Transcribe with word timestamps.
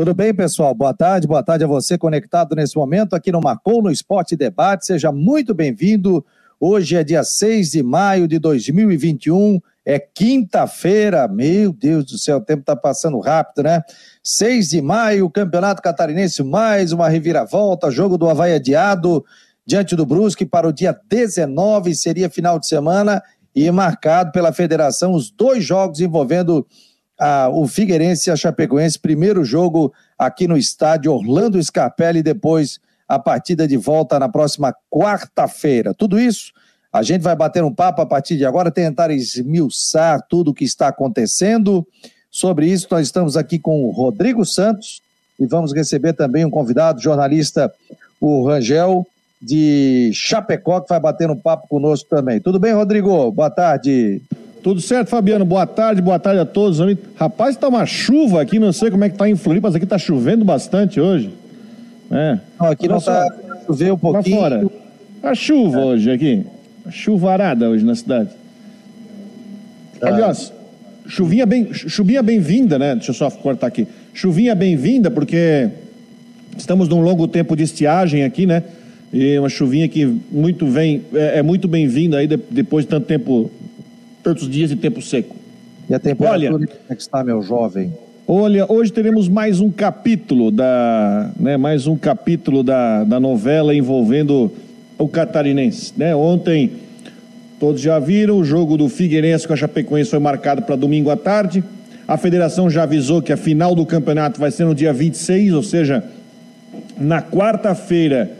Tudo 0.00 0.14
bem, 0.14 0.32
pessoal? 0.32 0.74
Boa 0.74 0.94
tarde, 0.94 1.28
boa 1.28 1.42
tarde 1.42 1.62
a 1.62 1.66
você 1.66 1.98
conectado 1.98 2.56
nesse 2.56 2.74
momento 2.74 3.14
aqui 3.14 3.30
no 3.30 3.38
Marcou 3.38 3.82
no 3.82 3.90
Esporte 3.90 4.34
Debate. 4.34 4.86
Seja 4.86 5.12
muito 5.12 5.52
bem-vindo. 5.52 6.24
Hoje 6.58 6.96
é 6.96 7.04
dia 7.04 7.22
6 7.22 7.72
de 7.72 7.82
maio 7.82 8.26
de 8.26 8.38
2021, 8.38 9.60
é 9.84 9.98
quinta-feira. 9.98 11.28
Meu 11.28 11.70
Deus 11.70 12.06
do 12.06 12.16
céu, 12.16 12.38
o 12.38 12.40
tempo 12.40 12.60
está 12.60 12.74
passando 12.74 13.20
rápido, 13.20 13.64
né? 13.64 13.82
6 14.24 14.70
de 14.70 14.80
maio, 14.80 15.28
Campeonato 15.28 15.82
Catarinense, 15.82 16.42
mais 16.42 16.92
uma 16.92 17.10
reviravolta, 17.10 17.90
jogo 17.90 18.16
do 18.16 18.26
Havaí 18.26 18.54
adiado 18.54 19.22
diante 19.66 19.94
do 19.94 20.06
Brusque 20.06 20.46
para 20.46 20.66
o 20.66 20.72
dia 20.72 20.98
19, 21.10 21.94
seria 21.94 22.30
final 22.30 22.58
de 22.58 22.66
semana, 22.66 23.22
e 23.54 23.70
marcado 23.70 24.32
pela 24.32 24.50
federação 24.50 25.12
os 25.12 25.30
dois 25.30 25.62
jogos 25.62 26.00
envolvendo 26.00 26.66
o 27.52 27.66
Figueirense 27.66 28.30
e 28.30 28.32
a 28.32 28.36
Chapecoense, 28.36 28.98
primeiro 28.98 29.44
jogo 29.44 29.92
aqui 30.18 30.48
no 30.48 30.56
estádio 30.56 31.12
Orlando 31.12 31.62
Scarpelli, 31.62 32.22
depois 32.22 32.78
a 33.08 33.18
partida 33.18 33.66
de 33.66 33.76
volta 33.76 34.18
na 34.18 34.28
próxima 34.28 34.74
quarta-feira. 34.90 35.92
Tudo 35.92 36.18
isso 36.18 36.52
a 36.92 37.02
gente 37.02 37.22
vai 37.22 37.36
bater 37.36 37.62
um 37.62 37.72
papo 37.72 38.02
a 38.02 38.06
partir 38.06 38.36
de 38.36 38.44
agora, 38.44 38.70
tentar 38.70 39.10
esmiuçar 39.10 40.20
tudo 40.28 40.50
o 40.50 40.54
que 40.54 40.64
está 40.64 40.88
acontecendo. 40.88 41.86
Sobre 42.30 42.66
isso, 42.66 42.88
nós 42.90 43.06
estamos 43.06 43.36
aqui 43.36 43.58
com 43.58 43.84
o 43.84 43.90
Rodrigo 43.90 44.44
Santos 44.44 45.00
e 45.38 45.46
vamos 45.46 45.72
receber 45.72 46.14
também 46.14 46.44
um 46.44 46.50
convidado, 46.50 47.00
jornalista, 47.00 47.72
o 48.20 48.46
Rangel, 48.46 49.06
de 49.40 50.10
Chapecó, 50.12 50.80
que 50.80 50.88
vai 50.88 51.00
bater 51.00 51.30
um 51.30 51.36
papo 51.36 51.66
conosco 51.68 52.08
também. 52.08 52.40
Tudo 52.40 52.58
bem, 52.58 52.72
Rodrigo? 52.72 53.30
Boa 53.32 53.50
tarde. 53.50 54.20
Tudo 54.62 54.80
certo, 54.80 55.08
Fabiano? 55.08 55.44
Boa 55.44 55.66
tarde, 55.66 56.02
boa 56.02 56.18
tarde 56.18 56.40
a 56.40 56.44
todos. 56.44 56.78
Rapaz, 57.16 57.56
tá 57.56 57.68
uma 57.68 57.86
chuva 57.86 58.42
aqui, 58.42 58.58
não 58.58 58.72
sei 58.72 58.90
como 58.90 59.04
é 59.04 59.08
que 59.08 59.16
tá 59.16 59.28
em 59.28 59.34
Floripa, 59.34 59.68
mas 59.68 59.74
aqui 59.74 59.86
tá 59.86 59.96
chovendo 59.96 60.44
bastante 60.44 61.00
hoje. 61.00 61.30
É. 62.10 62.38
Não, 62.58 62.66
aqui 62.66 62.86
não 62.86 63.00
tá 63.00 63.26
chovendo 63.66 63.94
um 63.94 63.98
pouquinho. 63.98 64.36
Lá 64.36 64.42
fora. 64.42 64.70
A 65.22 65.34
chuva 65.34 65.80
é. 65.80 65.84
hoje 65.84 66.10
aqui. 66.10 66.44
A 66.84 66.90
chuvarada 66.90 67.70
hoje 67.70 67.84
na 67.84 67.94
cidade. 67.94 68.28
Ah. 70.02 70.08
Aliás, 70.08 70.52
chuvinha 71.06 71.46
bem, 71.46 71.72
chuvinha 71.72 72.22
bem-vinda, 72.22 72.78
né? 72.78 72.94
Deixa 72.94 73.12
eu 73.12 73.14
só 73.14 73.30
cortar 73.30 73.66
aqui. 73.66 73.86
Chuvinha 74.12 74.54
bem-vinda 74.54 75.10
porque 75.10 75.70
estamos 76.56 76.86
num 76.86 77.00
longo 77.00 77.26
tempo 77.26 77.56
de 77.56 77.62
estiagem 77.62 78.24
aqui, 78.24 78.44
né? 78.44 78.62
E 79.12 79.38
uma 79.38 79.48
chuvinha 79.48 79.88
que 79.88 80.04
muito 80.30 80.66
vem, 80.66 81.02
é, 81.14 81.38
é 81.38 81.42
muito 81.42 81.66
bem-vinda 81.66 82.18
aí 82.18 82.26
de, 82.26 82.38
depois 82.50 82.84
de 82.84 82.90
tanto 82.90 83.06
tempo 83.06 83.50
tantos 84.22 84.48
dias 84.48 84.70
de 84.70 84.76
tempo 84.76 85.00
seco. 85.02 85.36
E 85.88 85.94
a 85.94 85.98
temperatura 85.98 86.54
olha, 86.54 86.68
como 86.68 86.82
é 86.88 86.94
que 86.94 87.02
está, 87.02 87.24
meu 87.24 87.42
jovem? 87.42 87.92
Olha, 88.26 88.64
hoje 88.70 88.92
teremos 88.92 89.28
mais 89.28 89.58
um 89.60 89.70
capítulo 89.70 90.50
da, 90.52 91.32
né, 91.38 91.56
mais 91.56 91.86
um 91.86 91.96
capítulo 91.96 92.62
da, 92.62 93.02
da 93.02 93.18
novela 93.18 93.74
envolvendo 93.74 94.52
o 94.96 95.08
catarinense, 95.08 95.92
né? 95.96 96.14
Ontem 96.14 96.70
todos 97.58 97.80
já 97.80 97.98
viram 97.98 98.38
o 98.38 98.44
jogo 98.44 98.76
do 98.76 98.88
Figueirense 98.88 99.46
com 99.46 99.52
a 99.52 99.56
Chapecoense 99.56 100.10
foi 100.10 100.18
marcado 100.18 100.62
para 100.62 100.76
domingo 100.76 101.10
à 101.10 101.16
tarde. 101.16 101.64
A 102.06 102.16
federação 102.16 102.70
já 102.70 102.84
avisou 102.84 103.20
que 103.20 103.32
a 103.32 103.36
final 103.36 103.74
do 103.74 103.84
campeonato 103.84 104.38
vai 104.38 104.50
ser 104.50 104.64
no 104.64 104.74
dia 104.74 104.92
26, 104.92 105.52
ou 105.54 105.62
seja, 105.62 106.04
na 106.98 107.22
quarta-feira, 107.22 108.30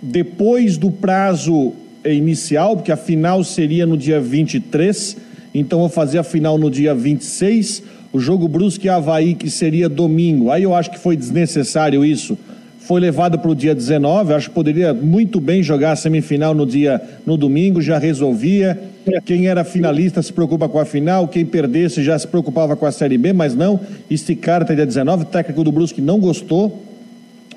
depois 0.00 0.76
do 0.76 0.90
prazo 0.90 1.74
inicial, 2.04 2.76
porque 2.76 2.92
a 2.92 2.96
final 2.96 3.42
seria 3.44 3.86
no 3.86 3.96
dia 3.96 4.20
23, 4.20 5.16
então 5.54 5.80
vou 5.80 5.88
fazer 5.88 6.18
a 6.18 6.22
final 6.22 6.58
no 6.58 6.70
dia 6.70 6.94
26. 6.94 7.82
O 8.12 8.18
jogo 8.18 8.48
Brusque 8.48 8.86
e 8.86 8.90
Havaí, 8.90 9.34
que 9.34 9.50
seria 9.50 9.88
domingo. 9.88 10.50
Aí 10.50 10.62
eu 10.62 10.74
acho 10.74 10.90
que 10.90 10.98
foi 10.98 11.16
desnecessário 11.16 12.04
isso. 12.04 12.38
Foi 12.80 13.00
levado 13.00 13.38
para 13.38 13.50
o 13.50 13.54
dia 13.54 13.74
19. 13.74 14.32
Acho 14.32 14.48
que 14.48 14.54
poderia 14.54 14.94
muito 14.94 15.40
bem 15.40 15.62
jogar 15.62 15.92
a 15.92 15.96
semifinal 15.96 16.54
no 16.54 16.64
dia 16.64 17.00
no 17.26 17.36
domingo, 17.36 17.82
já 17.82 17.98
resolvia. 17.98 18.80
Quem 19.26 19.46
era 19.46 19.62
finalista 19.62 20.22
se 20.22 20.32
preocupa 20.32 20.68
com 20.68 20.78
a 20.78 20.84
final, 20.84 21.28
quem 21.28 21.44
perdesse 21.44 22.02
já 22.02 22.18
se 22.18 22.26
preocupava 22.26 22.76
com 22.76 22.86
a 22.86 22.92
Série 22.92 23.18
B, 23.18 23.32
mas 23.32 23.54
não. 23.54 23.78
Esticar 24.10 24.62
até 24.62 24.74
dia 24.74 24.86
19. 24.86 25.24
O 25.24 25.26
técnico 25.26 25.62
do 25.62 25.70
Brusque 25.70 26.00
não 26.00 26.18
gostou. 26.18 26.82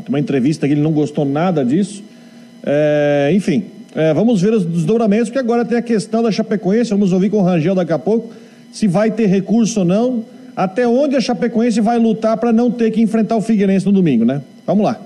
Uma 0.07 0.19
entrevista 0.19 0.67
que 0.67 0.73
ele 0.73 0.81
não 0.81 0.91
gostou 0.91 1.23
nada 1.23 1.63
disso. 1.63 2.03
É, 2.63 3.31
enfim, 3.33 3.63
é, 3.95 4.13
vamos 4.13 4.41
ver 4.41 4.53
os 4.53 4.65
desdobramentos, 4.65 5.29
porque 5.29 5.39
agora 5.39 5.65
tem 5.65 5.77
a 5.77 5.81
questão 5.81 6.23
da 6.23 6.31
Chapecoense, 6.31 6.91
vamos 6.91 7.11
ouvir 7.11 7.29
com 7.29 7.37
o 7.37 7.41
Rangel 7.41 7.75
daqui 7.75 7.91
a 7.91 7.99
pouco, 7.99 8.33
se 8.71 8.87
vai 8.87 9.11
ter 9.11 9.25
recurso 9.25 9.79
ou 9.79 9.85
não, 9.85 10.25
até 10.55 10.87
onde 10.87 11.15
a 11.15 11.21
Chapecoense 11.21 11.81
vai 11.81 11.97
lutar 11.97 12.37
para 12.37 12.53
não 12.53 12.71
ter 12.71 12.91
que 12.91 13.01
enfrentar 13.01 13.35
o 13.35 13.41
Figueirense 13.41 13.85
no 13.85 13.91
domingo, 13.91 14.23
né? 14.23 14.41
Vamos 14.65 14.85
lá. 14.85 14.99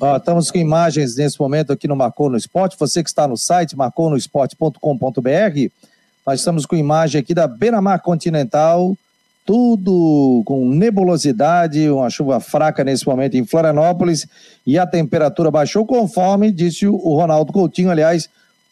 Ó, 0.00 0.16
estamos 0.16 0.50
com 0.50 0.56
imagens 0.56 1.16
nesse 1.16 1.38
momento 1.38 1.72
aqui 1.72 1.86
no 1.86 1.94
Marcou 1.94 2.30
no 2.30 2.36
Esporte. 2.36 2.76
Você 2.78 3.02
que 3.02 3.10
está 3.10 3.28
no 3.28 3.36
site 3.36 3.76
marconosport.com.br, 3.76 5.68
nós 6.26 6.38
estamos 6.38 6.64
com 6.64 6.74
imagem 6.74 7.20
aqui 7.20 7.34
da 7.34 7.46
Beira-Mar 7.46 8.00
Continental, 8.00 8.96
tudo 9.50 10.44
com 10.46 10.64
nebulosidade, 10.68 11.90
uma 11.90 12.08
chuva 12.08 12.38
fraca 12.38 12.84
nesse 12.84 13.04
momento 13.04 13.36
em 13.36 13.44
Florianópolis 13.44 14.24
e 14.64 14.78
a 14.78 14.86
temperatura 14.86 15.50
baixou 15.50 15.84
conforme 15.84 16.52
disse 16.52 16.86
o 16.86 17.16
Ronaldo 17.16 17.52
Coutinho. 17.52 17.90
Aliás, 17.90 18.28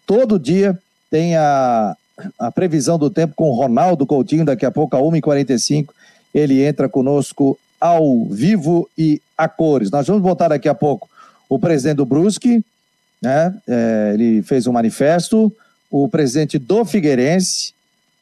todo 0.07 0.39
dia 0.39 0.79
tem 1.11 1.35
a, 1.35 1.97
a 2.39 2.53
previsão 2.53 2.97
do 2.97 3.11
tempo 3.11 3.35
com 3.35 3.51
o 3.51 3.57
Ronaldo 3.57 4.07
Coutinho, 4.07 4.45
daqui 4.45 4.65
a 4.65 4.71
pouco 4.71 4.97
a 4.97 5.01
1h45 5.01 5.89
ele 6.33 6.63
entra 6.63 6.89
conosco 6.89 7.59
ao 7.81 8.27
vivo 8.27 8.89
e 8.97 9.21
a 9.37 9.49
cores. 9.49 9.91
Nós 9.91 10.07
vamos 10.07 10.23
voltar 10.23 10.47
daqui 10.47 10.69
a 10.69 10.75
pouco 10.77 11.11
o 11.49 11.59
presidente 11.59 11.97
do 11.97 12.07
Brusque, 12.07 12.65
né? 13.21 13.53
É, 13.67 14.13
ele 14.15 14.43
fez 14.43 14.69
um 14.69 14.73
manifesto, 14.73 15.53
o 15.91 16.09
presidente 16.09 16.57
do 16.57 16.85
Figueirense, 16.85 17.75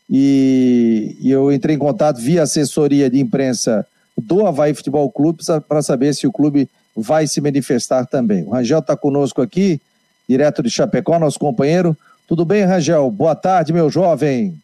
e, 0.09 1.17
e 1.21 1.31
eu 1.31 1.53
entrei 1.53 1.75
em 1.75 1.79
contato 1.79 2.19
via 2.19 2.43
assessoria 2.43 3.11
de 3.11 3.21
imprensa 3.21 3.87
do 4.17 4.47
Havaí 4.47 4.73
Futebol 4.73 5.11
Clube 5.11 5.43
para 5.69 5.83
saber 5.83 6.15
se 6.15 6.27
o 6.27 6.33
clube 6.33 6.69
vai 6.97 7.27
se 7.27 7.41
manifestar 7.41 8.07
também. 8.07 8.45
O 8.45 8.51
Rangel 8.51 8.79
está 8.79 8.97
conosco 8.97 9.43
aqui, 9.43 9.81
direto 10.29 10.63
de 10.63 10.71
Chapecó, 10.71 11.19
nosso 11.19 11.39
companheiro. 11.39 11.97
Tudo 12.27 12.45
bem, 12.45 12.65
Rangel? 12.65 13.11
Boa 13.11 13.35
tarde, 13.35 13.73
meu 13.73 13.91
jovem. 13.91 14.55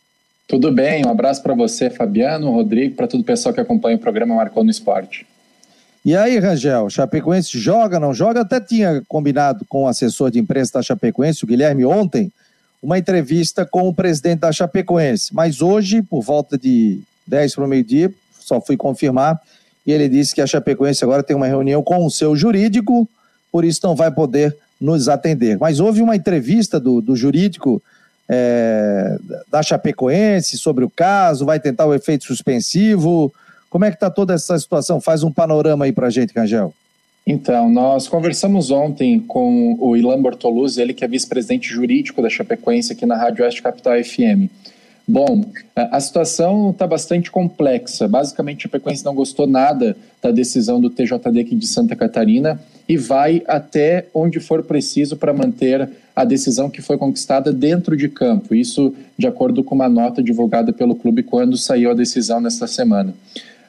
Tudo 0.49 0.73
bem, 0.73 1.07
um 1.07 1.11
abraço 1.11 1.43
para 1.43 1.55
você, 1.55 1.89
Fabiano, 1.89 2.51
Rodrigo, 2.51 2.95
para 2.95 3.07
todo 3.07 3.21
o 3.21 3.25
pessoal 3.25 3.55
que 3.55 3.61
acompanha 3.61 3.97
o 3.97 4.01
programa 4.01 4.35
Marcou 4.35 4.65
no 4.65 4.71
Esporte. 4.71 5.27
E 6.05 6.17
aí, 6.17 6.39
Rangel, 6.39 6.91
Chapecoense 6.91 7.57
joga, 7.59 8.01
não 8.01 8.13
joga? 8.13 8.41
Até 8.41 8.61
tinha 8.61 9.03
combinado 9.07 9.65
com 9.69 9.85
o 9.85 9.89
assessor 9.89 10.31
de 10.31 10.39
imprensa 10.41 10.73
da 10.75 10.83
Chapecoense, 10.83 11.45
o 11.45 11.47
Guilherme, 11.47 11.85
ontem, 11.85 12.33
uma 12.83 12.99
entrevista 12.99 13.65
com 13.65 13.89
o 13.89 13.95
presidente 13.95 14.41
da 14.41 14.53
Chapecoense. 14.53 15.33
Mas 15.33 15.63
hoje, 15.63 16.03
por 16.03 16.23
volta 16.23 16.59
de 16.59 17.01
10 17.27 17.55
para 17.55 17.65
o 17.65 17.69
meio-dia, 17.69 18.13
só 18.41 18.61
fui 18.61 18.77
confirmar, 18.77 19.41
e 19.87 19.93
ele 19.93 20.09
disse 20.09 20.35
que 20.35 20.41
a 20.41 20.47
Chapecoense 20.47 21.05
agora 21.05 21.23
tem 21.23 21.37
uma 21.37 21.47
reunião 21.47 21.83
com 21.83 22.05
o 22.05 22.11
seu 22.11 22.35
jurídico, 22.35 23.09
por 23.51 23.65
isso 23.65 23.81
não 23.85 23.95
vai 23.95 24.11
poder 24.11 24.57
nos 24.81 25.09
atender. 25.09 25.59
Mas 25.59 25.79
houve 25.79 26.03
uma 26.03 26.17
entrevista 26.17 26.81
do, 26.81 27.01
do 27.01 27.15
jurídico 27.15 27.81
é, 28.29 29.17
da 29.51 29.63
Chapecoense 29.63 30.59
sobre 30.59 30.85
o 30.85 30.91
caso, 30.91 31.45
vai 31.45 31.61
tentar 31.61 31.87
o 31.87 31.95
efeito 31.95 32.25
suspensivo. 32.25 33.33
Como 33.71 33.85
é 33.85 33.91
que 33.91 33.97
está 33.97 34.11
toda 34.11 34.35
essa 34.35 34.59
situação? 34.59 35.01
Faz 35.01 35.23
um 35.23 35.33
panorama 35.33 35.85
aí 35.85 35.93
para 35.93 36.09
a 36.09 36.11
gente, 36.11 36.33
Rangel. 36.37 36.75
Então, 37.27 37.71
nós 37.71 38.09
conversamos 38.09 38.71
ontem 38.71 39.21
com 39.21 39.77
o 39.79 39.97
Ilan 39.97 40.21
Bortoluzzi, 40.21 40.81
ele 40.81 40.93
que 40.93 41.05
é 41.05 41.09
vice-presidente 41.09 41.69
jurídico 41.69 42.21
da 42.21 42.29
Chapecoense 42.29 42.93
aqui 42.93 43.07
na 43.07 43.17
Rádio 43.17 43.45
Oeste 43.45 43.63
Capital 43.63 44.03
FM. 44.03 44.51
Bom, 45.07 45.45
a 45.75 46.01
situação 46.01 46.71
está 46.71 46.87
bastante 46.87 47.31
complexa. 47.31 48.09
Basicamente, 48.09 48.59
a 48.59 48.63
Chapecoense 48.63 49.05
não 49.05 49.15
gostou 49.15 49.47
nada 49.47 49.97
da 50.21 50.31
decisão 50.31 50.81
do 50.81 50.91
TJD 50.91 51.41
aqui 51.41 51.55
de 51.57 51.67
Santa 51.67 51.95
Catarina 51.95 52.61
e 52.89 52.97
vai 52.97 53.43
até 53.47 54.07
onde 54.15 54.41
for 54.41 54.63
preciso 54.63 55.17
para 55.17 55.33
manter 55.33 55.89
a 56.15 56.25
decisão 56.25 56.71
que 56.71 56.83
foi 56.83 56.99
conquistada 56.99 57.53
dentro 57.53 57.97
de 57.97 58.09
campo. 58.09 58.55
Isso 58.55 58.95
de 59.17 59.27
acordo 59.27 59.65
com 59.65 59.75
uma 59.75 59.89
nota 59.89 60.23
divulgada 60.23 60.73
pelo 60.73 60.95
clube 60.95 61.23
quando 61.23 61.57
saiu 61.57 61.91
a 61.91 61.95
decisão 61.95 62.41
nesta 62.41 62.67
semana. 62.67 63.15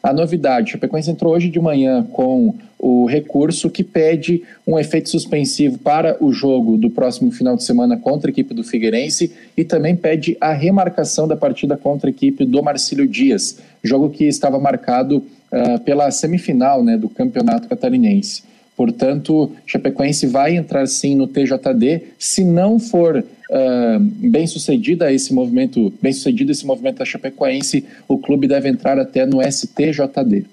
A 0.03 0.11
novidade, 0.11 0.71
Chapecoense 0.71 1.09
entrou 1.09 1.33
hoje 1.33 1.47
de 1.47 1.61
manhã 1.61 2.03
com 2.11 2.53
o 2.77 3.05
recurso 3.05 3.69
que 3.69 3.85
pede 3.85 4.43
um 4.67 4.77
efeito 4.77 5.09
suspensivo 5.09 5.77
para 5.77 6.21
o 6.21 6.33
jogo 6.33 6.77
do 6.77 6.89
próximo 6.89 7.31
final 7.31 7.55
de 7.55 7.63
semana 7.63 7.95
contra 7.95 8.29
a 8.29 8.31
equipe 8.31 8.53
do 8.53 8.65
Figueirense 8.65 9.31
e 9.55 9.63
também 9.63 9.95
pede 9.95 10.35
a 10.41 10.51
remarcação 10.51 11.25
da 11.25 11.37
partida 11.37 11.77
contra 11.77 12.09
a 12.09 12.11
equipe 12.11 12.43
do 12.43 12.61
Marcílio 12.61 13.07
Dias, 13.07 13.59
jogo 13.81 14.09
que 14.09 14.25
estava 14.25 14.59
marcado 14.59 15.19
uh, 15.19 15.79
pela 15.85 16.11
semifinal 16.11 16.83
né, 16.83 16.97
do 16.97 17.07
Campeonato 17.07 17.69
Catarinense. 17.69 18.43
Portanto, 18.75 19.51
Chapecoense 19.65 20.25
vai 20.25 20.55
entrar 20.55 20.87
sim 20.87 21.15
no 21.15 21.27
TJD. 21.27 22.13
Se 22.17 22.43
não 22.43 22.79
for 22.79 23.17
uh, 23.17 23.99
bem 23.99 24.47
sucedida 24.47 25.11
esse 25.11 25.33
movimento, 25.33 25.93
bem 26.01 26.11
sucedido 26.11 26.51
esse 26.51 26.65
movimento 26.65 26.97
da 26.97 27.05
Chapecoense, 27.05 27.85
o 28.07 28.17
clube 28.17 28.47
deve 28.47 28.67
entrar 28.69 28.97
até 28.97 29.25
no 29.25 29.41
STJD. 29.41 30.45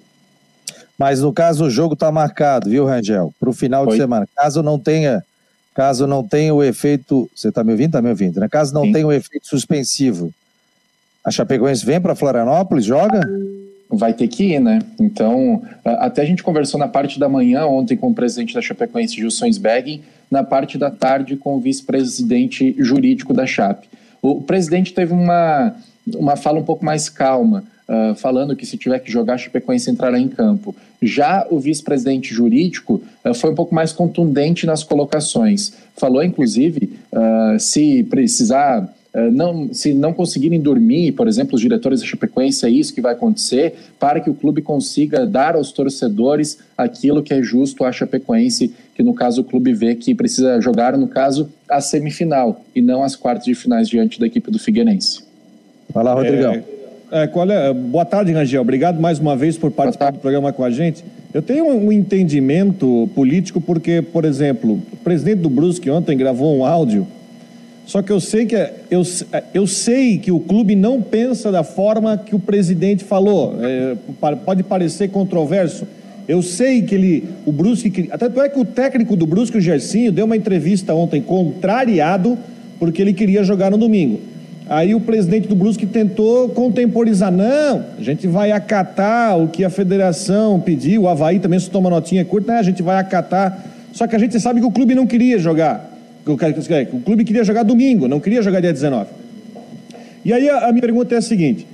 Mas 0.99 1.22
no 1.22 1.32
caso 1.32 1.64
o 1.64 1.70
jogo 1.70 1.94
está 1.94 2.12
marcado, 2.12 2.69
viu, 2.69 2.84
Rangel? 2.84 3.32
Para 3.40 3.49
o 3.49 3.55
final 3.55 3.84
Oi? 3.84 3.93
de 3.93 3.96
semana. 3.96 4.28
Caso 4.37 4.62
não 4.62 4.78
tenha, 4.78 5.25
caso 5.75 6.06
não 6.06 6.23
tenha 6.23 6.55
o 6.55 6.62
efeito, 6.62 7.31
você 7.34 7.49
está 7.49 7.64
me 7.64 7.73
ouvindo? 7.73 7.87
Está 7.87 8.02
me 8.02 8.11
ouvindo, 8.11 8.38
né? 8.38 8.49
Caso 8.50 8.75
não 8.75 8.84
Sim. 8.84 8.93
tenha 8.93 9.06
o 9.06 9.12
efeito 9.12 9.46
suspensivo, 9.46 10.31
a 11.25 11.31
Chapecoense 11.31 11.84
vem 11.84 12.00
para 12.00 12.14
Florianópolis, 12.14 12.84
joga? 12.84 13.20
Vai 13.90 14.12
ter 14.14 14.28
que 14.28 14.54
ir, 14.54 14.60
né? 14.60 14.78
Então, 15.00 15.62
até 15.84 16.22
a 16.22 16.25
gente 16.25 16.42
conversou 16.42 16.78
na 16.78 16.87
parte 16.87 17.19
da 17.19 17.28
manhã 17.28 17.66
ontem 17.66 17.96
com 17.96 18.10
o 18.10 18.14
presidente 18.14 18.54
da 18.54 18.62
Chapecoense, 18.62 19.16
Gilson 19.16 19.46
Sbergin, 19.46 20.02
na 20.31 20.44
parte 20.44 20.78
da 20.78 20.90
tarde 20.90 21.37
com 21.37 21.56
o 21.56 21.60
vice-presidente 21.60 22.75
jurídico 22.78 23.34
da 23.34 23.46
Chape. 23.46 23.88
O 24.22 24.40
presidente 24.40 24.94
teve 24.94 25.12
uma, 25.12 25.75
uma 26.06 26.37
fala 26.37 26.60
um 26.60 26.62
pouco 26.62 26.84
mais 26.84 27.08
calma, 27.08 27.64
uh, 27.88 28.14
falando 28.14 28.54
que 28.54 28.64
se 28.64 28.76
tiver 28.76 29.00
que 29.00 29.10
jogar, 29.10 29.34
a 29.34 29.38
Chapecoense 29.38 29.90
entrará 29.90 30.19
em 30.19 30.28
campo. 30.28 30.75
Já 31.02 31.46
o 31.50 31.58
vice-presidente 31.58 32.32
jurídico 32.32 33.02
uh, 33.25 33.34
foi 33.34 33.50
um 33.50 33.54
pouco 33.54 33.75
mais 33.75 33.92
contundente 33.92 34.66
nas 34.66 34.84
colocações. 34.84 35.72
Falou, 35.96 36.22
inclusive, 36.22 36.92
uh, 37.12 37.58
se 37.58 38.04
precisar 38.04 38.88
não, 39.15 39.73
se 39.75 39.93
não 39.93 40.12
conseguirem 40.12 40.61
dormir, 40.61 41.12
por 41.12 41.27
exemplo, 41.27 41.57
os 41.57 41.61
diretores 41.61 42.01
da 42.01 42.07
Chapecoense, 42.07 42.65
é 42.65 42.71
isso 42.71 42.95
que 42.95 43.01
vai 43.01 43.12
acontecer, 43.12 43.75
para 43.99 44.21
que 44.21 44.31
o 44.31 44.35
clube 44.35 44.62
consiga 44.62 45.27
dar 45.27 45.57
aos 45.57 45.73
torcedores 45.73 46.59
aquilo 46.79 47.23
que 47.23 47.35
é 47.35 47.43
justo 47.43 47.85
à 47.85 47.91
Chapecoense, 47.91 48.73
que 48.95 49.03
no 49.03 49.12
caso 49.12 49.41
o 49.41 49.45
clube 49.45 49.73
vê 49.73 49.97
que 49.97 50.15
precisa 50.15 50.61
jogar, 50.61 50.97
no 50.97 51.09
caso, 51.09 51.49
a 51.69 51.81
semifinal 51.81 52.62
e 52.75 52.81
não 52.81 53.03
as 53.03 53.17
quartas 53.17 53.47
de 53.47 53.55
finais 53.55 53.89
diante 53.89 54.21
da 54.21 54.27
equipe 54.27 54.51
do 54.51 54.59
Figueirense. 54.59 55.25
Vai 55.93 56.05
lá, 56.05 56.15
Rodrigão. 56.15 56.55
É, 57.11 57.25
é, 57.25 57.27
qual 57.27 57.51
é, 57.51 57.73
boa 57.75 58.05
tarde, 58.05 58.31
Rangel. 58.33 58.62
Obrigado 58.62 59.01
mais 59.01 59.19
uma 59.19 59.37
vez 59.37 59.59
por 59.59 59.73
participar 59.73 60.12
do 60.12 60.21
programa 60.21 60.53
com 60.53 60.62
a 60.62 60.71
gente. 60.71 61.05
Eu 61.35 61.43
tenho 61.43 61.67
um 61.67 61.91
entendimento 61.91 63.09
político 63.15 63.61
porque, 63.61 64.03
por 64.03 64.25
exemplo, 64.25 64.81
o 64.93 64.97
presidente 64.99 65.41
do 65.41 65.51
Brusque 65.51 65.91
ontem 65.91 66.17
gravou 66.17 66.57
um 66.57 66.65
áudio 66.65 67.07
só 67.90 68.00
que 68.02 68.12
eu 68.12 68.20
sei 68.20 68.46
que 68.46 68.54
eu, 68.88 69.02
eu 69.52 69.66
sei 69.66 70.16
que 70.16 70.31
o 70.31 70.38
clube 70.38 70.76
não 70.76 71.02
pensa 71.02 71.50
da 71.50 71.64
forma 71.64 72.16
que 72.16 72.37
o 72.37 72.38
presidente 72.38 73.02
falou. 73.02 73.56
É, 73.60 73.96
pode 74.44 74.62
parecer 74.62 75.08
controverso. 75.08 75.88
Eu 76.28 76.40
sei 76.40 76.82
que 76.82 76.94
ele, 76.94 77.25
o 77.44 77.50
Brusque, 77.50 78.08
até 78.12 78.26
é 78.26 78.48
que 78.48 78.60
o 78.60 78.64
técnico 78.64 79.16
do 79.16 79.26
Brusque, 79.26 79.58
o 79.58 79.60
Gersinho, 79.60 80.12
deu 80.12 80.25
uma 80.25 80.37
entrevista 80.37 80.94
ontem 80.94 81.20
contrariado 81.20 82.38
porque 82.78 83.02
ele 83.02 83.12
queria 83.12 83.42
jogar 83.42 83.72
no 83.72 83.76
domingo. 83.76 84.20
Aí 84.69 84.94
o 84.94 85.00
presidente 85.00 85.48
do 85.48 85.56
Brusque 85.56 85.84
tentou 85.84 86.48
contemporizar, 86.50 87.32
não, 87.32 87.84
a 87.98 88.02
gente 88.02 88.28
vai 88.28 88.52
acatar 88.52 89.37
o 89.37 89.48
que 89.48 89.64
a 89.64 89.69
federação 89.69 90.60
pediu, 90.60 91.02
o 91.02 91.08
Havaí 91.08 91.40
também 91.40 91.58
se 91.58 91.69
toma 91.69 91.90
notinha 91.90 92.25
curta, 92.25 92.52
né? 92.52 92.60
a 92.60 92.62
gente 92.62 92.84
vai 92.84 92.98
acatar. 93.00 93.66
Só 93.92 94.06
que 94.06 94.14
a 94.14 94.19
gente 94.20 94.38
sabe 94.38 94.60
que 94.60 94.66
o 94.66 94.70
clube 94.70 94.94
não 94.94 95.08
queria 95.08 95.40
jogar. 95.40 95.89
O 96.96 97.00
clube 97.00 97.25
queria 97.25 97.44
jogar 97.44 97.62
domingo, 97.62 98.06
não 98.06 98.20
queria 98.20 98.43
jogar 98.43 98.61
dia 98.61 98.72
19. 98.72 99.11
E 100.25 100.32
aí 100.32 100.49
a, 100.49 100.69
a 100.69 100.72
minha 100.72 100.82
pergunta 100.82 101.14
é 101.14 101.19
a 101.19 101.22
seguinte: 101.22 101.67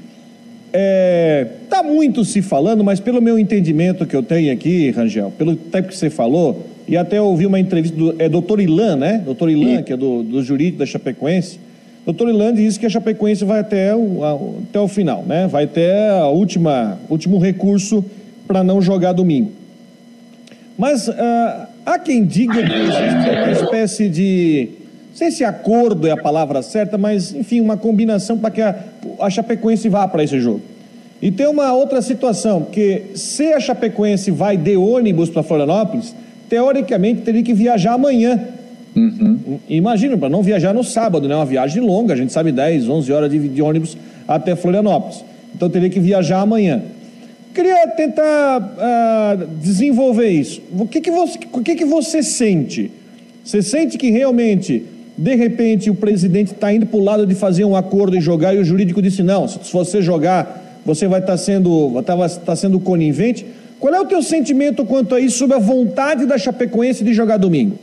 é, 0.73 1.47
tá 1.69 1.83
muito 1.83 2.25
se 2.25 2.43
falando, 2.43 2.85
mas 2.85 3.01
pelo 3.01 3.21
meu 3.21 3.39
entendimento 3.39 4.07
que 4.07 4.15
eu 4.15 4.23
tenho 4.23 4.53
aqui, 4.53 4.91
Rangel, 4.91 5.33
pelo 5.37 5.57
tempo 5.57 5.89
que 5.89 5.97
você 5.97 6.11
falou, 6.11 6.67
e 6.87 6.97
até 6.97 7.21
ouvi 7.21 7.47
uma 7.47 7.59
entrevista 7.59 7.97
do 7.97 8.15
é, 8.19 8.29
doutor 8.29 8.61
Ilan, 8.61 8.97
né? 8.97 9.23
Doutor 9.25 9.51
Ilan, 9.51 9.83
que 9.83 9.93
é 9.93 9.97
do, 9.97 10.23
do 10.23 10.43
jurídico 10.43 10.79
da 10.79 10.87
Chapecoense. 10.87 11.59
Doutor 12.05 12.29
Ilan 12.29 12.55
disse 12.55 12.79
que 12.79 12.87
a 12.87 12.91
Chapecoense 12.91 13.45
vai 13.45 13.61
até 13.61 13.95
o, 13.95 14.23
a, 14.23 14.35
até 14.69 14.79
o 14.79 14.87
final, 14.87 15.25
né? 15.25 15.49
Vai 15.49 15.65
até 15.65 16.11
a 16.11 16.29
última 16.29 16.99
último 17.09 17.39
recurso 17.39 18.05
para 18.47 18.63
não 18.63 18.81
jogar 18.81 19.13
domingo. 19.13 19.51
Mas 20.79 21.09
uh, 21.09 21.13
Há 21.87 22.01
quem 22.01 22.25
diga 22.25 22.55
que 22.55 22.73
existe 22.73 23.31
uma 23.31 23.53
espécie 23.53 24.09
de. 24.09 24.71
Não 25.11 25.17
sei 25.17 25.31
se 25.31 25.45
acordo 25.45 26.09
é 26.09 26.11
a 26.11 26.17
palavra 26.17 26.61
certa, 26.61 26.99
mas 26.99 27.33
enfim, 27.33 27.61
uma 27.61 27.77
combinação 27.77 28.37
para 28.37 28.51
que 28.51 28.61
a, 28.61 28.75
a 29.21 29.31
Chapecoense 29.31 29.89
vá 29.89 30.07
para 30.09 30.25
esse 30.25 30.41
jogo. 30.41 30.61
E 31.23 31.31
tem 31.31 31.47
uma 31.47 31.73
outra 31.73 32.03
situação, 32.03 32.63
porque 32.63 33.05
se 33.15 33.53
a 33.53 33.61
Chapecoense 33.61 34.33
vai 34.33 34.57
de 34.57 34.77
ônibus 34.77 35.31
para 35.31 35.45
Florianópolis, 35.45 36.15
teoricamente 36.49 37.23
teria 37.23 37.43
que 37.43 37.55
viajar 37.55 37.93
amanhã. 37.93 38.39
Uhum. 38.95 39.59
Imagina, 39.69 40.19
para 40.19 40.29
não 40.29 40.43
viajar 40.43 40.75
no 40.75 40.83
sábado, 40.83 41.29
né? 41.29 41.37
Uma 41.37 41.47
viagem 41.47 41.83
longa, 41.83 42.15
a 42.15 42.17
gente 42.17 42.33
sabe 42.33 42.51
10, 42.51 42.89
11 42.89 43.13
horas 43.13 43.31
de, 43.31 43.49
de 43.49 43.63
ônibus 43.63 43.97
até 44.27 44.57
Florianópolis. 44.57 45.25
Então 45.55 45.71
teria 45.71 45.89
que 45.89 46.01
viajar 46.01 46.41
amanhã. 46.41 46.83
Queria 47.57 47.87
tentar 47.87 48.61
uh, 48.61 49.47
desenvolver 49.63 50.29
isso. 50.29 50.61
O 50.79 50.87
que, 50.87 51.01
que, 51.01 51.11
você, 51.11 51.39
o 51.51 51.63
que, 51.63 51.75
que 51.75 51.87
você 51.87 52.23
sente? 52.23 52.93
Você 53.43 53.63
sente 53.63 53.97
que 53.97 54.11
realmente, 54.11 54.85
de 55.17 55.35
repente, 55.35 55.89
o 55.89 55.95
presidente 55.95 56.53
está 56.53 56.71
indo 56.71 56.85
para 56.85 56.99
o 56.99 57.03
lado 57.03 57.27
de 57.27 57.35
fazer 57.35 57.65
um 57.65 57.75
acordo 57.75 58.15
e 58.15 58.21
jogar 58.21 58.55
e 58.55 58.59
o 58.59 58.65
jurídico 58.65 59.01
disse 59.01 59.23
não, 59.23 59.49
se 59.49 59.73
você 59.73 60.03
jogar, 60.03 60.83
você 60.85 61.09
vai 61.09 61.21
estar 61.21 61.33
tá 61.33 61.39
sendo, 61.39 62.03
tá, 62.03 62.29
tá 62.29 62.55
sendo 62.55 62.79
conivente. 62.79 63.47
Qual 63.81 63.95
é 63.95 64.01
o 64.03 64.05
teu 64.05 64.23
sentimento 64.23 64.85
quanto 64.85 65.15
a 65.15 65.21
isso, 65.21 65.39
sobre 65.39 65.57
a 65.57 65.59
vontade 65.59 66.27
da 66.27 66.37
Chapecoense 66.37 67.03
de 67.03 67.15
jogar 67.15 67.39
domingo? 67.39 67.79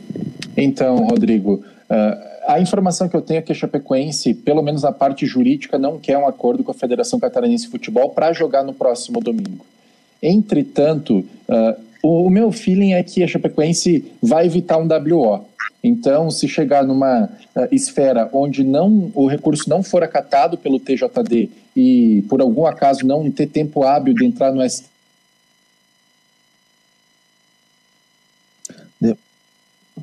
Então, 0.56 0.98
Rodrigo, 0.98 1.64
uh 1.90 2.33
a 2.46 2.60
informação 2.60 3.08
que 3.08 3.16
eu 3.16 3.22
tenho 3.22 3.38
é 3.38 3.42
que 3.42 3.52
a 3.52 3.54
Chapecoense, 3.54 4.34
pelo 4.34 4.62
menos 4.62 4.82
na 4.82 4.92
parte 4.92 5.26
jurídica, 5.26 5.78
não 5.78 5.98
quer 5.98 6.18
um 6.18 6.26
acordo 6.26 6.62
com 6.62 6.70
a 6.70 6.74
Federação 6.74 7.18
Catarinense 7.18 7.64
de 7.64 7.70
Futebol 7.70 8.10
para 8.10 8.32
jogar 8.32 8.62
no 8.62 8.72
próximo 8.72 9.20
domingo. 9.20 9.64
Entretanto, 10.22 11.24
uh, 11.48 11.82
o, 12.02 12.30
meu 12.30 12.50
feeling 12.52 12.92
é 12.92 13.02
que 13.02 13.22
a 13.22 13.26
Chapecoense 13.26 14.12
vai 14.22 14.46
evitar 14.46 14.78
um 14.78 14.86
WO. 14.86 15.44
Então, 15.82 16.30
se 16.30 16.48
chegar 16.48 16.84
numa 16.84 17.24
uh, 17.24 17.68
esfera 17.70 18.28
onde 18.32 18.64
não 18.64 19.10
o 19.14 19.26
recurso 19.26 19.68
não 19.68 19.82
for 19.82 20.02
acatado 20.02 20.56
pelo 20.56 20.80
TJD 20.80 21.50
e 21.76 22.24
por 22.28 22.40
algum 22.40 22.66
acaso 22.66 23.06
não 23.06 23.30
ter 23.30 23.46
tempo 23.46 23.82
hábil 23.82 24.14
de 24.14 24.24
entrar 24.24 24.52
no 24.52 24.68
ST 24.68 24.86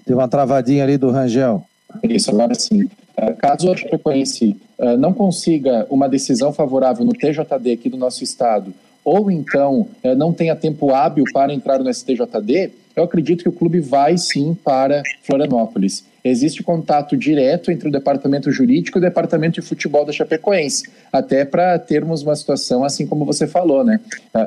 Deu 0.06 0.18
uma 0.18 0.28
travadinha 0.28 0.84
ali 0.84 0.98
do 0.98 1.12
Rangel. 1.12 1.66
Isso, 2.04 2.32
agora 2.32 2.54
sim. 2.56 2.84
Uh, 2.84 3.36
caso 3.38 3.72
a 3.72 3.76
Chapecoense 3.76 4.56
uh, 4.78 4.98
não 4.98 5.14
consiga 5.14 5.86
uma 5.90 6.08
decisão 6.08 6.52
favorável 6.54 7.06
no 7.06 7.14
TJD 7.14 7.72
aqui 7.72 7.90
do 7.90 7.98
nosso 7.98 8.24
estado, 8.24 8.74
ou 9.04 9.32
então 9.32 9.88
não 10.16 10.32
tenha 10.32 10.56
tempo 10.56 10.94
hábil 10.94 11.24
para 11.34 11.52
entrar 11.52 11.80
no 11.80 11.92
STJD, 11.92 12.72
eu 12.96 13.04
acredito 13.04 13.42
que 13.42 13.50
o 13.50 13.52
clube 13.52 13.80
vai 13.80 14.16
sim 14.16 14.54
para 14.54 15.02
Florianópolis. 15.24 16.06
Existe 16.24 16.62
contato 16.62 17.18
direto 17.18 17.72
entre 17.72 17.88
o 17.88 17.92
departamento 17.92 18.52
jurídico 18.52 18.98
e 18.98 19.00
o 19.00 19.02
departamento 19.02 19.60
de 19.60 19.68
futebol 19.68 20.06
da 20.06 20.12
Chapecoense, 20.12 20.88
até 21.12 21.44
para 21.44 21.80
termos 21.80 22.22
uma 22.22 22.36
situação 22.36 22.84
assim 22.84 23.08
como 23.08 23.26
você 23.26 23.48
falou, 23.48 23.84
né? 23.84 24.00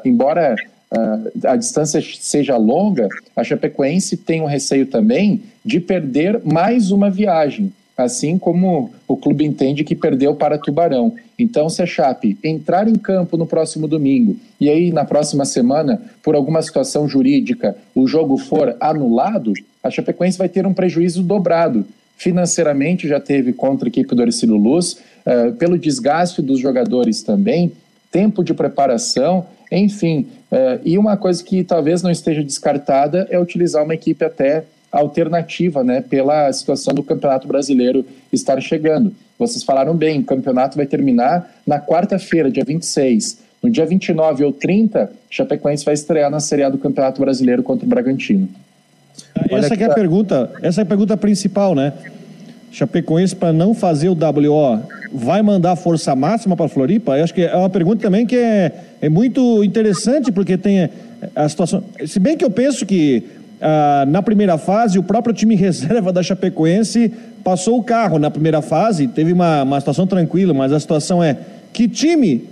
embora 0.05 0.55
uh, 0.93 1.49
a 1.49 1.57
distância 1.57 2.03
seja 2.21 2.57
longa, 2.57 3.09
a 3.37 3.45
Chapecoense 3.45 4.17
tem 4.17 4.41
um 4.41 4.47
receio 4.47 4.87
também 4.87 5.43
de 5.65 5.81
perder 5.81 6.41
mais 6.45 6.91
uma 6.91 7.11
viagem, 7.11 7.73
assim 7.97 8.37
como 8.39 8.93
o 9.07 9.17
clube 9.17 9.45
entende 9.45 9.85
que 9.85 9.95
perdeu 9.95 10.35
para 10.35 10.59
Tubarão. 10.59 11.15
Então, 11.39 11.69
se 11.69 11.83
a 11.83 11.87
Chape 11.87 12.39
entrar 12.43 12.89
em 12.89 12.95
campo 12.95 13.37
no 13.37 13.47
próximo 13.47 13.89
domingo 13.89 14.37
e 14.61 14.69
aí 14.69 14.93
na 14.93 15.05
próxima 15.05 15.45
semana, 15.45 16.01
por 16.23 16.35
alguma 16.35 16.63
situação 16.63 17.09
jurídica, 17.09 17.77
o 17.95 18.07
jogo 18.07 18.37
for 18.37 18.77
anulado, 18.81 19.53
a 19.83 19.91
Chapecoense 19.91 20.39
vai 20.39 20.49
ter 20.49 20.67
um 20.67 20.75
prejuízo 20.75 21.23
dobrado. 21.23 21.85
Financeiramente 22.17 23.09
já 23.09 23.19
teve 23.19 23.53
contra 23.53 23.89
a 23.89 23.91
equipe 23.91 24.15
do 24.15 24.23
Ercílio 24.23 24.57
Luz, 24.57 24.99
uh, 25.27 25.53
pelo 25.55 25.79
desgaste 25.79 26.41
dos 26.41 26.61
jogadores 26.61 27.23
também, 27.23 27.73
tempo 28.11 28.45
de 28.45 28.55
preparação, 28.55 29.45
enfim. 29.71 30.27
Uh, 30.51 30.81
e 30.85 30.99
uma 30.99 31.17
coisa 31.17 31.43
que 31.43 31.65
talvez 31.65 32.03
não 32.03 32.11
esteja 32.11 32.43
descartada 32.43 33.27
é 33.31 33.39
utilizar 33.39 33.83
uma 33.85 33.95
equipe 33.95 34.25
até 34.25 34.65
alternativa, 34.91 35.83
né, 35.83 36.01
pela 36.01 36.53
situação 36.53 36.95
do 36.95 37.03
Campeonato 37.03 37.49
Brasileiro 37.49 38.05
estar 38.33 38.61
chegando. 38.61 39.13
Vocês 39.39 39.65
falaram 39.65 39.97
bem, 39.97 40.21
o 40.21 40.25
campeonato 40.25 40.77
vai 40.77 40.87
terminar 40.87 41.53
na 41.67 41.81
quarta-feira, 41.81 42.51
dia 42.51 42.65
26. 42.65 43.39
No 43.61 43.69
dia 43.69 43.85
29 43.85 44.45
ou 44.45 44.53
30, 44.53 45.11
Chapecoense 45.29 45.85
vai 45.85 45.95
estrear 45.95 46.31
na 46.31 46.39
Série 46.39 46.63
A 46.63 46.69
do 46.69 46.79
Campeonato 46.79 47.21
Brasileiro 47.21 47.63
contra 47.63 47.85
o 47.85 47.89
Bragantino. 47.89 48.49
Essa 49.51 49.75
é 49.75 49.85
a 49.85 49.95
pergunta, 49.95 50.53
essa 50.63 50.81
é 50.81 50.83
a 50.83 50.87
pergunta 50.87 51.17
principal, 51.17 51.75
né? 51.75 51.93
Chapecoense 52.75 53.37
para 53.37 53.53
não 53.53 53.73
fazer 53.73 54.09
o 54.09 54.15
WO 54.15 54.81
vai 55.13 55.41
mandar 55.43 55.77
força 55.77 56.15
máxima 56.17 56.57
para 56.57 56.67
Floripa? 56.69 57.17
Eu 57.17 57.23
acho 57.23 57.33
que 57.33 57.43
é 57.43 57.57
uma 57.57 57.71
pergunta 57.71 58.03
também 58.03 58.27
que 58.27 58.35
é, 58.35 58.73
é 59.01 59.09
muito 59.09 59.63
interessante 59.63 60.33
porque 60.33 60.59
tem 60.59 60.91
a 61.37 61.49
situação. 61.49 61.85
Se 62.05 62.19
bem 62.19 62.37
que 62.37 62.45
eu 62.45 62.51
penso 62.51 62.85
que 62.85 63.23
ah, 63.61 64.05
na 64.09 64.21
primeira 64.21 64.59
fase 64.59 64.99
o 64.99 65.05
próprio 65.05 65.33
time 65.33 65.55
reserva 65.57 66.13
da 66.13 66.21
Chapecoense 66.21 67.13
passou 67.45 67.79
o 67.79 67.83
carro 67.85 68.19
na 68.19 68.29
primeira 68.29 68.61
fase, 68.61 69.07
teve 69.07 69.33
uma, 69.33 69.63
uma 69.63 69.79
situação 69.79 70.05
tranquila, 70.05 70.53
mas 70.53 70.73
a 70.73 70.81
situação 70.81 71.23
é 71.23 71.39
que 71.73 71.87
time 71.87 72.43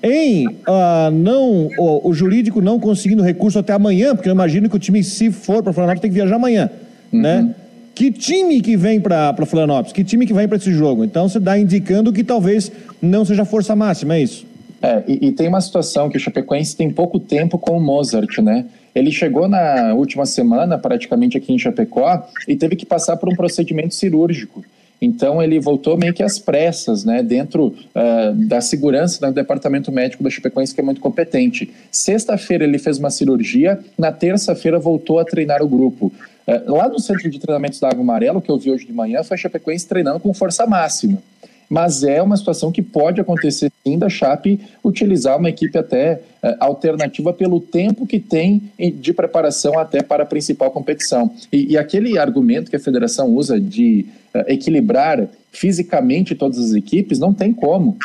em 0.00 0.46
uh, 0.46 1.10
não 1.12 1.68
o, 1.76 2.08
o, 2.08 2.14
jurídico 2.14 2.60
não 2.60 2.78
conseguindo 2.78 3.22
recurso 3.24 3.58
até 3.58 3.72
amanhã, 3.72 4.14
porque 4.14 4.28
eu 4.28 4.32
imagino 4.32 4.68
que 4.68 4.76
o 4.76 4.78
time, 4.78 5.02
se 5.02 5.32
for 5.32 5.60
para 5.60 5.72
Florianópolis, 5.72 6.02
tem 6.02 6.10
que 6.10 6.14
viajar 6.14 6.36
amanhã, 6.36 6.70
uhum. 7.12 7.20
né? 7.20 7.54
Que 7.96 8.12
time 8.12 8.60
que 8.60 8.76
vem 8.76 9.00
para 9.00 9.34
Florianópolis? 9.46 9.90
Que 9.90 10.04
time 10.04 10.26
que 10.26 10.34
vem 10.34 10.46
para 10.46 10.58
esse 10.58 10.70
jogo? 10.70 11.02
Então 11.02 11.30
você 11.30 11.40
dá 11.40 11.58
indicando 11.58 12.12
que 12.12 12.22
talvez 12.22 12.70
não 13.00 13.24
seja 13.24 13.46
força 13.46 13.74
máxima, 13.74 14.16
é 14.16 14.20
isso? 14.20 14.46
É, 14.82 15.02
e, 15.08 15.28
e, 15.28 15.32
tem 15.32 15.48
uma 15.48 15.62
situação 15.62 16.10
que 16.10 16.18
o 16.18 16.20
Chapecoense 16.20 16.76
tem 16.76 16.90
pouco 16.90 17.18
tempo 17.18 17.58
com 17.58 17.78
o 17.78 17.80
Mozart, 17.80 18.36
né? 18.40 18.66
Ele 18.94 19.10
chegou 19.10 19.48
na 19.48 19.94
última 19.94 20.26
semana, 20.26 20.76
praticamente 20.76 21.38
aqui 21.38 21.54
em 21.54 21.58
Chapecó, 21.58 22.22
e 22.46 22.54
teve 22.54 22.76
que 22.76 22.84
passar 22.84 23.16
por 23.16 23.30
um 23.30 23.34
procedimento 23.34 23.94
cirúrgico. 23.94 24.62
Então 25.00 25.42
ele 25.42 25.58
voltou 25.58 25.96
meio 25.96 26.12
que 26.12 26.22
às 26.22 26.38
pressas, 26.38 27.02
né, 27.02 27.22
dentro 27.22 27.68
uh, 27.68 28.34
da 28.46 28.60
segurança 28.60 29.26
do 29.26 29.32
departamento 29.32 29.90
médico 29.90 30.22
da 30.22 30.28
Chapecoense, 30.28 30.74
que 30.74 30.80
é 30.82 30.84
muito 30.84 31.00
competente. 31.00 31.70
Sexta-feira 31.90 32.64
ele 32.64 32.78
fez 32.78 32.98
uma 32.98 33.10
cirurgia, 33.10 33.78
na 33.98 34.12
terça-feira 34.12 34.78
voltou 34.78 35.18
a 35.18 35.24
treinar 35.24 35.62
o 35.62 35.68
grupo. 35.68 36.12
Uh, 36.46 36.72
lá 36.74 36.88
no 36.88 36.98
centro 36.98 37.28
de 37.28 37.38
treinamentos 37.38 37.80
da 37.80 37.88
Água 37.88 38.02
Amarelo, 38.02 38.40
que 38.40 38.50
eu 38.50 38.58
vi 38.58 38.70
hoje 38.70 38.86
de 38.86 38.92
manhã, 38.92 39.22
foi 39.22 39.36
a 39.36 39.38
Chapecoense 39.38 39.86
treinando 39.86 40.20
com 40.20 40.32
força 40.32 40.66
máxima 40.66 41.18
mas 41.68 42.02
é 42.02 42.22
uma 42.22 42.36
situação 42.36 42.70
que 42.70 42.82
pode 42.82 43.20
acontecer 43.20 43.70
sim 43.84 43.98
da 43.98 44.08
Chape 44.08 44.60
utilizar 44.84 45.38
uma 45.38 45.48
equipe 45.48 45.76
até 45.76 46.20
uh, 46.42 46.56
alternativa 46.60 47.32
pelo 47.32 47.60
tempo 47.60 48.06
que 48.06 48.18
tem 48.20 48.70
de 48.94 49.12
preparação 49.12 49.78
até 49.78 50.02
para 50.02 50.22
a 50.22 50.26
principal 50.26 50.70
competição. 50.70 51.32
E, 51.52 51.72
e 51.72 51.78
aquele 51.78 52.18
argumento 52.18 52.70
que 52.70 52.76
a 52.76 52.80
federação 52.80 53.28
usa 53.34 53.60
de 53.60 54.06
uh, 54.34 54.44
equilibrar 54.46 55.28
fisicamente 55.50 56.34
todas 56.34 56.58
as 56.58 56.72
equipes, 56.72 57.18
não 57.18 57.32
tem 57.32 57.52
como, 57.52 57.96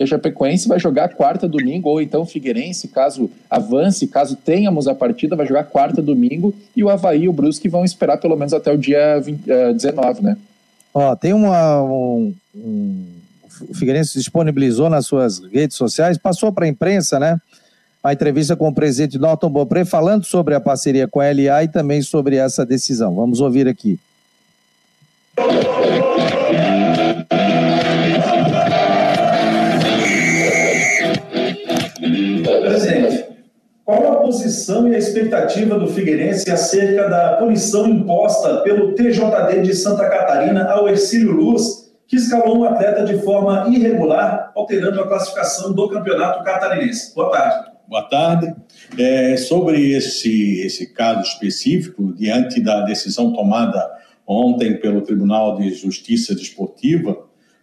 porque 0.00 0.04
a 0.04 0.06
Chapecoense 0.06 0.66
vai 0.66 0.80
jogar 0.80 1.10
quarta 1.10 1.46
domingo, 1.46 1.90
ou 1.90 2.00
então 2.00 2.24
Figueirense, 2.24 2.88
caso 2.88 3.30
avance, 3.50 4.06
caso 4.06 4.34
tenhamos 4.34 4.88
a 4.88 4.94
partida, 4.94 5.36
vai 5.36 5.46
jogar 5.46 5.64
quarta 5.64 6.00
domingo, 6.00 6.54
e 6.74 6.82
o 6.82 6.88
Havaí 6.88 7.24
e 7.24 7.28
o 7.28 7.32
Brusque 7.32 7.68
vão 7.68 7.84
esperar 7.84 8.16
pelo 8.16 8.36
menos 8.36 8.54
até 8.54 8.72
o 8.72 8.78
dia 8.78 9.20
20, 9.20 9.50
uh, 9.50 9.74
19, 9.74 10.22
né? 10.22 10.38
Ó, 10.94 11.14
tem 11.14 11.34
uma. 11.34 11.82
Um, 11.82 12.34
um, 12.54 13.04
o 13.68 13.74
Figueirense 13.74 14.18
disponibilizou 14.18 14.88
nas 14.88 15.06
suas 15.06 15.38
redes 15.38 15.76
sociais, 15.76 16.16
passou 16.16 16.50
para 16.50 16.64
a 16.64 16.68
imprensa, 16.68 17.20
né? 17.20 17.38
A 18.02 18.14
entrevista 18.14 18.56
com 18.56 18.68
o 18.68 18.74
presidente 18.74 19.18
Norton 19.18 19.50
Bopré 19.50 19.84
falando 19.84 20.24
sobre 20.24 20.54
a 20.54 20.60
parceria 20.60 21.06
com 21.06 21.20
a 21.20 21.26
LA 21.26 21.64
e 21.64 21.68
também 21.68 22.00
sobre 22.00 22.36
essa 22.36 22.64
decisão. 22.64 23.14
Vamos 23.14 23.40
ouvir 23.40 23.68
aqui. 23.68 24.00
Qual 33.90 34.12
a 34.12 34.16
posição 34.22 34.86
e 34.88 34.94
a 34.94 34.98
expectativa 34.98 35.76
do 35.76 35.88
Figueirense 35.88 36.48
acerca 36.48 37.08
da 37.08 37.38
punição 37.38 37.88
imposta 37.88 38.60
pelo 38.60 38.94
TJD 38.94 39.62
de 39.62 39.74
Santa 39.74 40.08
Catarina 40.08 40.70
ao 40.70 40.88
Ercílio 40.88 41.32
Luz, 41.32 41.90
que 42.06 42.14
escalou 42.14 42.58
um 42.58 42.64
atleta 42.64 43.04
de 43.04 43.20
forma 43.20 43.66
irregular, 43.68 44.52
alterando 44.54 45.00
a 45.00 45.08
classificação 45.08 45.72
do 45.72 45.88
campeonato 45.88 46.44
catarinense? 46.44 47.12
Boa 47.16 47.32
tarde. 47.32 47.70
Boa 47.88 48.02
tarde. 48.08 48.54
É, 48.96 49.36
sobre 49.36 49.90
esse, 49.90 50.60
esse 50.60 50.94
caso 50.94 51.22
específico, 51.22 52.14
diante 52.14 52.60
da 52.60 52.82
decisão 52.82 53.32
tomada 53.32 53.90
ontem 54.24 54.76
pelo 54.76 55.00
Tribunal 55.00 55.56
de 55.56 55.74
Justiça 55.74 56.32
Desportiva, 56.32 57.16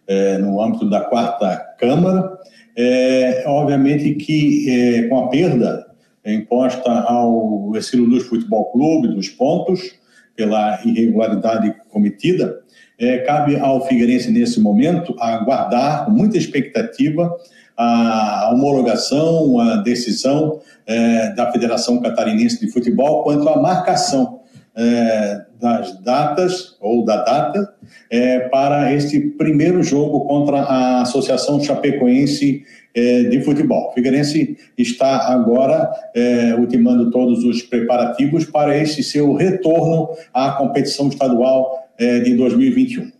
é, 0.06 0.36
no 0.36 0.60
âmbito 0.60 0.90
da 0.90 1.00
quarta 1.00 1.56
Câmara, 1.78 2.38
é, 2.76 3.44
obviamente 3.46 4.14
que 4.14 4.70
é, 4.70 5.08
com 5.08 5.24
a 5.24 5.28
perda 5.28 5.87
imposta 6.32 6.90
ao 6.90 7.74
Estilo 7.76 8.06
Luz 8.06 8.24
Futebol 8.24 8.70
Clube 8.72 9.08
dos 9.08 9.28
pontos 9.28 9.98
pela 10.36 10.80
irregularidade 10.84 11.74
cometida, 11.90 12.60
é, 12.98 13.18
cabe 13.18 13.58
ao 13.58 13.86
Figueirense, 13.86 14.30
nesse 14.30 14.60
momento, 14.60 15.14
aguardar 15.18 16.04
com 16.04 16.10
muita 16.12 16.36
expectativa 16.36 17.36
a 17.76 18.50
homologação, 18.52 19.60
a 19.60 19.76
decisão 19.76 20.60
é, 20.84 21.32
da 21.34 21.52
Federação 21.52 22.00
Catarinense 22.00 22.58
de 22.60 22.72
Futebol 22.72 23.22
quanto 23.22 23.48
à 23.48 23.60
marcação 23.60 24.40
é, 24.74 25.42
das 25.60 26.00
datas, 26.02 26.76
ou 26.80 27.04
da 27.04 27.22
data, 27.22 27.74
é, 28.10 28.40
para 28.48 28.92
este 28.92 29.20
primeiro 29.20 29.82
jogo 29.82 30.24
contra 30.26 30.58
a 30.60 31.02
Associação 31.02 31.60
Chapecoense 31.60 32.64
é, 32.98 33.22
de 33.24 33.40
futebol. 33.42 33.90
O 33.90 33.92
Figueirense 33.92 34.58
está 34.76 35.28
agora 35.32 35.88
é, 36.14 36.54
ultimando 36.58 37.12
todos 37.12 37.44
os 37.44 37.62
preparativos 37.62 38.44
para 38.44 38.76
esse 38.76 39.04
seu 39.04 39.34
retorno 39.34 40.08
à 40.34 40.50
competição 40.52 41.08
estadual 41.08 41.88
é, 41.96 42.18
de 42.18 42.34
2021. 42.34 43.12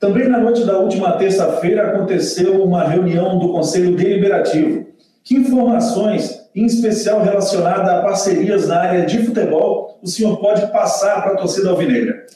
Também 0.00 0.28
na 0.28 0.38
noite 0.38 0.64
da 0.64 0.78
última 0.78 1.12
terça-feira 1.12 1.90
aconteceu 1.90 2.64
uma 2.64 2.82
reunião 2.88 3.38
do 3.38 3.52
Conselho 3.52 3.94
Deliberativo. 3.94 4.86
Que 5.22 5.36
informações, 5.36 6.40
em 6.52 6.64
especial 6.64 7.22
relacionada 7.22 7.98
a 7.98 8.02
parcerias 8.02 8.66
na 8.66 8.80
área 8.80 9.06
de 9.06 9.18
futebol, 9.18 10.00
o 10.02 10.08
senhor 10.08 10.38
pode 10.38 10.72
passar 10.72 11.22
para 11.22 11.34
a 11.34 11.36
torcida 11.36 11.70
alvinegra? 11.70 12.26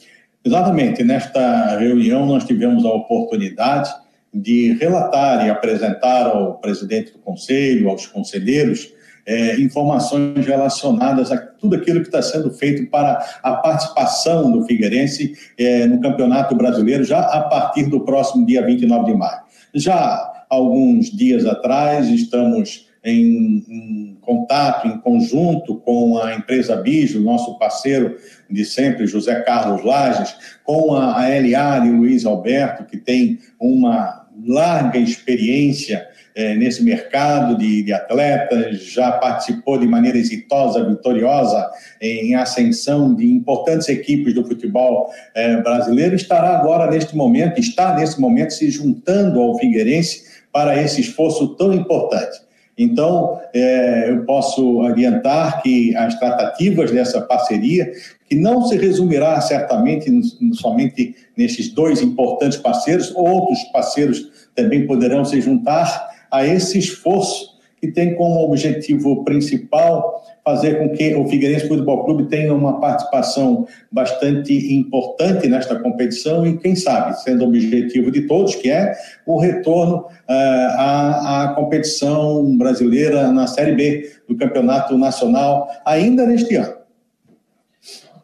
Exatamente. 0.45 1.03
Nesta 1.03 1.77
reunião 1.77 2.25
nós 2.25 2.45
tivemos 2.45 2.85
a 2.85 2.89
oportunidade 2.89 3.89
de 4.35 4.73
relatar 4.73 5.45
e 5.45 5.49
apresentar 5.49 6.27
ao 6.27 6.55
presidente 6.55 7.13
do 7.13 7.19
conselho, 7.19 7.89
aos 7.89 8.05
conselheiros, 8.05 8.93
é, 9.25 9.59
informações 9.59 10.45
relacionadas 10.45 11.31
a 11.31 11.37
tudo 11.37 11.75
aquilo 11.75 12.01
que 12.01 12.07
está 12.07 12.21
sendo 12.21 12.51
feito 12.51 12.89
para 12.91 13.25
a 13.41 13.53
participação 13.53 14.51
do 14.51 14.63
Figueirense 14.65 15.33
é, 15.57 15.87
no 15.87 15.99
Campeonato 15.99 16.53
Brasileiro, 16.53 17.03
já 17.03 17.19
a 17.19 17.41
partir 17.43 17.85
do 17.85 18.01
próximo 18.01 18.45
dia 18.45 18.63
29 18.63 19.05
de 19.11 19.17
maio. 19.17 19.39
Já 19.73 20.45
alguns 20.49 21.09
dias 21.09 21.45
atrás, 21.45 22.07
estamos 22.07 22.87
em, 23.03 23.63
em, 23.69 24.17
contato, 24.21 24.87
em 24.87 24.97
conjunto 24.99 25.75
com 25.77 26.17
a 26.17 26.35
empresa 26.35 26.75
Bijo, 26.75 27.21
nosso 27.21 27.57
parceiro 27.57 28.17
de 28.49 28.65
sempre, 28.65 29.07
José 29.07 29.41
Carlos 29.41 29.83
Lages, 29.83 30.35
com 30.63 30.93
a, 30.93 31.23
a 31.23 31.27
LA 31.27 31.85
e 31.85 31.91
Luiz 31.91 32.25
Alberto, 32.25 32.85
que 32.85 32.97
tem 32.97 33.39
uma 33.59 34.24
larga 34.45 34.97
experiência 34.97 36.07
é, 36.35 36.53
nesse 36.55 36.83
mercado 36.83 37.57
de, 37.57 37.83
de, 37.83 37.93
atletas, 37.93 38.83
já 38.83 39.13
participou 39.13 39.77
de 39.77 39.87
maneira 39.87 40.17
exitosa, 40.17 40.83
vitoriosa 40.85 41.69
em 42.01 42.35
ascensão 42.35 43.15
de 43.15 43.25
importantes 43.25 43.87
equipes 43.87 44.33
do 44.33 44.45
futebol 44.45 45.09
é, 45.33 45.61
brasileiro, 45.61 46.13
estará 46.13 46.57
agora 46.57 46.91
neste 46.91 47.15
momento, 47.15 47.59
está 47.59 47.95
nesse 47.95 48.19
momento 48.19 48.51
se 48.51 48.69
juntando 48.69 49.39
ao 49.39 49.57
Figueirense 49.57 50.23
para 50.51 50.81
esse 50.81 50.99
esforço 50.99 51.55
tão 51.55 51.73
importante. 51.73 52.45
Então, 52.77 53.39
é, 53.53 54.09
eu 54.09 54.25
posso 54.25 54.81
adiantar 54.81 55.61
que 55.61 55.95
as 55.95 56.19
tratativas 56.19 56.91
dessa 56.91 57.21
parceria, 57.21 57.89
que 58.27 58.35
não 58.35 58.65
se 58.65 58.75
resumirá 58.75 59.39
certamente 59.39 60.11
somente 60.53 61.15
nesses 61.37 61.69
dois 61.69 62.01
importantes 62.01 62.57
parceiros, 62.57 63.13
outros 63.15 63.61
parceiros 63.71 64.47
também 64.55 64.87
poderão 64.87 65.23
se 65.25 65.39
juntar 65.41 66.09
a 66.31 66.45
esse 66.45 66.77
esforço 66.77 67.55
que 67.79 67.91
tem 67.91 68.15
como 68.15 68.43
objetivo 68.43 69.23
principal 69.23 70.23
fazer 70.43 70.77
com 70.77 70.89
que 70.89 71.15
o 71.15 71.27
Figueirense 71.27 71.67
Futebol 71.67 72.05
Clube 72.05 72.25
tenha 72.25 72.53
uma 72.53 72.79
participação 72.79 73.67
bastante 73.91 74.53
importante 74.75 75.47
nesta 75.47 75.75
competição 75.79 76.45
e, 76.45 76.57
quem 76.57 76.75
sabe, 76.75 77.19
sendo 77.19 77.43
o 77.43 77.47
objetivo 77.47 78.11
de 78.11 78.21
todos, 78.27 78.53
que 78.53 78.69
é 78.69 78.93
o 79.25 79.39
retorno 79.39 79.97
uh, 79.97 80.07
à, 80.29 81.43
à 81.43 81.47
competição 81.55 82.55
brasileira 82.57 83.31
na 83.31 83.47
Série 83.47 83.73
B 83.73 84.11
do 84.29 84.37
Campeonato 84.37 84.95
Nacional 84.97 85.67
ainda 85.83 86.27
neste 86.27 86.55
ano. 86.55 86.74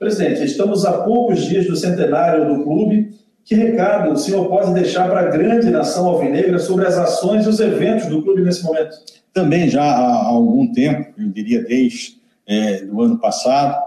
Presidente, 0.02 0.44
estamos 0.44 0.84
a 0.84 0.94
poucos 1.04 1.46
dias 1.46 1.68
do 1.68 1.76
centenário 1.76 2.48
do 2.48 2.64
clube. 2.64 3.14
Que 3.46 3.54
recado 3.54 4.12
o 4.12 4.18
senhor 4.18 4.50
pode 4.50 4.74
deixar 4.74 5.08
para 5.08 5.20
a 5.20 5.30
grande 5.30 5.70
nação 5.70 6.08
alvinegra 6.08 6.58
sobre 6.58 6.88
as 6.88 6.98
ações 6.98 7.46
e 7.46 7.50
os 7.50 7.60
eventos 7.60 8.08
do 8.08 8.24
clube 8.24 8.42
nesse 8.42 8.64
momento? 8.64 8.96
Também 9.32 9.70
já 9.70 9.84
há 9.84 10.26
algum 10.26 10.72
tempo, 10.74 11.14
eu 11.20 11.30
diria 11.30 11.64
desde 11.64 12.16
é, 12.48 12.78
do 12.82 13.00
ano 13.00 13.20
passado, 13.20 13.80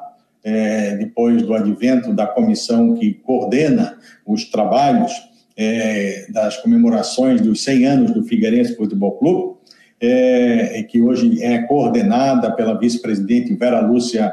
é, 0.44 0.94
depois 0.99 1.42
do 1.42 1.52
advento 1.52 2.12
da 2.12 2.28
comissão 2.28 2.94
que 2.94 3.14
coordena 3.14 3.99
os 4.25 4.44
trabalhos 4.44 5.11
é, 5.56 6.26
das 6.28 6.59
comemorações 6.59 7.40
dos 7.40 7.64
100 7.64 7.87
anos 7.87 8.11
do 8.12 8.23
Figueirense 8.23 8.76
Futebol 8.76 9.18
Clube, 9.18 9.56
é, 10.00 10.80
que 10.85 11.02
hoje 11.02 11.42
é 11.42 11.59
coordenada 11.62 12.52
pela 12.52 12.78
vice-presidente 12.78 13.52
Vera 13.54 13.80
Lúcia 13.80 14.33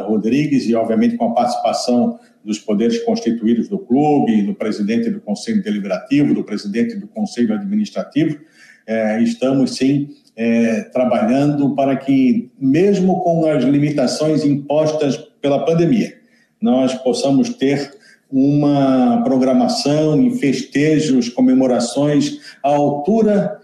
Rodrigues 0.00 0.66
e, 0.66 0.74
obviamente, 0.74 1.16
com 1.16 1.26
a 1.26 1.34
participação 1.34 2.18
dos 2.44 2.58
poderes 2.58 3.02
constituídos 3.04 3.68
do 3.68 3.78
clube, 3.78 4.42
do 4.42 4.54
presidente 4.54 5.10
do 5.10 5.20
Conselho 5.20 5.62
Deliberativo, 5.62 6.34
do 6.34 6.44
presidente 6.44 6.96
do 6.96 7.06
Conselho 7.06 7.54
Administrativo, 7.54 8.38
é, 8.86 9.22
estamos 9.22 9.76
sim 9.76 10.08
é, 10.36 10.82
trabalhando 10.92 11.74
para 11.74 11.96
que, 11.96 12.50
mesmo 12.58 13.20
com 13.20 13.46
as 13.46 13.62
limitações 13.62 14.44
impostas 14.44 15.16
pela 15.40 15.64
pandemia, 15.64 16.14
nós 16.60 16.94
possamos 16.94 17.50
ter 17.50 17.92
uma 18.30 19.22
programação 19.22 20.20
e 20.22 20.38
festejos, 20.38 21.28
comemorações 21.28 22.38
à 22.62 22.68
altura 22.68 23.58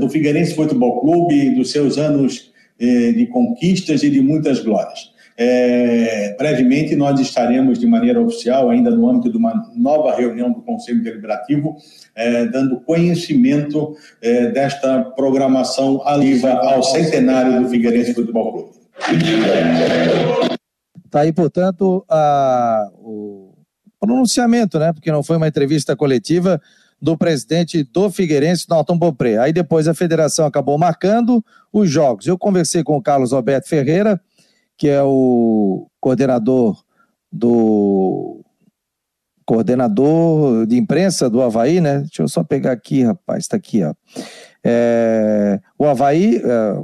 do 0.00 0.08
Figueirense 0.08 0.54
Futebol 0.54 1.00
Clube, 1.00 1.54
dos 1.54 1.70
seus 1.70 1.96
anos 1.96 2.50
de 2.78 3.26
conquistas 3.28 4.02
e 4.02 4.10
de 4.10 4.20
muitas 4.20 4.58
glórias. 4.58 5.12
É, 5.42 6.36
brevemente, 6.36 6.94
nós 6.94 7.18
estaremos 7.18 7.78
de 7.78 7.86
maneira 7.86 8.20
oficial, 8.20 8.68
ainda 8.68 8.90
no 8.90 9.08
âmbito 9.08 9.30
de 9.30 9.38
uma 9.38 9.72
nova 9.74 10.14
reunião 10.14 10.52
do 10.52 10.60
Conselho 10.60 11.02
Deliberativo, 11.02 11.76
é, 12.14 12.44
dando 12.44 12.78
conhecimento 12.80 13.96
é, 14.20 14.48
desta 14.50 15.00
programação 15.16 16.06
aliva 16.06 16.50
ao 16.50 16.82
centenário 16.82 17.62
do 17.62 17.70
Figueirense 17.70 18.12
Futebol 18.12 18.52
Clube. 18.52 18.70
Está 21.06 21.20
aí, 21.20 21.32
portanto, 21.32 22.04
a, 22.06 22.90
o 22.96 23.54
pronunciamento, 23.98 24.78
né? 24.78 24.92
Porque 24.92 25.10
não 25.10 25.22
foi 25.22 25.38
uma 25.38 25.48
entrevista 25.48 25.96
coletiva 25.96 26.60
do 27.00 27.16
presidente 27.16 27.82
do 27.82 28.10
Figueirense, 28.10 28.66
Norton 28.68 28.98
Bopré. 28.98 29.38
Aí 29.38 29.54
depois 29.54 29.88
a 29.88 29.94
federação 29.94 30.44
acabou 30.44 30.76
marcando 30.76 31.42
os 31.72 31.88
jogos. 31.88 32.26
Eu 32.26 32.36
conversei 32.36 32.84
com 32.84 32.96
o 32.96 33.02
Carlos 33.02 33.32
Alberto 33.32 33.68
Ferreira, 33.68 34.20
que 34.80 34.88
é 34.88 35.02
o 35.02 35.86
coordenador 36.00 36.82
do 37.30 38.42
coordenador 39.44 40.66
de 40.66 40.78
imprensa 40.78 41.28
do 41.28 41.42
Havaí, 41.42 41.82
né? 41.82 41.98
Deixa 41.98 42.22
eu 42.22 42.28
só 42.28 42.42
pegar 42.42 42.72
aqui, 42.72 43.02
rapaz, 43.02 43.44
está 43.44 43.58
aqui, 43.58 43.84
ó. 43.84 43.92
É, 44.64 45.60
o 45.78 45.84
Havaí, 45.84 46.36
é, 46.36 46.74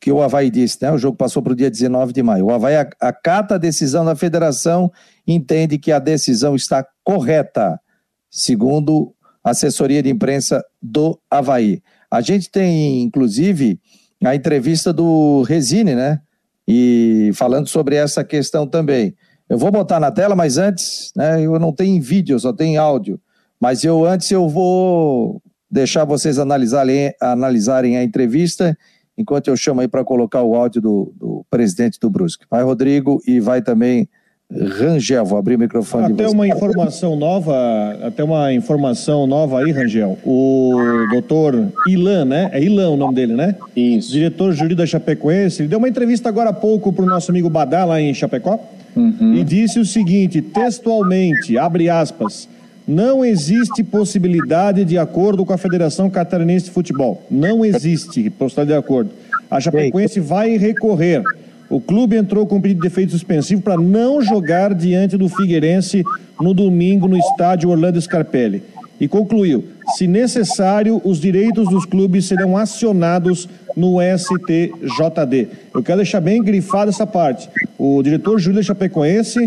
que 0.00 0.10
o 0.10 0.20
Havaí 0.20 0.50
disse, 0.50 0.78
né? 0.82 0.90
O 0.90 0.98
jogo 0.98 1.16
passou 1.16 1.44
para 1.44 1.52
o 1.52 1.56
dia 1.56 1.70
19 1.70 2.12
de 2.12 2.24
maio. 2.24 2.46
O 2.46 2.50
Havaí 2.50 2.74
acata 3.00 3.54
a 3.54 3.58
decisão 3.58 4.04
da 4.04 4.16
federação, 4.16 4.90
entende 5.24 5.78
que 5.78 5.92
a 5.92 6.00
decisão 6.00 6.56
está 6.56 6.84
correta, 7.04 7.80
segundo 8.28 9.14
a 9.44 9.50
assessoria 9.50 10.02
de 10.02 10.10
imprensa 10.10 10.60
do 10.82 11.20
Havaí. 11.30 11.80
A 12.10 12.20
gente 12.20 12.50
tem, 12.50 13.02
inclusive, 13.02 13.78
a 14.24 14.34
entrevista 14.34 14.92
do 14.92 15.42
Resine, 15.42 15.94
né? 15.94 16.20
E 16.66 17.30
falando 17.34 17.68
sobre 17.68 17.96
essa 17.96 18.24
questão 18.24 18.66
também. 18.66 19.14
Eu 19.48 19.58
vou 19.58 19.70
botar 19.70 20.00
na 20.00 20.10
tela, 20.10 20.34
mas 20.34 20.56
antes, 20.56 21.12
né, 21.14 21.42
eu 21.42 21.58
não 21.58 21.72
tenho 21.72 22.02
vídeo, 22.02 22.38
só 22.38 22.52
tenho 22.52 22.80
áudio. 22.80 23.20
Mas 23.60 23.84
eu 23.84 24.04
antes 24.04 24.30
eu 24.30 24.48
vou 24.48 25.42
deixar 25.70 26.04
vocês 26.04 26.38
analisarem, 26.38 27.12
analisarem 27.20 27.96
a 27.96 28.04
entrevista, 28.04 28.76
enquanto 29.16 29.48
eu 29.48 29.56
chamo 29.56 29.80
aí 29.80 29.88
para 29.88 30.04
colocar 30.04 30.42
o 30.42 30.54
áudio 30.54 30.80
do, 30.80 31.14
do 31.16 31.46
presidente 31.50 31.98
do 32.00 32.08
Brusque. 32.08 32.46
Vai, 32.50 32.62
Rodrigo, 32.62 33.20
e 33.26 33.40
vai 33.40 33.60
também 33.60 34.08
Rangel, 34.52 35.24
vou 35.24 35.38
abrir 35.38 35.56
o 35.56 35.58
microfone. 35.58 36.12
Até 36.12 36.28
uma 36.28 36.46
informação 36.46 37.16
nova, 37.16 37.98
até 38.02 38.22
uma 38.22 38.52
informação 38.52 39.26
nova 39.26 39.60
aí, 39.60 39.72
Rangel. 39.72 40.18
O 40.24 40.74
doutor 41.10 41.72
Ilan, 41.88 42.24
né? 42.24 42.50
É 42.52 42.62
Ilan 42.62 42.90
o 42.90 42.96
nome 42.96 43.14
dele, 43.14 43.34
né? 43.34 43.56
Isso. 43.74 44.12
Diretor 44.12 44.52
jurídico 44.52 44.78
da 44.78 44.86
Chapecoense. 44.86 45.62
Ele 45.62 45.68
deu 45.68 45.78
uma 45.78 45.88
entrevista 45.88 46.28
agora 46.28 46.50
há 46.50 46.52
pouco 46.52 46.92
para 46.92 47.04
o 47.04 47.08
nosso 47.08 47.30
amigo 47.30 47.50
Badá, 47.50 47.84
lá 47.84 48.00
em 48.00 48.14
Chapecó. 48.14 48.60
Uhum. 48.94 49.34
E 49.34 49.42
disse 49.42 49.80
o 49.80 49.84
seguinte, 49.84 50.40
textualmente, 50.40 51.58
abre 51.58 51.88
aspas, 51.88 52.48
não 52.86 53.24
existe 53.24 53.82
possibilidade 53.82 54.84
de 54.84 54.96
acordo 54.98 55.44
com 55.44 55.52
a 55.52 55.58
Federação 55.58 56.08
Catarinense 56.08 56.66
de 56.66 56.70
Futebol. 56.70 57.22
Não 57.30 57.64
existe 57.64 58.30
possibilidade 58.30 58.78
de 58.78 58.86
acordo. 58.86 59.10
A 59.50 59.58
Chapecoense 59.58 60.20
vai 60.20 60.56
recorrer. 60.56 61.22
O 61.68 61.80
clube 61.80 62.16
entrou 62.16 62.46
com 62.46 62.60
pedido 62.60 62.82
de 62.82 62.86
efeito 62.86 63.12
suspensivo 63.12 63.62
para 63.62 63.76
não 63.76 64.20
jogar 64.20 64.74
diante 64.74 65.16
do 65.16 65.28
Figueirense 65.28 66.04
no 66.40 66.52
domingo 66.52 67.08
no 67.08 67.16
estádio 67.16 67.70
Orlando 67.70 68.00
Scarpelli. 68.00 68.62
E 69.00 69.08
concluiu: 69.08 69.64
se 69.96 70.06
necessário, 70.06 71.00
os 71.04 71.18
direitos 71.18 71.68
dos 71.68 71.84
clubes 71.84 72.26
serão 72.26 72.56
acionados 72.56 73.48
no 73.76 73.96
STJD. 74.00 75.48
Eu 75.74 75.82
quero 75.82 75.98
deixar 75.98 76.20
bem 76.20 76.42
grifada 76.42 76.90
essa 76.90 77.06
parte. 77.06 77.48
O 77.78 78.02
diretor 78.02 78.38
Júlio 78.38 78.62
Chapecoense 78.62 79.40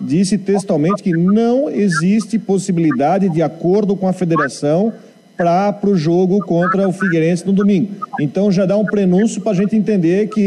disse 0.00 0.38
textualmente 0.38 1.02
que 1.02 1.12
não 1.12 1.68
existe 1.70 2.38
possibilidade 2.38 3.28
de 3.28 3.42
acordo 3.42 3.96
com 3.96 4.08
a 4.08 4.12
federação 4.12 4.92
para 5.36 5.88
o 5.88 5.96
jogo 5.96 6.38
contra 6.40 6.86
o 6.86 6.92
Figueirense 6.92 7.46
no 7.46 7.52
domingo. 7.52 8.06
Então 8.20 8.52
já 8.52 8.66
dá 8.66 8.76
um 8.76 8.84
prenúncio 8.84 9.40
para 9.40 9.52
a 9.52 9.54
gente 9.54 9.74
entender 9.74 10.28
que 10.28 10.46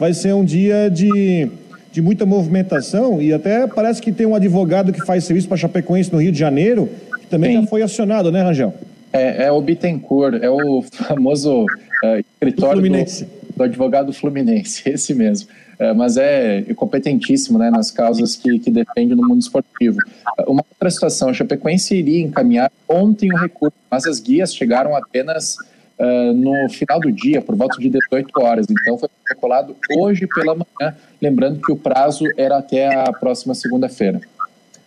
vai 0.00 0.14
ser 0.14 0.34
um 0.34 0.42
dia 0.42 0.88
de, 0.88 1.46
de 1.92 2.00
muita 2.00 2.24
movimentação 2.24 3.20
e 3.20 3.34
até 3.34 3.66
parece 3.66 4.00
que 4.00 4.10
tem 4.10 4.26
um 4.26 4.34
advogado 4.34 4.94
que 4.94 5.04
faz 5.04 5.24
serviço 5.24 5.46
para 5.46 5.58
Chapecoense 5.58 6.10
no 6.10 6.22
Rio 6.22 6.32
de 6.32 6.38
Janeiro, 6.38 6.88
que 7.20 7.26
também 7.26 7.54
Sim. 7.54 7.60
já 7.60 7.66
foi 7.68 7.82
acionado, 7.82 8.32
né, 8.32 8.42
Rangel? 8.42 8.72
É, 9.12 9.44
é 9.44 9.52
o 9.52 9.60
Bittencourt, 9.60 10.42
é 10.42 10.48
o 10.48 10.82
famoso 10.90 11.64
uh, 11.64 12.18
escritório 12.18 12.80
do, 12.80 12.88
do, 12.88 13.56
do, 13.56 13.62
advogado 13.62 14.10
fluminense, 14.10 14.82
esse 14.88 15.12
mesmo. 15.12 15.50
Uh, 15.78 15.94
mas 15.94 16.16
é 16.16 16.62
competentíssimo 16.74 17.58
né, 17.58 17.70
nas 17.70 17.90
causas 17.90 18.36
que, 18.36 18.58
que 18.58 18.70
defende 18.70 19.14
no 19.14 19.28
mundo 19.28 19.40
esportivo. 19.40 19.98
Uma 20.46 20.64
outra 20.70 20.90
situação, 20.90 21.28
a 21.28 21.34
Chapecoense 21.34 21.94
iria 21.94 22.22
encaminhar 22.22 22.72
ontem 22.88 23.30
o 23.30 23.36
recurso, 23.36 23.76
mas 23.90 24.06
as 24.06 24.18
guias 24.18 24.54
chegaram 24.54 24.96
apenas 24.96 25.56
uh, 26.00 26.32
no 26.32 26.68
final 26.70 26.98
do 26.98 27.12
dia, 27.12 27.42
por 27.42 27.54
volta 27.54 27.78
de 27.78 27.90
18 27.90 28.30
horas. 28.40 28.66
Então, 28.68 28.98
foi 28.98 29.08
protocolado 29.24 29.76
hoje 29.96 30.26
pela 30.26 30.54
manhã, 30.54 30.94
lembrando 31.20 31.60
que 31.60 31.70
o 31.70 31.76
prazo 31.76 32.24
era 32.36 32.58
até 32.58 32.86
a 32.86 33.12
próxima 33.12 33.54
segunda-feira. 33.54 34.20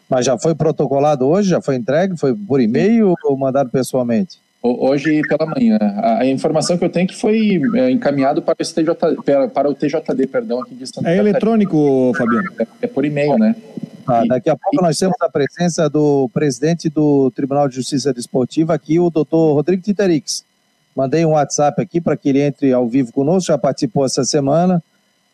Mas 0.09 0.25
já 0.25 0.37
foi 0.37 0.53
protocolado 0.53 1.25
hoje? 1.25 1.49
Já 1.49 1.61
foi 1.61 1.75
entregue? 1.75 2.17
Foi 2.17 2.35
por 2.35 2.59
e-mail 2.59 3.13
ou 3.23 3.37
mandado 3.37 3.69
pessoalmente? 3.69 4.37
Hoje 4.61 5.21
pela 5.27 5.45
manhã. 5.45 5.77
A, 6.01 6.25
informação 6.25 6.77
que 6.77 6.85
eu 6.85 6.89
tenho 6.89 7.03
é 7.03 7.07
que 7.07 7.15
foi 7.15 7.61
é, 7.75 7.91
encaminhado 7.91 8.41
para 8.41 8.53
o, 8.53 8.55
TJ, 8.55 8.95
para 9.53 9.69
o 9.69 9.73
TJD, 9.73 10.27
perdão, 10.27 10.61
aqui 10.61 10.73
de 10.73 10.87
Santa 10.87 11.01
É 11.01 11.03
Catarina. 11.03 11.29
eletrônico, 11.29 12.13
Fabiano? 12.15 12.49
É, 12.57 12.67
é 12.83 12.87
por 12.87 13.03
e-mail, 13.03 13.37
né? 13.37 13.55
Ah, 14.07 14.23
daqui 14.25 14.49
a 14.49 14.55
pouco 14.55 14.81
nós 14.81 14.97
temos 14.97 15.15
a 15.21 15.29
presença 15.29 15.89
do 15.89 16.29
presidente 16.33 16.89
do 16.89 17.31
Tribunal 17.31 17.67
de 17.67 17.75
Justiça 17.75 18.13
Desportiva 18.13 18.73
aqui, 18.73 18.99
o 18.99 19.09
doutor 19.09 19.53
Rodrigo 19.53 19.81
Titerix. 19.81 20.45
Mandei 20.95 21.25
um 21.25 21.31
WhatsApp 21.31 21.81
aqui 21.81 21.99
para 21.99 22.15
que 22.15 22.29
ele 22.29 22.41
entre 22.41 22.71
ao 22.71 22.87
vivo 22.87 23.11
conosco, 23.11 23.47
já 23.47 23.57
participou 23.57 24.05
essa 24.05 24.23
semana, 24.23 24.81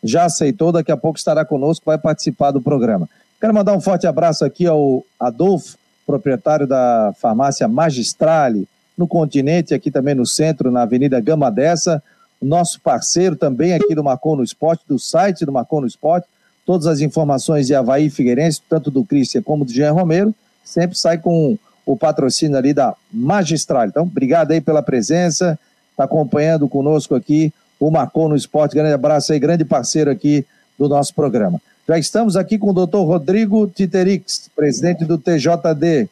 já 0.02 0.24
aceitou, 0.24 0.72
daqui 0.72 0.90
a 0.90 0.96
pouco 0.96 1.18
estará 1.18 1.44
conosco, 1.44 1.84
vai 1.86 1.98
participar 1.98 2.50
do 2.50 2.60
programa. 2.60 3.08
Quero 3.40 3.54
mandar 3.54 3.74
um 3.74 3.80
forte 3.80 4.06
abraço 4.06 4.44
aqui 4.44 4.66
ao 4.66 5.04
Adolfo, 5.18 5.76
proprietário 6.06 6.66
da 6.66 7.12
farmácia 7.18 7.68
Magistrale, 7.68 8.66
no 8.96 9.06
continente, 9.06 9.72
aqui 9.72 9.90
também 9.90 10.14
no 10.14 10.26
centro, 10.26 10.70
na 10.70 10.82
Avenida 10.82 11.20
Gama 11.20 11.50
Dessa, 11.50 12.02
nosso 12.40 12.80
parceiro 12.80 13.36
também 13.36 13.74
aqui 13.74 13.94
do 13.94 14.02
Marcon 14.02 14.36
no 14.36 14.42
Esporte, 14.42 14.84
do 14.88 14.98
site 14.98 15.44
do 15.44 15.52
Marcon 15.52 15.82
no 15.82 15.86
Esporte, 15.86 16.26
todas 16.66 16.86
as 16.86 17.00
informações 17.00 17.66
de 17.66 17.74
Havaí 17.74 18.10
Figueirense, 18.10 18.62
tanto 18.68 18.90
do 18.90 19.04
Cristian 19.04 19.42
como 19.42 19.64
do 19.64 19.72
Jean 19.72 19.92
Romero, 19.92 20.34
sempre 20.64 20.96
sai 20.96 21.18
com 21.18 21.58
o 21.92 21.96
patrocínio 21.96 22.56
ali 22.56 22.72
da 22.72 22.94
Magistral. 23.12 23.86
Então, 23.86 24.04
obrigado 24.04 24.52
aí 24.52 24.60
pela 24.60 24.82
presença, 24.82 25.58
está 25.90 26.04
acompanhando 26.04 26.68
conosco 26.68 27.14
aqui 27.14 27.52
o 27.78 27.90
Marcon 27.90 28.28
no 28.28 28.36
Esporte. 28.36 28.74
Grande 28.74 28.92
abraço 28.92 29.32
aí, 29.32 29.38
grande 29.38 29.64
parceiro 29.64 30.10
aqui 30.10 30.44
do 30.78 30.88
nosso 30.88 31.14
programa. 31.14 31.60
Já 31.88 31.98
estamos 31.98 32.36
aqui 32.36 32.58
com 32.58 32.70
o 32.70 32.72
doutor 32.72 33.04
Rodrigo 33.04 33.66
Titerix, 33.66 34.48
presidente 34.54 35.04
do 35.04 35.18
TJD. 35.18 36.08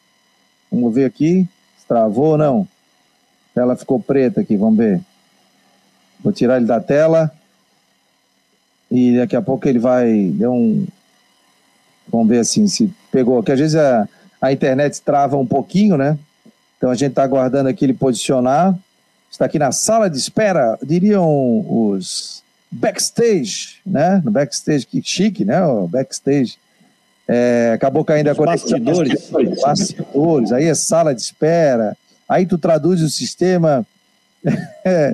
Vamos 0.73 0.95
ver 0.95 1.05
aqui, 1.05 1.47
travou 1.87 2.33
ou 2.33 2.39
não? 2.39 2.69
A 3.53 3.55
tela 3.55 3.77
ficou 3.77 4.01
preta 4.01 4.41
aqui, 4.41 4.57
vamos 4.57 4.79
ver. 4.79 5.01
Vou 6.23 6.33
tirar 6.33 6.57
ele 6.57 6.67
da 6.67 6.81
tela. 6.81 7.33
E 8.91 9.19
daqui 9.19 9.37
a 9.37 9.43
pouco 9.43 9.69
ele 9.69 9.79
vai. 9.79 10.31
Deu 10.35 10.53
um. 10.53 10.87
Vamos 12.11 12.29
ver 12.29 12.41
assim 12.41 12.67
se 12.67 12.93
pegou. 13.13 13.37
Porque 13.37 13.53
às 13.53 13.59
vezes 13.59 13.77
a, 13.77 14.09
a 14.41 14.53
internet 14.53 15.01
trava 15.03 15.37
um 15.37 15.47
pouquinho, 15.47 15.97
né? 15.97 16.19
Então 16.77 16.91
a 16.91 16.95
gente 16.95 17.11
está 17.11 17.23
aguardando 17.23 17.69
aqui 17.69 17.85
ele 17.85 17.95
posicionar. 17.95 18.77
Está 19.31 19.45
aqui 19.45 19.59
na 19.59 19.73
sala 19.73 20.09
de 20.09 20.17
espera, 20.17 20.79
diriam 20.83 21.65
os 21.69 22.43
backstage, 22.71 23.77
né? 23.85 24.23
No 24.25 24.31
backstage, 24.31 24.87
que 24.87 25.03
chique, 25.03 25.45
né? 25.45 25.63
O 25.65 25.87
backstage. 25.87 26.57
É, 27.27 27.73
acabou 27.75 28.05
caindo 28.05 28.29
os 28.29 28.33
a 28.33 28.35
conexão. 28.35 28.79
Bastidores. 28.81 29.61
Bastidores, 29.61 30.53
aí 30.53 30.65
é 30.65 30.75
sala 30.75 31.15
de 31.15 31.21
espera. 31.21 31.97
Aí 32.29 32.47
tu 32.47 32.57
traduz 32.57 33.03
o 33.03 33.09
sistema, 33.09 33.87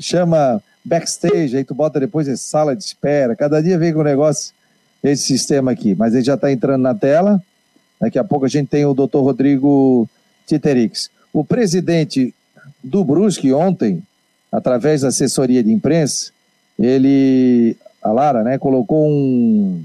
chama 0.00 0.62
backstage, 0.84 1.56
aí 1.56 1.64
tu 1.64 1.74
bota 1.74 2.00
depois 2.00 2.26
em 2.26 2.36
sala 2.36 2.74
de 2.74 2.82
espera. 2.82 3.36
Cada 3.36 3.62
dia 3.62 3.78
vem 3.78 3.92
com 3.92 4.00
o 4.00 4.04
negócio, 4.04 4.54
esse 5.02 5.24
sistema 5.24 5.72
aqui. 5.72 5.94
Mas 5.94 6.14
ele 6.14 6.24
já 6.24 6.34
está 6.34 6.50
entrando 6.50 6.82
na 6.82 6.94
tela. 6.94 7.42
Daqui 8.00 8.18
a 8.18 8.24
pouco 8.24 8.44
a 8.44 8.48
gente 8.48 8.68
tem 8.68 8.84
o 8.84 8.94
doutor 8.94 9.22
Rodrigo 9.22 10.08
Titerix. 10.46 11.10
O 11.32 11.44
presidente 11.44 12.34
do 12.82 13.04
Brusque 13.04 13.52
ontem, 13.52 14.02
através 14.50 15.02
da 15.02 15.08
assessoria 15.08 15.62
de 15.62 15.72
imprensa, 15.72 16.30
ele, 16.78 17.76
a 18.02 18.10
Lara, 18.10 18.42
né, 18.44 18.58
colocou 18.58 19.08
um 19.08 19.82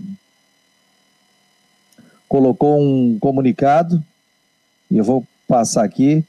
colocou 2.30 2.82
um 2.82 3.20
comunicado 3.20 4.04
e 4.90 4.98
eu 4.98 5.04
vou 5.04 5.24
passar 5.48 5.84
aqui 5.84 6.24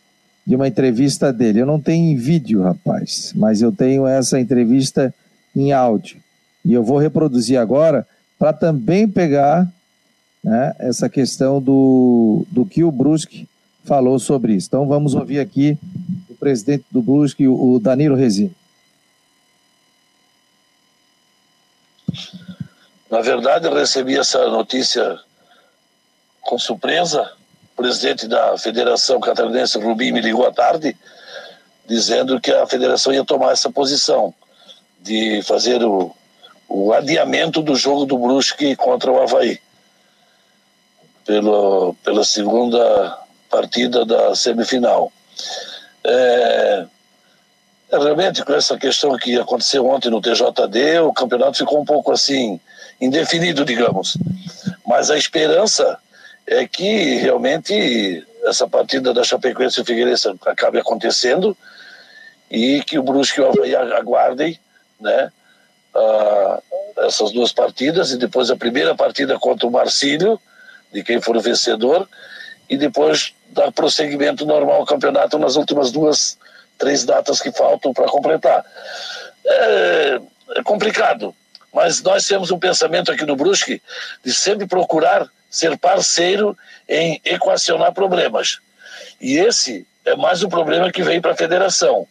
de 0.47 0.55
uma 0.55 0.69
entrevista 0.69 1.33
dele. 1.33 1.61
Eu 1.61 1.67
não 1.67 1.81
tenho 1.81 2.19
vídeo, 2.19 2.63
rapaz, 2.63 3.33
mas 3.35 3.63
eu 3.63 3.73
tenho 3.73 4.07
essa 4.07 4.39
entrevista 4.39 5.15
em 5.57 5.73
áudio. 5.73 6.19
E 6.63 6.75
eu 6.75 6.83
vou 6.83 6.99
reproduzir 6.99 7.59
agora 7.59 8.07
para 8.39 8.53
também 8.53 9.09
pegar 9.09 9.67
né, 10.45 10.77
essa 10.79 11.09
questão 11.09 11.61
do, 11.61 12.47
do 12.51 12.67
que 12.67 12.85
o 12.85 12.93
Brusque 12.93 13.49
falou 13.85 14.19
sobre 14.19 14.55
isso. 14.55 14.69
Então 14.69 14.87
vamos 14.87 15.15
ouvir 15.15 15.41
aqui 15.41 15.79
o 16.29 16.35
presidente 16.35 16.85
do 16.91 17.01
Brusque, 17.01 17.49
o 17.49 17.79
Danilo 17.79 18.15
Resino. 18.15 18.55
Na 23.11 23.21
verdade, 23.21 23.67
eu 23.67 23.75
recebi 23.75 24.19
essa 24.19 24.49
notícia 24.49 25.19
com 26.43 26.59
surpresa. 26.59 27.33
O 27.73 27.77
presidente 27.77 28.27
da 28.29 28.59
Federação 28.59 29.21
Catarinense, 29.21 29.79
Rubim, 29.79 30.13
me 30.13 30.21
ligou 30.21 30.47
à 30.47 30.53
tarde, 30.53 30.97
dizendo 31.87 32.41
que 32.41 32.51
a 32.51 32.67
federação 32.67 33.13
ia 33.13 33.25
tomar 33.25 33.53
essa 33.53 33.71
posição 33.71 34.35
de 35.01 35.43
fazer 35.43 35.83
o, 35.85 36.15
o 36.69 36.93
adiamento 36.93 37.63
do 37.63 37.75
jogo 37.77 38.05
do 38.05 38.19
Brusque 38.19 38.75
contra 38.77 39.11
o 39.11 39.21
Havaí. 39.21 39.61
Pelo, 41.25 41.95
pela 42.05 42.23
segunda 42.23 43.19
partida 43.51 44.05
da 44.05 44.35
semifinal. 44.35 45.13
É, 46.05 46.87
é, 47.91 47.99
realmente, 47.99 48.45
com 48.45 48.53
essa 48.53 48.77
questão 48.77 49.17
que 49.17 49.39
aconteceu 49.39 49.87
ontem 49.87 50.11
no 50.11 50.21
TJD, 50.21 51.01
o 51.01 51.13
campeonato 51.13 51.59
ficou 51.59 51.81
um 51.81 51.85
pouco 51.85 52.13
assim, 52.13 52.61
indefinido, 53.01 53.65
digamos. 53.65 54.19
Mas 54.87 55.11
a 55.11 55.17
esperança 55.17 55.99
é 56.47 56.67
que 56.67 57.17
realmente 57.17 58.27
essa 58.45 58.69
partida 58.69 59.15
da 59.15 59.25
Chapecoense 59.25 59.81
e 59.81 59.85
Figueirense 59.85 60.29
acabe 60.45 60.79
acontecendo 60.79 61.57
e 62.51 62.83
que 62.83 62.99
o 62.99 63.03
Brusque 63.03 63.41
e 63.41 63.43
o 63.43 63.49
Havaí 63.49 63.75
aguardem 63.75 64.59
né, 65.01 65.31
uh, 65.95 66.63
essas 67.07 67.33
duas 67.33 67.53
partidas 67.53 68.11
e 68.11 68.19
depois 68.19 68.51
a 68.51 68.57
primeira 68.57 68.95
partida 68.95 69.39
contra 69.39 69.67
o 69.67 69.71
Marcílio, 69.71 70.39
de 70.95 71.03
quem 71.03 71.21
for 71.21 71.37
o 71.37 71.41
vencedor, 71.41 72.09
e 72.71 72.77
depois 72.79 73.35
dar 73.49 73.71
prosseguimento 73.73 74.47
normal 74.47 74.77
ao 74.77 74.87
campeonato 74.87 75.39
nas 75.39 75.57
últimas 75.57 75.91
duas, 75.91 76.39
três 76.79 77.05
datas 77.05 77.41
que 77.41 77.53
faltam 77.53 77.93
para 77.93 78.07
completar. 78.07 78.65
É, 79.45 80.21
é, 80.57 80.63
complicado, 80.63 81.35
mas 81.73 82.01
nós 82.01 82.25
temos 82.27 82.51
um 82.53 82.59
pensamento 82.59 83.11
aqui 83.11 83.27
no 83.27 83.37
Brusque 83.37 83.83
de 84.25 84.33
sempre 84.33 84.67
procurar 84.67 85.29
ser 85.51 85.77
parceiro 85.77 86.57
em 86.89 87.21
equacionar 87.25 87.93
problemas. 87.93 88.61
E 89.21 89.37
esse 89.37 89.87
é 90.05 90.15
mais 90.15 90.43
um 90.43 90.49
problema 90.49 90.91
que 90.91 91.03
vem 91.03 91.21
para 91.21 91.33
a 91.33 91.37
federação 91.37 92.07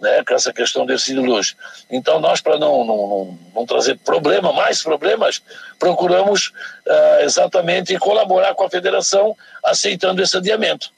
né, 0.00 0.24
com 0.26 0.34
essa 0.34 0.52
questão 0.52 0.86
desse 0.86 1.14
luz. 1.14 1.54
Então, 1.90 2.18
nós, 2.18 2.40
para 2.40 2.58
não, 2.58 2.84
não, 2.84 2.96
não, 2.96 3.38
não, 3.54 3.66
trazer 3.66 3.98
problema, 3.98 4.52
mais 4.52 4.82
problemas, 4.82 5.42
procuramos 5.78 6.52
uh, 6.86 7.22
exatamente 7.22 7.96
colaborar 7.98 8.54
com 8.54 8.64
a 8.64 8.70
federação 8.70 9.36
aceitando 9.62 10.22
esse 10.22 10.36
adiamento. 10.36 10.90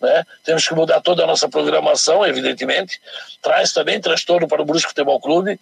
Né? 0.00 0.24
Temos 0.44 0.66
que 0.66 0.74
mudar 0.74 1.00
toda 1.00 1.24
a 1.24 1.26
nossa 1.26 1.48
programação, 1.48 2.26
evidentemente, 2.26 3.00
traz 3.40 3.72
também 3.72 4.00
transtorno 4.00 4.48
para 4.48 4.62
o 4.62 4.64
Brusque 4.64 4.88
Futebol 4.88 5.20
Clube, 5.20 5.58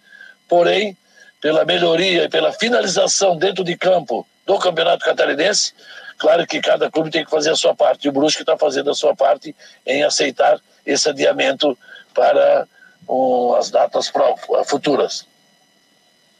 porém, 0.47 0.97
pela 1.39 1.65
melhoria 1.65 2.23
e 2.23 2.29
pela 2.29 2.51
finalização 2.51 3.37
dentro 3.37 3.63
de 3.63 3.77
campo 3.77 4.27
do 4.45 4.57
Campeonato 4.57 5.05
Catarinense, 5.05 5.73
claro 6.17 6.47
que 6.47 6.61
cada 6.61 6.89
clube 6.89 7.11
tem 7.11 7.23
que 7.23 7.29
fazer 7.29 7.51
a 7.51 7.55
sua 7.55 7.75
parte, 7.75 8.05
e 8.05 8.09
o 8.09 8.11
Brusque 8.11 8.41
está 8.41 8.57
fazendo 8.57 8.89
a 8.89 8.95
sua 8.95 9.15
parte 9.15 9.55
em 9.85 10.03
aceitar 10.03 10.59
esse 10.85 11.09
adiamento 11.09 11.77
para 12.13 12.65
com 13.07 13.55
as 13.55 13.71
datas 13.71 14.11
futuras. 14.65 15.25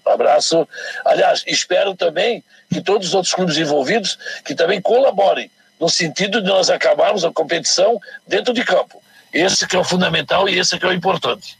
Um 0.05 0.11
abraço. 0.11 0.67
Aliás, 1.05 1.43
espero 1.47 1.95
também 1.95 2.43
que 2.69 2.81
todos 2.81 3.07
os 3.07 3.13
outros 3.13 3.33
clubes 3.33 3.57
envolvidos 3.57 4.17
que 4.45 4.53
também 4.53 4.81
colaborem 4.81 5.49
no 5.79 5.89
sentido 5.89 6.41
de 6.41 6.47
nós 6.47 6.69
acabarmos 6.69 7.23
a 7.23 7.31
competição 7.31 7.99
dentro 8.27 8.53
de 8.53 8.63
campo. 8.63 9.01
Esse 9.33 9.67
que 9.67 9.75
é 9.75 9.79
o 9.79 9.83
fundamental 9.83 10.47
e 10.47 10.57
esse 10.57 10.77
que 10.77 10.85
é 10.85 10.89
o 10.89 10.93
importante. 10.93 11.57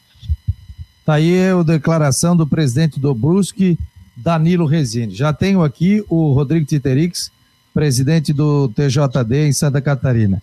Está 1.00 1.14
aí 1.14 1.50
a 1.50 1.62
declaração 1.62 2.36
do 2.36 2.46
presidente 2.46 3.00
do 3.00 3.14
Brusque, 3.14 3.78
Danilo 4.16 4.66
Resine. 4.66 5.14
Já 5.14 5.32
tenho 5.32 5.62
aqui 5.62 6.04
o 6.08 6.32
Rodrigo 6.32 6.66
Titerix, 6.66 7.30
presidente 7.72 8.32
do 8.32 8.68
TJD 8.68 9.46
em 9.46 9.52
Santa 9.52 9.80
Catarina. 9.80 10.42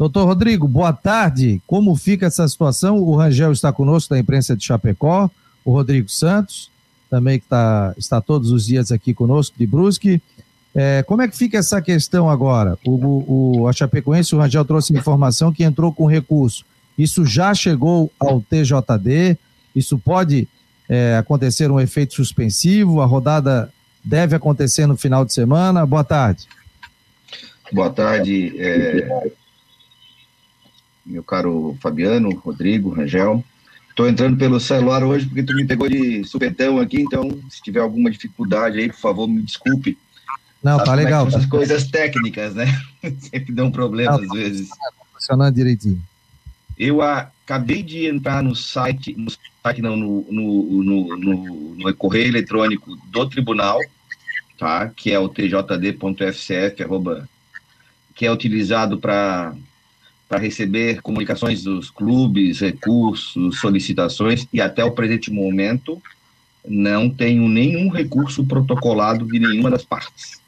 Doutor 0.00 0.24
Rodrigo, 0.24 0.66
boa 0.66 0.94
tarde. 0.94 1.60
Como 1.66 1.94
fica 1.94 2.24
essa 2.24 2.48
situação? 2.48 2.96
O 3.02 3.14
Rangel 3.14 3.52
está 3.52 3.70
conosco 3.70 4.14
da 4.14 4.18
imprensa 4.18 4.56
de 4.56 4.64
Chapecó, 4.64 5.30
o 5.62 5.72
Rodrigo 5.72 6.08
Santos, 6.08 6.70
também 7.10 7.38
que 7.38 7.44
tá, 7.46 7.92
está 7.98 8.18
todos 8.18 8.50
os 8.50 8.64
dias 8.64 8.90
aqui 8.90 9.12
conosco 9.12 9.58
de 9.58 9.66
Brusque. 9.66 10.22
É, 10.74 11.02
como 11.02 11.20
é 11.20 11.28
que 11.28 11.36
fica 11.36 11.58
essa 11.58 11.82
questão 11.82 12.30
agora? 12.30 12.78
O, 12.82 13.58
o, 13.58 13.68
a 13.68 13.74
Chapecoense, 13.74 14.34
o 14.34 14.38
Rangel 14.38 14.64
trouxe 14.64 14.96
informação 14.96 15.52
que 15.52 15.64
entrou 15.64 15.92
com 15.92 16.06
recurso. 16.06 16.64
Isso 16.96 17.26
já 17.26 17.52
chegou 17.52 18.10
ao 18.18 18.40
TJD? 18.40 19.36
Isso 19.76 19.98
pode 19.98 20.48
é, 20.88 21.18
acontecer 21.18 21.70
um 21.70 21.78
efeito 21.78 22.14
suspensivo? 22.14 23.02
A 23.02 23.04
rodada 23.04 23.70
deve 24.02 24.34
acontecer 24.34 24.86
no 24.86 24.96
final 24.96 25.26
de 25.26 25.34
semana? 25.34 25.84
Boa 25.84 26.04
tarde. 26.04 26.46
Boa 27.70 27.90
tarde. 27.90 28.54
É, 28.58 29.30
meu 31.04 31.22
caro 31.22 31.76
Fabiano, 31.80 32.30
Rodrigo, 32.36 32.90
Rangel. 32.90 33.44
Estou 33.88 34.08
entrando 34.08 34.36
pelo 34.36 34.60
celular 34.60 35.02
hoje 35.04 35.26
porque 35.26 35.42
tu 35.42 35.54
me 35.54 35.66
pegou 35.66 35.88
de 35.88 36.24
supetão 36.24 36.78
aqui, 36.78 37.00
então 37.00 37.28
se 37.50 37.60
tiver 37.62 37.80
alguma 37.80 38.10
dificuldade 38.10 38.78
aí, 38.78 38.88
por 38.88 38.98
favor, 38.98 39.28
me 39.28 39.42
desculpe. 39.42 39.98
Não, 40.62 40.78
Sabe 40.78 40.86
tá 40.86 40.94
legal. 40.94 41.24
É 41.24 41.28
essas 41.28 41.46
coisas 41.46 41.84
técnicas, 41.84 42.54
né? 42.54 42.66
Sempre 43.18 43.52
dão 43.52 43.70
problema 43.70 44.12
Não, 44.12 44.22
às 44.22 44.28
vezes. 44.28 44.68
Tá 44.68 44.76
funcionando 45.12 45.54
direitinho. 45.54 46.02
Eu 46.78 47.02
acabei 47.02 47.82
de 47.82 48.06
entrar 48.06 48.42
no 48.42 48.54
site, 48.54 49.14
no 49.18 49.30
site 49.30 49.82
não, 49.82 49.96
no, 49.96 50.26
no, 50.30 50.82
no, 50.82 51.74
no, 51.76 51.94
correio 51.94 52.28
eletrônico 52.28 52.96
do 53.10 53.28
tribunal, 53.28 53.78
tá? 54.58 54.88
Que 54.88 55.12
é 55.12 55.18
o 55.18 55.28
tjd.fcf, 55.28 56.82
arroba, 56.82 57.28
que 58.14 58.24
é 58.24 58.32
utilizado 58.32 58.98
para 58.98 59.54
para 60.30 60.38
receber 60.38 61.02
comunicações 61.02 61.64
dos 61.64 61.90
clubes, 61.90 62.60
recursos, 62.60 63.58
solicitações, 63.58 64.46
e 64.52 64.60
até 64.60 64.84
o 64.84 64.92
presente 64.92 65.28
momento 65.28 66.00
não 66.64 67.10
tenho 67.10 67.48
nenhum 67.48 67.88
recurso 67.88 68.46
protocolado 68.46 69.26
de 69.26 69.40
nenhuma 69.40 69.68
das 69.68 69.84
partes. 69.84 70.40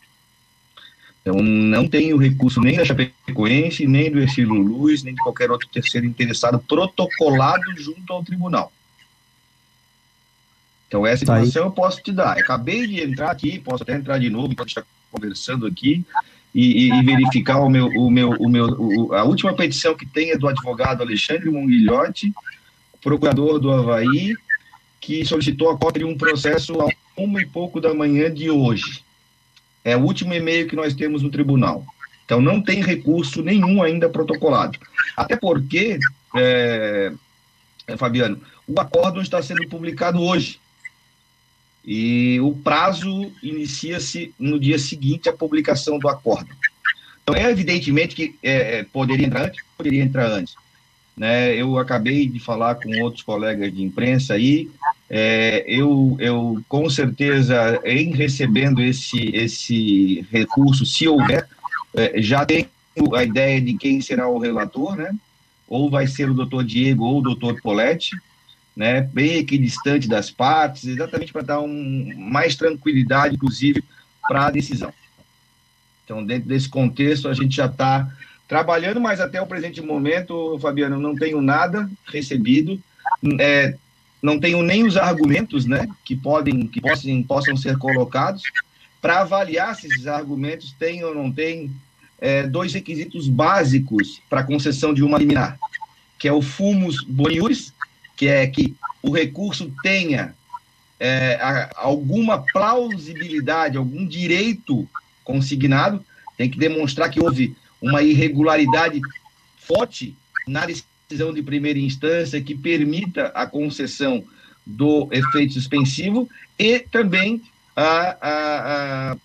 Então, 1.20 1.42
não 1.42 1.88
tenho 1.88 2.16
recurso 2.16 2.60
nem 2.60 2.76
da 2.76 2.84
Chapecoense, 2.84 3.84
nem 3.88 4.08
do 4.08 4.20
Ercílio 4.20 4.54
Luz, 4.54 5.02
nem 5.02 5.14
de 5.14 5.20
qualquer 5.20 5.50
outro 5.50 5.68
terceiro 5.68 6.06
interessado 6.06 6.60
protocolado 6.60 7.64
junto 7.76 8.12
ao 8.12 8.22
tribunal. 8.22 8.72
Então, 10.86 11.04
essa 11.04 11.26
tá 11.26 11.32
informação 11.40 11.62
tá 11.62 11.68
eu 11.68 11.72
posso 11.72 12.00
te 12.00 12.12
dar. 12.12 12.36
Eu 12.36 12.44
acabei 12.44 12.86
de 12.86 13.00
entrar 13.00 13.32
aqui, 13.32 13.58
posso 13.58 13.82
até 13.82 13.96
entrar 13.96 14.18
de 14.18 14.30
novo 14.30 14.52
enquanto 14.52 14.68
está 14.68 14.84
conversando 15.10 15.66
aqui, 15.66 16.04
e, 16.54 16.88
e, 16.88 17.02
verificar 17.02 17.60
o 17.60 17.68
meu, 17.68 17.86
o 17.86 18.10
meu, 18.10 18.30
o 18.30 18.48
meu, 18.48 18.66
o, 18.78 19.14
a 19.14 19.24
última 19.24 19.54
petição 19.54 19.94
que 19.94 20.04
tem 20.04 20.30
é 20.30 20.36
do 20.36 20.46
advogado 20.46 21.02
Alexandre 21.02 21.50
Munguilhotti, 21.50 22.32
procurador 23.02 23.58
do 23.58 23.70
Havaí, 23.70 24.34
que 25.00 25.24
solicitou 25.24 25.70
a 25.70 25.78
cópia 25.78 26.00
de 26.00 26.04
um 26.04 26.16
processo 26.16 26.80
a 26.80 26.88
uma 27.16 27.40
e 27.40 27.46
pouco 27.46 27.80
da 27.80 27.92
manhã 27.94 28.32
de 28.32 28.50
hoje. 28.50 29.02
É 29.84 29.96
o 29.96 30.00
último 30.00 30.32
e-mail 30.32 30.68
que 30.68 30.76
nós 30.76 30.94
temos 30.94 31.22
no 31.22 31.30
tribunal. 31.30 31.84
Então, 32.24 32.40
não 32.40 32.62
tem 32.62 32.80
recurso 32.80 33.42
nenhum 33.42 33.82
ainda 33.82 34.08
protocolado. 34.08 34.78
Até 35.16 35.36
porque, 35.36 35.98
é, 36.36 37.12
Fabiano, 37.96 38.40
o 38.66 38.80
acórdão 38.80 39.20
está 39.20 39.42
sendo 39.42 39.66
publicado 39.68 40.22
hoje. 40.22 40.60
E 41.84 42.38
o 42.40 42.54
prazo 42.54 43.32
inicia-se 43.42 44.32
no 44.38 44.58
dia 44.58 44.78
seguinte 44.78 45.28
à 45.28 45.32
publicação 45.32 45.98
do 45.98 46.08
acordo. 46.08 46.48
Então, 47.22 47.34
é 47.34 47.50
evidentemente 47.50 48.14
que 48.14 48.36
é, 48.42 48.78
é, 48.78 48.84
poderia 48.84 49.26
entrar 49.26 49.46
antes, 49.46 49.64
poderia 49.76 50.02
entrar 50.02 50.26
antes. 50.26 50.54
Né? 51.16 51.54
Eu 51.54 51.78
acabei 51.78 52.26
de 52.26 52.38
falar 52.40 52.76
com 52.76 53.02
outros 53.02 53.22
colegas 53.22 53.72
de 53.72 53.82
imprensa 53.82 54.34
aí, 54.34 54.70
é, 55.10 55.64
eu, 55.66 56.16
eu 56.18 56.62
com 56.68 56.88
certeza, 56.88 57.80
em 57.84 58.12
recebendo 58.12 58.80
esse, 58.80 59.28
esse 59.36 60.26
recurso, 60.32 60.86
se 60.86 61.06
houver, 61.06 61.46
é, 61.94 62.22
já 62.22 62.46
tenho 62.46 62.66
a 63.14 63.22
ideia 63.22 63.60
de 63.60 63.76
quem 63.76 64.00
será 64.00 64.26
o 64.28 64.38
relator, 64.38 64.96
né? 64.96 65.14
ou 65.68 65.90
vai 65.90 66.06
ser 66.06 66.30
o 66.30 66.34
doutor 66.34 66.64
Diego 66.64 67.04
ou 67.04 67.18
o 67.18 67.22
doutor 67.22 67.60
Poletti, 67.60 68.16
né, 68.76 69.02
bem 69.02 69.36
equidistante 69.36 70.08
das 70.08 70.30
partes, 70.30 70.86
exatamente 70.86 71.32
para 71.32 71.42
dar 71.42 71.60
um, 71.60 72.12
mais 72.16 72.56
tranquilidade, 72.56 73.34
inclusive, 73.34 73.82
para 74.26 74.46
a 74.46 74.50
decisão. 74.50 74.92
Então, 76.04 76.24
dentro 76.24 76.48
desse 76.48 76.68
contexto, 76.68 77.28
a 77.28 77.34
gente 77.34 77.56
já 77.56 77.66
está 77.66 78.10
trabalhando, 78.48 79.00
mas 79.00 79.20
até 79.20 79.40
o 79.40 79.46
presente 79.46 79.80
momento, 79.80 80.58
Fabiano, 80.60 80.98
não 80.98 81.14
tenho 81.14 81.40
nada 81.40 81.88
recebido, 82.06 82.80
é, 83.38 83.76
não 84.22 84.38
tenho 84.38 84.62
nem 84.62 84.86
os 84.86 84.96
argumentos 84.96 85.66
né, 85.66 85.88
que, 86.04 86.16
podem, 86.16 86.66
que 86.66 86.80
possam, 86.80 87.22
possam 87.22 87.56
ser 87.56 87.76
colocados 87.78 88.42
para 89.00 89.20
avaliar 89.20 89.74
se 89.74 89.86
esses 89.86 90.06
argumentos 90.06 90.72
têm 90.78 91.02
ou 91.02 91.14
não 91.14 91.30
têm 91.30 91.70
é, 92.20 92.46
dois 92.46 92.72
requisitos 92.72 93.28
básicos 93.28 94.22
para 94.30 94.44
concessão 94.44 94.94
de 94.94 95.02
uma 95.02 95.18
liminar, 95.18 95.58
que 96.18 96.28
é 96.28 96.32
o 96.32 96.40
fumus 96.40 97.02
boniuris, 97.04 97.72
que 98.22 98.28
é 98.28 98.46
que 98.46 98.76
o 99.02 99.10
recurso 99.10 99.72
tenha 99.82 100.32
é, 101.00 101.68
alguma 101.74 102.40
plausibilidade, 102.52 103.76
algum 103.76 104.06
direito 104.06 104.88
consignado, 105.24 106.04
tem 106.38 106.48
que 106.48 106.56
demonstrar 106.56 107.10
que 107.10 107.20
houve 107.20 107.56
uma 107.80 108.00
irregularidade 108.00 109.00
forte 109.56 110.14
na 110.46 110.64
decisão 110.64 111.34
de 111.34 111.42
primeira 111.42 111.80
instância 111.80 112.40
que 112.40 112.54
permita 112.54 113.26
a 113.34 113.44
concessão 113.44 114.24
do 114.64 115.08
efeito 115.10 115.54
suspensivo 115.54 116.30
e 116.56 116.78
também 116.78 117.42
a, 117.74 118.16
a, 118.20 119.16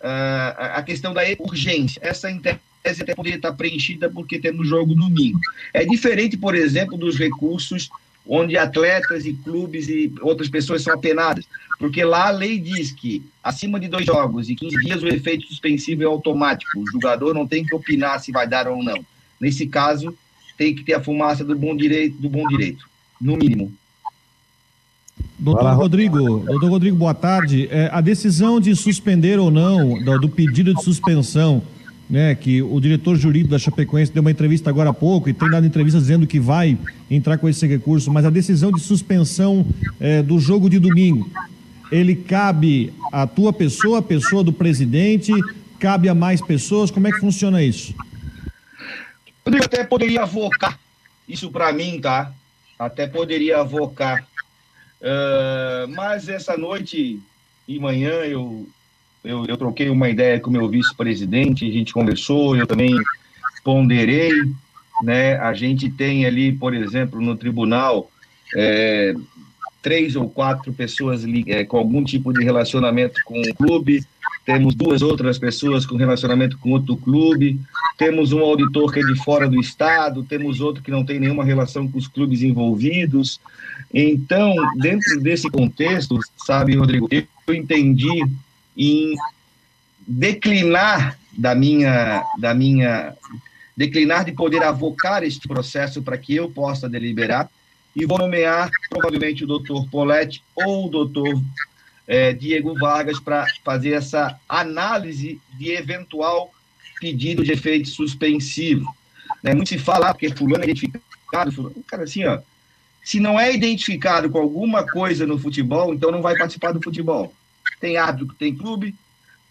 a, 0.00 0.76
a 0.76 0.82
questão 0.84 1.12
da 1.12 1.22
urgência. 1.40 1.98
Essa 2.00 2.28
tese 2.80 3.02
até 3.02 3.12
poderia 3.12 3.38
estar 3.38 3.52
preenchida 3.54 4.08
porque 4.08 4.38
temos 4.38 4.68
jogo 4.68 4.94
domingo. 4.94 5.40
É 5.74 5.84
diferente, 5.84 6.36
por 6.36 6.54
exemplo, 6.54 6.96
dos 6.96 7.18
recursos 7.18 7.90
onde 8.28 8.56
atletas 8.56 9.24
e 9.24 9.32
clubes 9.32 9.88
e 9.88 10.12
outras 10.20 10.48
pessoas 10.48 10.82
são 10.82 10.94
apenadas, 10.94 11.46
porque 11.78 12.04
lá 12.04 12.28
a 12.28 12.30
lei 12.30 12.58
diz 12.58 12.90
que 12.92 13.24
acima 13.42 13.78
de 13.78 13.88
dois 13.88 14.04
jogos 14.04 14.48
e 14.48 14.54
15 14.54 14.76
dias 14.78 15.02
o 15.02 15.08
efeito 15.08 15.46
suspensivo 15.46 16.02
é 16.02 16.06
automático, 16.06 16.80
o 16.80 16.90
jogador 16.90 17.34
não 17.34 17.46
tem 17.46 17.64
que 17.64 17.74
opinar 17.74 18.20
se 18.20 18.32
vai 18.32 18.48
dar 18.48 18.66
ou 18.68 18.82
não. 18.82 19.04
Nesse 19.40 19.66
caso, 19.66 20.16
tem 20.56 20.74
que 20.74 20.82
ter 20.82 20.94
a 20.94 21.02
fumaça 21.02 21.44
do 21.44 21.54
bom 21.54 21.76
direito, 21.76 22.16
do 22.16 22.28
bom 22.28 22.46
direito, 22.48 22.84
no 23.20 23.36
mínimo. 23.36 23.72
Doutor 25.38 25.74
Rodrigo, 25.74 26.40
doutor 26.40 26.70
Rodrigo, 26.70 26.96
boa 26.96 27.14
tarde. 27.14 27.68
É, 27.70 27.90
a 27.92 28.00
decisão 28.00 28.58
de 28.58 28.74
suspender 28.74 29.38
ou 29.38 29.50
não 29.50 30.02
do, 30.02 30.18
do 30.20 30.28
pedido 30.28 30.74
de 30.74 30.82
suspensão 30.82 31.62
né, 32.08 32.34
que 32.34 32.62
o 32.62 32.80
diretor 32.80 33.16
jurídico 33.16 33.50
da 33.50 33.58
Chapecoense 33.58 34.12
deu 34.12 34.20
uma 34.20 34.30
entrevista 34.30 34.70
agora 34.70 34.90
há 34.90 34.94
pouco 34.94 35.28
e 35.28 35.34
tem 35.34 35.50
dado 35.50 35.66
entrevista 35.66 35.98
dizendo 35.98 36.26
que 36.26 36.38
vai 36.38 36.78
entrar 37.10 37.38
com 37.38 37.48
esse 37.48 37.66
recurso, 37.66 38.12
mas 38.12 38.24
a 38.24 38.30
decisão 38.30 38.70
de 38.70 38.80
suspensão 38.80 39.66
é, 39.98 40.22
do 40.22 40.38
jogo 40.38 40.70
de 40.70 40.78
domingo, 40.78 41.28
ele 41.90 42.14
cabe 42.14 42.92
à 43.12 43.26
tua 43.26 43.52
pessoa, 43.52 43.98
a 43.98 44.02
pessoa 44.02 44.44
do 44.44 44.52
presidente, 44.52 45.32
cabe 45.78 46.08
a 46.08 46.14
mais 46.14 46.40
pessoas, 46.40 46.90
como 46.90 47.08
é 47.08 47.12
que 47.12 47.20
funciona 47.20 47.62
isso? 47.62 47.94
Eu 49.44 49.62
até 49.62 49.84
poderia 49.84 50.22
avocar 50.22 50.78
isso 51.28 51.50
para 51.50 51.72
mim, 51.72 52.00
tá? 52.00 52.32
Até 52.78 53.06
poderia 53.06 53.58
avocar. 53.60 54.26
Uh, 55.00 55.88
mas 55.94 56.28
essa 56.28 56.56
noite 56.56 57.20
e 57.66 57.78
manhã 57.78 58.10
eu 58.24 58.68
eu, 59.26 59.44
eu 59.46 59.56
troquei 59.56 59.90
uma 59.90 60.08
ideia 60.08 60.38
com 60.40 60.48
o 60.48 60.52
meu 60.52 60.68
vice-presidente, 60.68 61.68
a 61.68 61.72
gente 61.72 61.92
conversou, 61.92 62.56
eu 62.56 62.66
também 62.66 62.94
ponderei, 63.64 64.32
né? 65.02 65.36
A 65.36 65.52
gente 65.52 65.90
tem 65.90 66.24
ali, 66.24 66.52
por 66.52 66.72
exemplo, 66.72 67.20
no 67.20 67.36
tribunal, 67.36 68.10
é, 68.54 69.14
três 69.82 70.16
ou 70.16 70.30
quatro 70.30 70.72
pessoas 70.72 71.24
é, 71.46 71.64
com 71.64 71.76
algum 71.76 72.04
tipo 72.04 72.32
de 72.32 72.42
relacionamento 72.44 73.20
com 73.24 73.40
o 73.40 73.54
clube, 73.54 74.04
temos 74.44 74.76
duas 74.76 75.02
outras 75.02 75.38
pessoas 75.38 75.84
com 75.84 75.96
relacionamento 75.96 76.56
com 76.58 76.70
outro 76.70 76.96
clube, 76.96 77.60
temos 77.98 78.32
um 78.32 78.38
auditor 78.38 78.92
que 78.92 79.00
é 79.00 79.02
de 79.02 79.16
fora 79.24 79.48
do 79.48 79.60
estado, 79.60 80.22
temos 80.22 80.60
outro 80.60 80.82
que 80.82 80.90
não 80.90 81.04
tem 81.04 81.18
nenhuma 81.18 81.44
relação 81.44 81.88
com 81.88 81.98
os 81.98 82.06
clubes 82.06 82.42
envolvidos. 82.42 83.40
Então, 83.92 84.54
dentro 84.76 85.20
desse 85.20 85.50
contexto, 85.50 86.20
sabe, 86.36 86.76
Rodrigo, 86.76 87.08
eu 87.10 87.54
entendi 87.54 88.24
em 88.76 89.14
declinar 90.06 91.18
da 91.32 91.54
minha, 91.54 92.24
da 92.38 92.54
minha, 92.54 93.14
declinar 93.76 94.24
de 94.24 94.32
poder 94.32 94.62
avocar 94.62 95.22
este 95.22 95.46
processo 95.48 96.02
para 96.02 96.18
que 96.18 96.34
eu 96.34 96.50
possa 96.50 96.88
deliberar 96.88 97.50
e 97.94 98.04
vou 98.04 98.18
nomear 98.18 98.70
provavelmente 98.90 99.44
o 99.44 99.46
doutor 99.46 99.88
Poletti 99.88 100.42
ou 100.54 100.86
o 100.86 100.90
doutor 100.90 101.40
é, 102.06 102.32
Diego 102.32 102.78
Vargas 102.78 103.18
para 103.18 103.46
fazer 103.64 103.92
essa 103.92 104.38
análise 104.48 105.40
de 105.58 105.70
eventual 105.72 106.52
pedido 107.00 107.42
de 107.42 107.52
efeito 107.52 107.88
suspensivo. 107.88 108.86
Né? 109.42 109.54
Muito 109.54 109.68
se 109.68 109.78
fala, 109.78 110.10
ah, 110.10 110.14
porque 110.14 110.30
fulano 110.30 110.64
é 110.64 110.68
identificado, 110.68 111.52
fulano, 111.52 111.74
cara, 111.86 112.04
assim, 112.04 112.24
ó, 112.24 112.40
se 113.02 113.20
não 113.20 113.38
é 113.38 113.54
identificado 113.54 114.28
com 114.30 114.38
alguma 114.38 114.86
coisa 114.86 115.26
no 115.26 115.38
futebol, 115.38 115.94
então 115.94 116.10
não 116.10 116.22
vai 116.22 116.36
participar 116.36 116.72
do 116.72 116.82
futebol. 116.82 117.32
Tem 117.80 117.96
árbitro 117.96 118.28
que 118.28 118.34
tem 118.34 118.54
clube, 118.54 118.94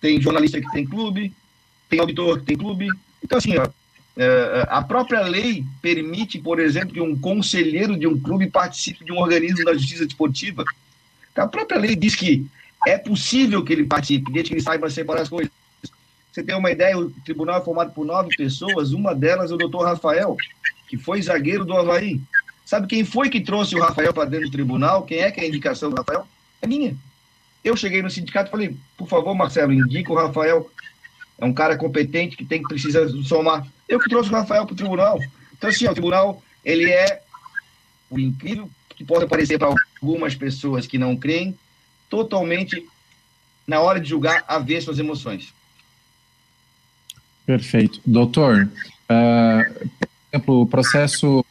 tem 0.02 0.22
jornalista 0.22 0.60
que 0.60 0.72
tem 0.72 0.86
clube, 0.86 1.34
tem 1.90 2.00
auditor 2.00 2.40
que 2.40 2.46
tem 2.46 2.58
clube. 2.58 2.88
Então, 3.24 3.38
assim, 3.38 3.58
ó, 3.58 3.68
é, 4.18 4.66
a 4.70 4.82
própria 4.82 5.22
lei 5.22 5.66
permite, 5.82 6.40
por 6.40 6.60
exemplo, 6.60 6.94
que 6.94 7.02
um 7.02 7.18
conselheiro 7.18 7.98
de 7.98 8.08
um 8.08 8.20
clube 8.20 8.50
participe 8.50 9.04
de 9.04 9.12
um 9.12 9.20
organismo 9.20 9.66
da 9.66 9.74
justiça 9.74 10.06
desportiva. 10.06 10.64
Então, 11.32 11.44
a 11.44 11.48
própria 11.48 11.78
lei 11.78 11.96
diz 11.96 12.16
que 12.16 12.46
é 12.88 12.98
possível 12.98 13.64
que 13.64 13.74
ele 13.74 13.86
participe, 13.86 14.32
desde 14.32 14.50
que 14.50 14.56
ele 14.56 14.62
saiba 14.62 14.90
separar 14.90 15.22
as 15.22 15.30
coisas. 15.30 15.52
Você 16.32 16.44
tem 16.44 16.56
uma 16.56 16.72
ideia, 16.72 16.98
o 16.98 17.10
tribunal 17.10 17.60
é 17.60 17.64
formado 17.64 17.94
por 17.94 18.06
nove 18.06 18.36
pessoas, 18.36 18.92
uma 18.92 19.16
delas 19.16 19.52
é 19.52 19.54
o 19.54 19.58
doutor 19.58 19.86
Rafael, 19.86 20.36
que 20.88 20.98
foi 20.98 21.22
zagueiro 21.22 21.66
do 21.66 21.74
Havaí. 21.74 22.22
Sabe 22.66 22.88
quem 22.88 23.06
foi 23.06 23.30
que 23.30 23.42
trouxe 23.42 23.76
o 23.76 23.82
Rafael 23.82 24.14
para 24.14 24.26
dentro 24.26 24.48
do 24.48 24.52
tribunal? 24.52 25.04
Quem 25.04 25.20
é 25.20 25.32
que 25.32 25.40
é 25.40 25.44
a 25.44 25.48
indicação 25.48 25.90
do 25.90 25.96
Rafael? 25.96 26.28
É 26.62 26.68
minha. 26.68 26.96
Eu 27.65 27.75
cheguei 27.75 28.04
no 28.04 28.12
sindicato 28.12 28.47
e 28.47 28.51
falei, 28.51 28.78
por 28.95 29.08
favor, 29.08 29.34
Marcelo, 29.34 29.73
indica 29.73 30.13
o 30.13 30.15
Rafael. 30.15 30.69
É 31.39 31.43
um 31.43 31.51
cara 31.51 31.75
competente 31.75 32.38
que 32.38 32.45
tem 32.45 32.62
que 32.62 32.67
precisa 32.67 33.10
somar. 33.23 33.65
Eu 33.89 33.99
que 33.99 34.08
trouxe 34.08 34.30
o 34.30 34.34
Rafael 34.34 34.67
para 34.67 34.73
o 34.73 34.78
tribunal. 34.78 35.19
Então, 35.58 35.71
assim, 35.71 35.88
ó, 35.88 35.89
o 35.89 35.93
tribunal, 35.93 36.43
ele 36.63 36.91
é, 36.91 37.23
o 38.08 38.19
incrível 38.19 38.69
que 38.95 39.04
pode 39.04 39.28
parecer 39.28 39.58
para 39.58 39.73
algumas 39.99 40.36
pessoas 40.36 40.86
que 40.86 40.99
não 40.99 41.17
creem, 41.17 41.58
totalmente, 42.08 42.88
na 43.65 43.80
hora 43.80 43.99
de 43.99 44.10
julgar, 44.10 44.45
avesso 44.47 44.91
às 44.91 44.99
emoções. 44.99 45.51
Perfeito. 47.47 47.99
Doutor, 48.06 48.69
uh, 49.10 49.89
por 49.99 50.28
exemplo, 50.32 50.62
o 50.62 50.67
processo 50.67 51.43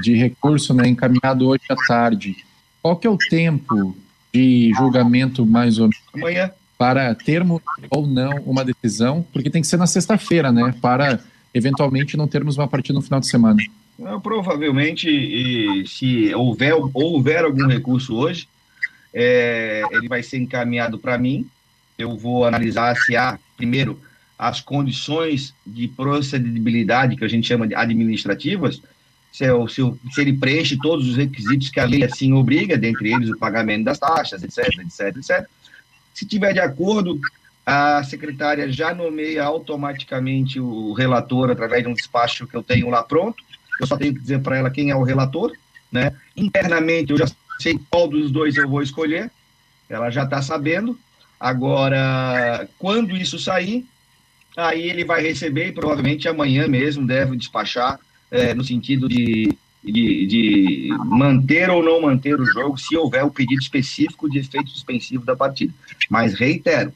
de 0.00 0.14
recurso 0.14 0.72
né, 0.72 0.86
encaminhado 0.86 1.48
hoje 1.48 1.64
à 1.68 1.74
tarde, 1.74 2.36
qual 2.80 2.96
que 2.96 3.06
é 3.06 3.10
o 3.10 3.18
tempo 3.18 3.96
de 4.36 4.70
julgamento 4.74 5.46
mais 5.46 5.78
ou 5.78 5.84
menos 5.84 5.96
Amanhã. 6.12 6.50
para 6.76 7.14
termos 7.14 7.62
ou 7.88 8.06
não 8.06 8.36
uma 8.44 8.62
decisão, 8.62 9.24
porque 9.32 9.48
tem 9.48 9.62
que 9.62 9.66
ser 9.66 9.78
na 9.78 9.86
sexta-feira, 9.86 10.52
né? 10.52 10.74
Para 10.80 11.20
eventualmente 11.54 12.18
não 12.18 12.28
termos 12.28 12.58
uma 12.58 12.68
partida 12.68 12.98
no 12.98 13.02
final 13.02 13.18
de 13.18 13.28
semana. 13.28 13.62
Não, 13.98 14.20
provavelmente, 14.20 15.08
e, 15.08 15.86
se 15.86 16.34
houver, 16.34 16.74
houver 16.92 17.44
algum 17.44 17.66
recurso 17.66 18.14
hoje, 18.14 18.46
é, 19.14 19.82
ele 19.90 20.06
vai 20.06 20.22
ser 20.22 20.36
encaminhado 20.36 20.98
para 20.98 21.16
mim. 21.16 21.46
Eu 21.96 22.14
vou 22.14 22.44
analisar 22.44 22.94
se 22.94 23.16
há, 23.16 23.38
primeiro, 23.56 23.98
as 24.38 24.60
condições 24.60 25.54
de 25.66 25.88
procedibilidade, 25.88 27.16
que 27.16 27.24
a 27.24 27.28
gente 27.28 27.46
chama 27.46 27.66
de 27.66 27.74
administrativas, 27.74 28.82
se, 29.36 29.44
é 29.44 29.68
se, 29.68 29.82
se, 30.14 30.20
ele 30.22 30.32
preenche 30.32 30.78
todos 30.78 31.06
os 31.06 31.16
requisitos 31.16 31.68
que 31.68 31.78
a 31.78 31.84
lei 31.84 32.02
assim 32.02 32.32
obriga, 32.32 32.78
dentre 32.78 33.12
eles 33.12 33.28
o 33.28 33.38
pagamento 33.38 33.84
das 33.84 33.98
taxas, 33.98 34.42
etc, 34.42 34.66
etc, 34.78 35.14
etc. 35.14 35.46
Se 36.14 36.24
tiver 36.24 36.54
de 36.54 36.60
acordo, 36.60 37.20
a 37.66 38.02
secretária 38.02 38.72
já 38.72 38.94
nomeia 38.94 39.44
automaticamente 39.44 40.58
o 40.58 40.94
relator 40.94 41.50
através 41.50 41.82
de 41.82 41.88
um 41.90 41.92
despacho 41.92 42.46
que 42.46 42.56
eu 42.56 42.62
tenho 42.62 42.88
lá 42.88 43.02
pronto. 43.02 43.44
Eu 43.78 43.86
só 43.86 43.98
tenho 43.98 44.14
que 44.14 44.20
dizer 44.20 44.40
para 44.40 44.56
ela 44.56 44.70
quem 44.70 44.90
é 44.90 44.96
o 44.96 45.02
relator, 45.02 45.52
né? 45.92 46.14
Internamente 46.34 47.12
eu 47.12 47.18
já 47.18 47.26
sei 47.58 47.78
qual 47.90 48.08
dos 48.08 48.30
dois 48.30 48.56
eu 48.56 48.66
vou 48.66 48.80
escolher. 48.80 49.30
Ela 49.86 50.08
já 50.08 50.24
está 50.24 50.40
sabendo. 50.40 50.98
Agora, 51.38 52.66
quando 52.78 53.14
isso 53.14 53.38
sair, 53.38 53.84
aí 54.56 54.88
ele 54.88 55.04
vai 55.04 55.20
receber 55.20 55.66
e 55.66 55.72
provavelmente 55.72 56.26
amanhã 56.26 56.66
mesmo 56.66 57.06
deve 57.06 57.36
despachar 57.36 58.00
é, 58.30 58.54
no 58.54 58.64
sentido 58.64 59.08
de, 59.08 59.56
de, 59.82 60.26
de, 60.26 60.88
manter 61.04 61.70
ou 61.70 61.82
não 61.82 62.00
manter 62.00 62.38
o 62.38 62.44
jogo, 62.44 62.78
se 62.78 62.96
houver 62.96 63.24
o 63.24 63.30
pedido 63.30 63.60
específico 63.60 64.28
de 64.28 64.38
efeito 64.38 64.70
suspensivo 64.70 65.24
da 65.24 65.36
partida. 65.36 65.72
Mas 66.10 66.34
reitero, 66.34 66.92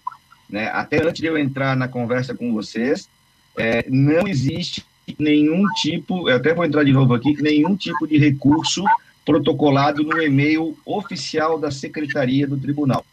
né, 0.48 0.68
até 0.68 1.02
antes 1.02 1.20
de 1.20 1.26
eu 1.26 1.38
entrar 1.38 1.76
na 1.76 1.88
conversa 1.88 2.34
com 2.34 2.52
vocês, 2.52 3.08
é, 3.56 3.84
não 3.88 4.26
existe 4.26 4.84
nenhum 5.18 5.64
tipo, 5.80 6.28
eu 6.28 6.36
até 6.36 6.54
vou 6.54 6.64
entrar 6.64 6.84
de 6.84 6.92
novo 6.92 7.14
aqui, 7.14 7.40
nenhum 7.40 7.76
tipo 7.76 8.06
de 8.06 8.18
recurso 8.18 8.84
protocolado 9.24 10.02
no 10.02 10.20
e-mail 10.20 10.76
oficial 10.84 11.58
da 11.58 11.70
Secretaria 11.70 12.46
do 12.46 12.56
Tribunal. 12.58 13.04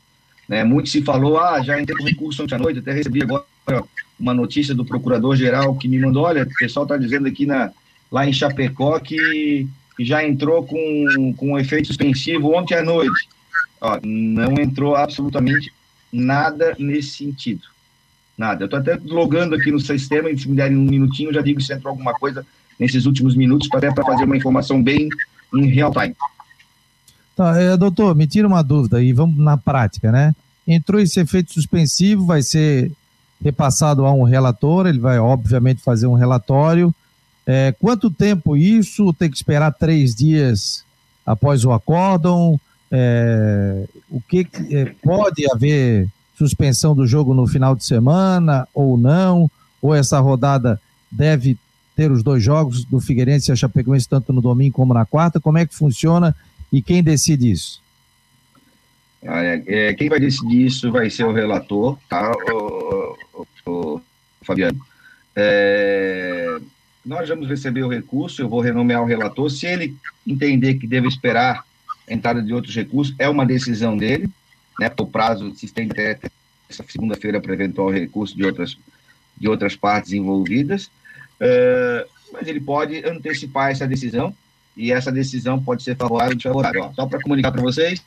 Né, 0.47 0.63
muito 0.63 0.89
se 0.89 1.01
falou, 1.01 1.37
ah, 1.37 1.61
já 1.61 1.79
entrei 1.79 1.97
com 1.97 2.05
recurso 2.05 2.43
ontem 2.43 2.55
à 2.55 2.57
noite, 2.57 2.79
até 2.79 2.93
recebi 2.93 3.21
agora 3.21 3.45
uma 4.17 4.33
notícia 4.33 4.73
do 4.73 4.85
procurador-geral 4.85 5.75
que 5.75 5.87
me 5.87 5.99
mandou, 5.99 6.23
olha, 6.23 6.43
o 6.43 6.57
pessoal 6.57 6.85
está 6.85 6.97
dizendo 6.97 7.27
aqui 7.27 7.45
na, 7.45 7.71
lá 8.11 8.27
em 8.27 8.33
Chapecó 8.33 8.99
que, 8.99 9.67
já 9.99 10.23
entrou 10.23 10.63
com, 10.63 11.33
com 11.35 11.57
efeito 11.57 11.87
suspensivo 11.87 12.53
ontem 12.55 12.75
à 12.75 12.83
noite. 12.83 13.27
Ó, 13.81 13.99
não 14.03 14.53
entrou 14.61 14.95
absolutamente 14.95 15.71
nada 16.11 16.75
nesse 16.77 17.17
sentido. 17.17 17.63
Nada. 18.37 18.63
Eu 18.63 18.65
estou 18.65 18.79
até 18.79 18.99
logando 19.03 19.55
aqui 19.55 19.71
no 19.71 19.79
sistema, 19.79 20.29
e 20.29 20.37
se 20.37 20.47
me 20.47 20.55
derem 20.55 20.77
um 20.77 20.83
minutinho, 20.83 21.33
já 21.33 21.41
digo 21.41 21.59
se 21.59 21.73
entrou 21.73 21.91
alguma 21.91 22.13
coisa 22.13 22.45
nesses 22.79 23.05
últimos 23.07 23.35
minutos, 23.35 23.67
até 23.73 23.91
para 23.91 24.05
fazer 24.05 24.25
uma 24.25 24.37
informação 24.37 24.81
bem 24.81 25.09
em 25.53 25.65
real 25.65 25.91
time. 25.91 26.15
Tá, 27.35 27.59
é, 27.59 27.75
doutor, 27.75 28.15
me 28.15 28.27
tira 28.27 28.47
uma 28.47 28.63
dúvida 28.63 29.01
e 29.01 29.13
vamos 29.13 29.37
na 29.37 29.57
prática, 29.57 30.11
né? 30.11 30.35
Entrou 30.67 30.99
esse 30.99 31.19
efeito 31.19 31.53
suspensivo, 31.53 32.25
vai 32.25 32.43
ser 32.43 32.91
repassado 33.43 34.05
a 34.05 34.11
um 34.11 34.23
relator, 34.23 34.87
ele 34.87 34.99
vai, 34.99 35.17
obviamente, 35.17 35.81
fazer 35.81 36.07
um 36.07 36.13
relatório. 36.13 36.93
É, 37.49 37.73
quanto 37.79 38.11
tempo 38.11 38.57
isso? 38.57 39.13
Tem 39.13 39.29
que 39.29 39.37
esperar 39.37 39.71
três 39.71 40.13
dias 40.13 40.83
após 41.25 41.63
o 41.63 41.71
acórdão? 41.71 42.59
É, 42.91 43.85
o 44.09 44.19
que 44.19 44.45
é, 44.69 44.93
pode 45.01 45.49
haver 45.49 46.09
suspensão 46.37 46.93
do 46.93 47.07
jogo 47.07 47.33
no 47.33 47.47
final 47.47 47.73
de 47.73 47.85
semana 47.85 48.67
ou 48.73 48.97
não? 48.97 49.49
Ou 49.81 49.95
essa 49.95 50.19
rodada 50.19 50.79
deve 51.09 51.57
ter 51.95 52.11
os 52.11 52.21
dois 52.21 52.43
jogos 52.43 52.83
do 52.83 52.99
Figueirense 52.99 53.49
e 53.49 53.53
a 53.53 53.55
Chapecoense 53.55 54.09
tanto 54.09 54.33
no 54.33 54.41
domingo 54.41 54.75
como 54.75 54.93
na 54.93 55.05
quarta? 55.05 55.39
Como 55.39 55.57
é 55.57 55.65
que 55.65 55.73
funciona 55.73 56.35
e 56.71 56.81
quem 56.81 57.01
decide 57.01 57.49
isso? 57.49 57.81
Ah, 59.25 59.41
é, 59.41 59.63
é, 59.67 59.93
quem 59.93 60.09
vai 60.09 60.19
decidir 60.19 60.65
isso 60.65 60.91
vai 60.91 61.09
ser 61.09 61.23
o 61.23 61.33
relator, 61.33 61.97
tá, 62.09 62.31
o, 62.51 63.17
o, 63.33 63.47
o 63.65 64.01
Fabiano? 64.43 64.79
É, 65.35 66.59
nós 67.07 67.29
vamos 67.29 67.47
receber 67.47 67.83
o 67.83 67.87
recurso, 67.87 68.41
eu 68.41 68.49
vou 68.49 68.59
renomear 68.59 69.01
o 69.01 69.05
relator. 69.05 69.49
Se 69.49 69.65
ele 69.65 69.95
entender 70.25 70.75
que 70.75 70.85
deve 70.85 71.07
esperar 71.07 71.63
a 72.07 72.13
entrada 72.13 72.41
de 72.41 72.53
outros 72.53 72.75
recursos, 72.75 73.15
é 73.17 73.29
uma 73.29 73.45
decisão 73.45 73.97
dele, 73.97 74.29
né? 74.79 74.91
O 74.99 75.05
prazo 75.05 75.55
se 75.55 75.65
estende 75.65 75.91
até 75.91 76.19
essa 76.69 76.83
segunda-feira 76.87 77.39
para 77.39 77.53
eventual 77.53 77.89
recurso 77.89 78.35
de 78.35 78.45
outras, 78.45 78.77
de 79.37 79.47
outras 79.47 79.75
partes 79.75 80.11
envolvidas. 80.11 80.91
É, 81.39 82.05
mas 82.33 82.47
ele 82.47 82.59
pode 82.59 83.05
antecipar 83.05 83.71
essa 83.71 83.87
decisão 83.87 84.35
e 84.75 84.91
essa 84.91 85.11
decisão 85.11 85.63
pode 85.63 85.83
ser 85.83 85.95
favorável 85.95 86.31
ou 86.31 86.35
desfavorável. 86.35 86.91
Só 86.93 87.05
para 87.05 87.21
comunicar 87.21 87.51
para 87.51 87.61
vocês, 87.61 88.03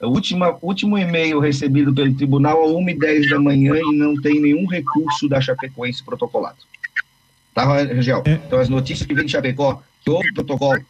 o 0.00 0.06
último, 0.06 0.58
último 0.62 0.96
e-mail 0.96 1.40
recebido 1.40 1.92
pelo 1.92 2.14
tribunal 2.14 2.64
às 2.64 2.70
1h10 2.70 3.28
da 3.28 3.40
manhã 3.40 3.74
e 3.76 3.96
não 3.96 4.14
tem 4.20 4.40
nenhum 4.40 4.66
recurso 4.66 5.28
da 5.28 5.40
Chapecoense 5.40 6.04
protocolado. 6.04 6.58
Tá, 7.58 7.64
Rangel? 7.64 8.22
É. 8.24 8.34
Então, 8.34 8.60
as 8.60 8.68
notícias 8.68 9.04
que 9.04 9.12
vem 9.12 9.26
de 9.26 9.32
Chapecó, 9.32 9.82
que 10.04 10.10
houve 10.10 10.32
protocolo, 10.32 10.80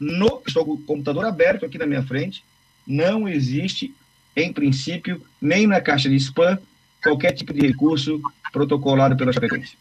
no, 0.00 0.40
estou 0.46 0.64
com 0.64 0.72
o 0.72 0.78
computador 0.78 1.26
aberto 1.26 1.66
aqui 1.66 1.76
na 1.76 1.86
minha 1.86 2.02
frente, 2.02 2.42
não 2.86 3.28
existe, 3.28 3.94
em 4.34 4.50
princípio, 4.50 5.20
nem 5.42 5.66
na 5.66 5.78
caixa 5.78 6.08
de 6.08 6.16
spam, 6.16 6.58
qualquer 7.02 7.32
tipo 7.32 7.52
de 7.52 7.60
recurso 7.60 8.18
protocolado 8.50 9.14
pela 9.14 9.30
Chapecoense. 9.30 9.74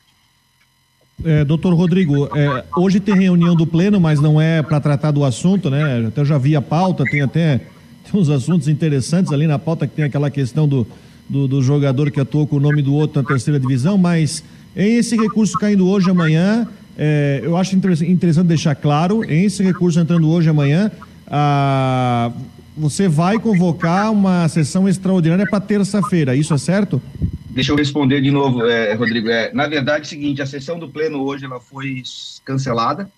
É, 1.23 1.45
doutor 1.45 1.73
Rodrigo, 1.73 2.25
é, 2.37 2.65
hoje 2.75 2.99
tem 2.99 3.15
reunião 3.15 3.55
do 3.55 3.65
Pleno, 3.65 3.97
mas 3.97 4.19
não 4.19 4.41
é 4.41 4.61
para 4.61 4.81
tratar 4.81 5.11
do 5.11 5.23
assunto, 5.23 5.69
né? 5.69 6.05
Até 6.07 6.25
já 6.25 6.37
vi 6.37 6.53
a 6.53 6.61
pauta, 6.61 7.05
tem 7.05 7.21
até 7.21 7.61
tem 8.03 8.19
uns 8.19 8.29
assuntos 8.29 8.67
interessantes 8.67 9.31
ali 9.31 9.47
na 9.47 9.57
pauta, 9.57 9.87
que 9.87 9.95
tem 9.95 10.03
aquela 10.03 10.29
questão 10.29 10.67
do, 10.67 10.85
do, 11.29 11.47
do 11.47 11.61
jogador 11.61 12.11
que 12.11 12.19
atuou 12.19 12.45
com 12.45 12.57
o 12.57 12.59
nome 12.59 12.81
do 12.81 12.93
outro 12.93 13.21
na 13.21 13.27
terceira 13.27 13.57
divisão, 13.57 13.97
mas 13.97 14.43
esse 14.75 15.15
recurso 15.15 15.57
caindo 15.57 15.87
hoje 15.87 16.09
amanhã, 16.09 16.67
é, 16.97 17.39
eu 17.43 17.55
acho 17.55 17.75
interessante 17.75 18.47
deixar 18.47 18.75
claro, 18.75 19.23
esse 19.23 19.63
recurso 19.63 19.99
entrando 19.99 20.29
hoje 20.29 20.49
amanhã, 20.49 20.91
a, 21.27 22.31
você 22.75 23.07
vai 23.07 23.39
convocar 23.39 24.11
uma 24.11 24.47
sessão 24.47 24.87
extraordinária 24.87 25.45
para 25.49 25.59
terça-feira, 25.59 26.35
isso 26.35 26.53
é 26.53 26.57
certo? 26.57 27.01
Deixa 27.49 27.71
eu 27.71 27.75
responder 27.75 28.21
de 28.21 28.31
novo, 28.31 28.65
é, 28.65 28.93
Rodrigo. 28.93 29.29
É, 29.29 29.51
na 29.53 29.67
verdade, 29.67 30.01
é 30.01 30.05
o 30.05 30.09
seguinte, 30.09 30.41
a 30.41 30.45
sessão 30.45 30.77
do 30.77 30.87
Pleno 30.87 31.21
hoje 31.23 31.45
ela 31.45 31.59
foi 31.59 32.03
cancelada, 32.45 33.09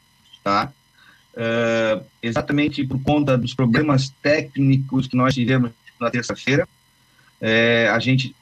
tá? 0.43 0.71
É, 1.35 2.01
exatamente 2.21 2.83
por 2.85 3.01
conta 3.01 3.37
dos 3.37 3.53
problemas 3.53 4.09
técnicos 4.21 5.07
que 5.07 5.15
nós 5.15 5.33
tivemos 5.33 5.71
na 5.99 6.09
terça-feira. 6.09 6.67
É, 7.39 7.89
a 7.93 7.99
gente 7.99 8.35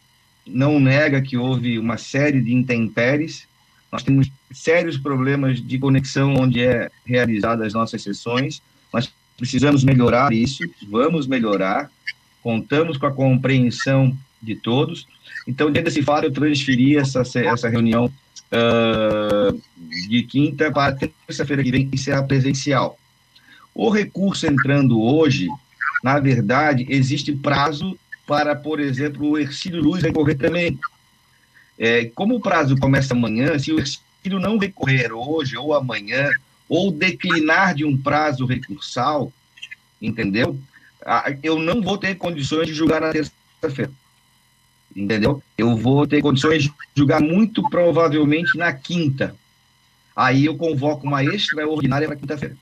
não 0.49 0.79
nega 0.79 1.21
que 1.21 1.37
houve 1.37 1.79
uma 1.79 1.97
série 1.97 2.41
de 2.41 2.53
intempéries. 2.53 3.47
Nós 3.91 4.03
temos 4.03 4.29
sérios 4.51 4.97
problemas 4.97 5.61
de 5.61 5.77
conexão 5.79 6.35
onde 6.35 6.61
é 6.61 6.89
realizadas 7.05 7.67
as 7.67 7.73
nossas 7.73 8.01
sessões. 8.01 8.61
Nós 8.93 9.11
precisamos 9.37 9.83
melhorar 9.83 10.33
isso, 10.33 10.63
vamos 10.89 11.27
melhorar. 11.27 11.89
Contamos 12.41 12.97
com 12.97 13.05
a 13.05 13.11
compreensão 13.11 14.15
de 14.41 14.55
todos 14.55 15.07
então, 15.49 15.71
dentro 15.71 15.85
desse 15.85 16.03
fato, 16.03 16.25
eu 16.25 16.31
transferi 16.31 16.95
essa, 16.95 17.21
essa 17.21 17.67
reunião 17.67 18.05
uh, 18.05 19.61
de 20.07 20.21
quinta 20.21 20.71
para 20.71 20.95
terça-feira 20.95 21.63
que 21.63 21.71
vem, 21.71 21.89
e 21.91 21.97
será 21.97 22.21
presencial. 22.21 22.99
O 23.73 23.89
recurso 23.89 24.45
entrando 24.45 25.01
hoje, 25.01 25.47
na 26.03 26.19
verdade, 26.19 26.85
existe 26.87 27.31
prazo 27.33 27.97
para, 28.29 28.55
por 28.55 28.79
exemplo, 28.79 29.27
o 29.27 29.39
Ercílio 29.39 29.81
Luz 29.81 30.03
recorrer 30.03 30.35
também. 30.35 30.77
É, 31.79 32.05
como 32.13 32.35
o 32.35 32.39
prazo 32.39 32.77
começa 32.77 33.15
amanhã, 33.15 33.57
se 33.57 33.71
o 33.71 33.79
Ercílio 33.79 34.39
não 34.39 34.59
recorrer 34.59 35.11
hoje 35.11 35.57
ou 35.57 35.73
amanhã, 35.73 36.29
ou 36.67 36.91
declinar 36.91 37.73
de 37.73 37.83
um 37.83 37.97
prazo 37.97 38.45
recursal, 38.45 39.33
entendeu? 39.99 40.55
Ah, 41.03 41.33
eu 41.41 41.57
não 41.57 41.81
vou 41.81 41.97
ter 41.97 42.13
condições 42.13 42.67
de 42.67 42.73
julgar 42.75 43.01
na 43.01 43.09
terça-feira 43.09 43.91
entendeu? 44.95 45.41
Eu 45.57 45.75
vou 45.75 46.05
ter 46.05 46.21
condições 46.21 46.63
de 46.63 46.73
julgar 46.95 47.21
muito 47.21 47.67
provavelmente 47.69 48.57
na 48.57 48.73
quinta. 48.73 49.35
Aí 50.15 50.45
eu 50.45 50.57
convoco 50.57 51.07
uma 51.07 51.23
extraordinária 51.23 52.07
na 52.07 52.15
quinta-feira. 52.15 52.57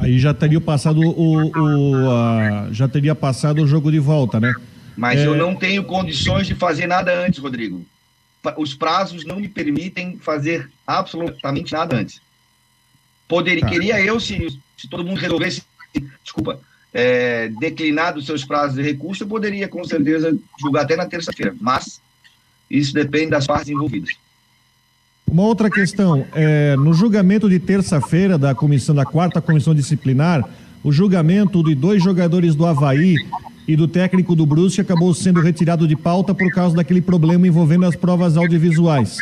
Aí 0.00 0.18
já 0.18 0.32
teria 0.32 0.60
passado 0.60 1.00
o, 1.00 1.50
o 1.50 2.10
a, 2.10 2.68
já 2.70 2.88
teria 2.88 3.14
passado 3.14 3.62
o 3.62 3.66
jogo 3.66 3.90
de 3.90 3.98
volta, 3.98 4.38
né? 4.38 4.52
Mas 4.96 5.20
é... 5.20 5.26
eu 5.26 5.36
não 5.36 5.54
tenho 5.54 5.84
condições 5.84 6.46
de 6.46 6.54
fazer 6.54 6.86
nada 6.86 7.12
antes, 7.12 7.38
Rodrigo. 7.38 7.84
Os 8.56 8.74
prazos 8.74 9.24
não 9.24 9.40
me 9.40 9.48
permitem 9.48 10.18
fazer 10.18 10.70
absolutamente 10.86 11.72
nada 11.72 11.96
antes. 11.96 12.20
Poderia, 13.26 13.62
tá. 13.62 13.68
queria 13.68 14.00
eu 14.00 14.18
se, 14.18 14.58
se 14.76 14.88
todo 14.88 15.04
mundo 15.04 15.18
resolvesse, 15.18 15.62
desculpa, 16.22 16.60
é, 16.92 17.48
declinar 17.60 18.14
dos 18.14 18.26
seus 18.26 18.44
prazos 18.44 18.76
de 18.76 18.82
recurso, 18.82 19.24
eu 19.24 19.28
poderia, 19.28 19.68
com 19.68 19.84
certeza, 19.84 20.36
julgar 20.60 20.84
até 20.84 20.96
na 20.96 21.06
terça-feira, 21.06 21.54
mas 21.60 22.00
isso 22.70 22.94
depende 22.94 23.30
das 23.30 23.46
partes 23.46 23.68
envolvidas. 23.68 24.10
Uma 25.30 25.42
outra 25.42 25.70
questão, 25.70 26.24
é, 26.34 26.74
no 26.76 26.94
julgamento 26.94 27.48
de 27.48 27.58
terça-feira 27.58 28.38
da 28.38 28.54
comissão, 28.54 28.94
da 28.94 29.04
quarta 29.04 29.40
comissão 29.40 29.74
disciplinar, 29.74 30.42
o 30.82 30.90
julgamento 30.90 31.62
de 31.62 31.74
dois 31.74 32.02
jogadores 32.02 32.54
do 32.54 32.64
Havaí 32.64 33.14
e 33.66 33.76
do 33.76 33.86
técnico 33.86 34.34
do 34.34 34.46
Brusque 34.46 34.80
acabou 34.80 35.12
sendo 35.12 35.40
retirado 35.40 35.86
de 35.86 35.94
pauta 35.94 36.34
por 36.34 36.50
causa 36.50 36.74
daquele 36.74 37.02
problema 37.02 37.46
envolvendo 37.46 37.84
as 37.84 37.94
provas 37.94 38.36
audiovisuais. 38.36 39.18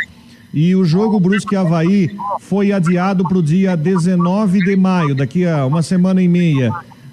E 0.54 0.76
o 0.76 0.84
jogo 0.84 1.18
Brusque 1.18 1.56
Havaí 1.56 2.08
foi 2.40 2.70
adiado 2.70 3.24
para 3.24 3.38
o 3.38 3.42
dia 3.42 3.76
19 3.76 4.60
de 4.64 4.76
maio, 4.76 5.14
daqui 5.14 5.44
a 5.44 5.66
uma 5.66 5.82
semana 5.82 6.22
e 6.22 6.28
meia. 6.28 6.72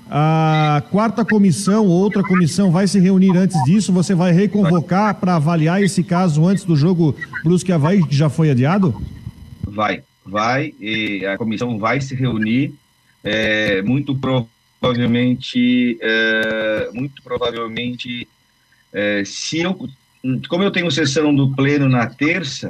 A 0.10 0.84
quarta 0.92 1.24
comissão, 1.24 1.88
outra 1.88 2.22
comissão, 2.24 2.72
vai 2.72 2.88
se 2.88 3.00
reunir 3.00 3.36
antes 3.36 3.62
disso? 3.64 3.94
Você 3.94 4.14
vai 4.14 4.32
reconvocar 4.32 5.16
para 5.16 5.36
avaliar 5.36 5.82
esse 5.82 6.04
caso 6.04 6.46
antes 6.46 6.66
do 6.66 6.76
jogo 6.76 7.16
Brusque 7.44 7.72
Havaí, 7.72 8.06
que 8.06 8.16
já 8.16 8.30
foi 8.30 8.52
adiado? 8.52 8.94
Vai, 9.66 10.04
vai. 10.26 10.74
A 11.34 11.38
comissão 11.38 11.80
vai 11.80 12.02
se 12.02 12.14
reunir. 12.16 12.74
É, 13.24 13.82
muito 13.82 14.16
provavelmente, 14.16 15.98
é, 16.02 16.90
muito 16.94 17.24
provavelmente, 17.24 18.28
é, 18.92 19.24
se 19.26 19.62
eu, 19.62 19.74
como 20.50 20.64
eu 20.64 20.72
tenho 20.72 20.92
sessão 20.92 21.34
do 21.34 21.56
pleno 21.56 21.88
na 21.88 22.06
terça, 22.06 22.70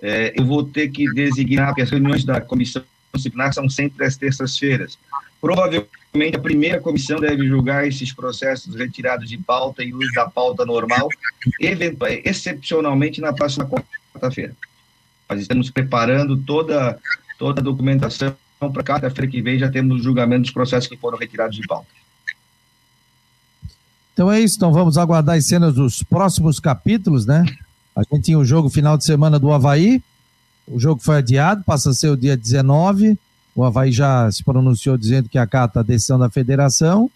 é, 0.00 0.32
eu 0.36 0.46
vou 0.46 0.62
ter 0.62 0.88
que 0.88 1.12
designar, 1.12 1.68
porque 1.68 1.82
as 1.82 1.90
reuniões 1.90 2.24
da 2.24 2.40
comissão 2.40 2.82
disciplinar 3.12 3.52
são 3.52 3.68
sempre 3.68 4.06
às 4.06 4.16
terças-feiras. 4.16 4.96
Provavelmente 5.40 5.99
a 6.12 6.38
primeira 6.38 6.80
comissão 6.80 7.20
deve 7.20 7.46
julgar 7.46 7.86
esses 7.86 8.12
processos 8.12 8.74
retirados 8.74 9.28
de 9.28 9.38
pauta 9.38 9.84
e 9.84 9.94
uso 9.94 10.12
da 10.12 10.28
pauta 10.28 10.66
normal, 10.66 11.08
excepcionalmente 12.24 13.20
na 13.20 13.32
próxima 13.32 13.64
quarta-feira. 13.66 14.56
Nós 15.28 15.40
estamos 15.40 15.70
preparando 15.70 16.36
toda, 16.36 16.98
toda 17.38 17.60
a 17.60 17.64
documentação 17.64 18.34
para 18.58 18.82
quarta-feira 18.82 19.30
que 19.30 19.40
vem 19.40 19.58
já 19.58 19.70
temos 19.70 20.00
o 20.00 20.02
julgamento 20.02 20.42
dos 20.42 20.50
processos 20.50 20.88
que 20.88 20.96
foram 20.96 21.16
retirados 21.16 21.56
de 21.56 21.66
pauta. 21.66 21.86
Então 24.12 24.30
é 24.30 24.40
isso, 24.40 24.56
então 24.56 24.72
vamos 24.72 24.98
aguardar 24.98 25.36
as 25.36 25.46
cenas 25.46 25.74
dos 25.74 26.02
próximos 26.02 26.58
capítulos, 26.58 27.24
né? 27.24 27.46
A 27.94 28.02
gente 28.02 28.24
tinha 28.24 28.38
o 28.38 28.44
jogo 28.44 28.68
final 28.68 28.98
de 28.98 29.04
semana 29.04 29.38
do 29.38 29.52
Havaí, 29.52 30.02
o 30.66 30.78
jogo 30.78 31.00
foi 31.00 31.18
adiado, 31.18 31.62
passa 31.64 31.90
a 31.90 31.94
ser 31.94 32.08
o 32.08 32.16
dia 32.16 32.36
19. 32.36 33.18
O 33.60 33.64
Havaí 33.64 33.92
já 33.92 34.32
se 34.32 34.42
pronunciou 34.42 34.96
dizendo 34.96 35.28
que 35.28 35.36
acata 35.36 35.80
a 35.80 35.82
decisão 35.82 36.18
da 36.18 36.30
federação. 36.30 37.10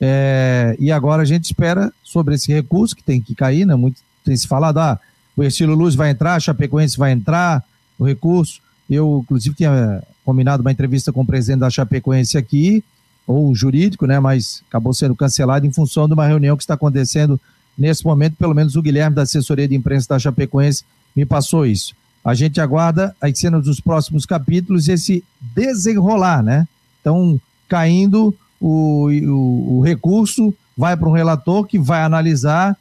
É, 0.00 0.74
e 0.78 0.90
agora 0.90 1.20
a 1.20 1.26
gente 1.26 1.44
espera 1.44 1.92
sobre 2.02 2.34
esse 2.34 2.50
recurso 2.50 2.96
que 2.96 3.02
tem 3.02 3.20
que 3.20 3.34
cair, 3.34 3.66
né? 3.66 3.74
Muito 3.74 4.00
tem 4.24 4.34
se 4.34 4.48
falado, 4.48 4.78
ah, 4.78 4.98
o 5.36 5.42
Estilo 5.42 5.74
Luz 5.74 5.94
vai 5.94 6.08
entrar, 6.08 6.36
a 6.36 6.40
Chapecoense 6.40 6.96
vai 6.96 7.12
entrar, 7.12 7.62
o 7.98 8.04
recurso. 8.06 8.62
Eu, 8.88 9.20
inclusive, 9.22 9.54
tinha 9.54 10.02
combinado 10.24 10.62
uma 10.62 10.72
entrevista 10.72 11.12
com 11.12 11.20
o 11.20 11.26
presidente 11.26 11.60
da 11.60 11.68
Chapecoense 11.68 12.38
aqui, 12.38 12.82
ou 13.26 13.54
jurídico, 13.54 14.06
né? 14.06 14.18
Mas 14.18 14.62
acabou 14.66 14.94
sendo 14.94 15.14
cancelado 15.14 15.66
em 15.66 15.72
função 15.72 16.08
de 16.08 16.14
uma 16.14 16.26
reunião 16.26 16.56
que 16.56 16.62
está 16.62 16.72
acontecendo 16.72 17.38
nesse 17.76 18.02
momento. 18.06 18.36
Pelo 18.36 18.54
menos 18.54 18.74
o 18.74 18.80
Guilherme 18.80 19.14
da 19.14 19.22
assessoria 19.22 19.68
de 19.68 19.74
imprensa 19.74 20.08
da 20.08 20.18
Chapecoense 20.18 20.82
me 21.14 21.26
passou 21.26 21.66
isso. 21.66 21.94
A 22.24 22.32
gente 22.34 22.60
aguarda 22.60 23.14
as 23.20 23.38
cenas 23.38 23.64
dos 23.64 23.80
próximos 23.80 24.24
capítulos, 24.24 24.88
esse 24.88 25.22
desenrolar, 25.40 26.42
né? 26.42 26.66
Então, 27.00 27.38
caindo 27.68 28.34
o, 28.58 29.10
o, 29.10 29.78
o 29.78 29.80
recurso, 29.82 30.54
vai 30.76 30.96
para 30.96 31.08
um 31.08 31.12
relator 31.12 31.66
que 31.66 31.78
vai 31.78 32.02
analisar, 32.02 32.76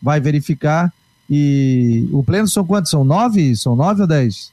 vai 0.00 0.18
verificar. 0.18 0.92
E 1.28 2.08
o 2.10 2.22
pleno 2.22 2.48
são 2.48 2.64
quantos? 2.64 2.90
São 2.90 3.04
nove? 3.04 3.54
São 3.56 3.76
nove 3.76 4.02
ou 4.02 4.06
dez? 4.06 4.50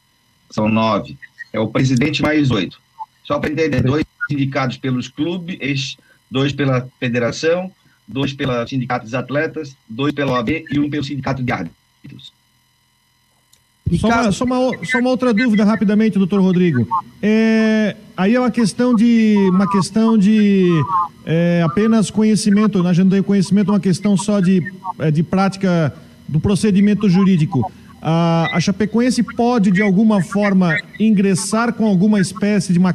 São 0.50 0.68
nove. 0.68 1.18
É 1.54 1.60
o 1.60 1.68
presidente 1.68 2.22
mais 2.22 2.52
oito. 2.52 2.82
Só 3.24 3.40
para 3.40 3.52
entender, 3.52 3.82
dois 3.82 4.04
indicados 4.30 4.76
pelos 4.78 5.08
clubes, 5.08 5.96
dois 6.30 6.52
pela 6.52 6.88
federação, 7.00 7.72
dois 8.08 8.34
pelo 8.34 8.68
sindicato 8.68 9.06
dos 9.06 9.14
atletas, 9.14 9.76
dois 9.88 10.14
pela 10.14 10.34
OAB 10.34 10.66
e 10.70 10.80
um 10.80 10.90
pelo 10.90 11.04
sindicato 11.04 11.42
de 11.42 11.52
árbitros. 11.52 12.34
Só, 13.98 14.10
caso... 14.10 14.28
uma, 14.28 14.32
só, 14.32 14.46
uma, 14.46 14.86
só 14.86 15.00
uma 15.00 15.10
outra 15.10 15.34
dúvida 15.34 15.64
rapidamente, 15.64 16.18
doutor 16.18 16.42
Rodrigo. 16.42 16.88
É, 17.22 17.96
aí 18.16 18.36
é 18.36 18.40
uma 18.40 18.52
questão 18.52 18.96
de 18.96 19.36
uma 19.50 19.70
questão 19.70 20.18
de 20.18 20.70
é, 21.26 21.62
apenas 21.66 22.10
conhecimento, 22.10 22.82
na 22.84 22.90
agenda 22.90 23.16
de 23.16 23.24
conhecimento, 23.24 23.72
uma 23.72 23.80
questão 23.80 24.16
só 24.18 24.40
de, 24.40 24.62
é, 25.00 25.12
de 25.12 25.24
prática 25.24 25.94
do 26.28 26.40
procedimento 26.40 27.10
jurídico. 27.10 27.72
A, 28.02 28.50
a 28.52 28.60
Chapecoense 28.60 29.24
pode, 29.24 29.72
de 29.72 29.82
alguma 29.82 30.22
forma, 30.22 30.78
ingressar 31.00 31.74
com 31.74 31.86
alguma 31.86 32.20
espécie 32.20 32.74
de 32.74 32.80
uma, 32.80 32.94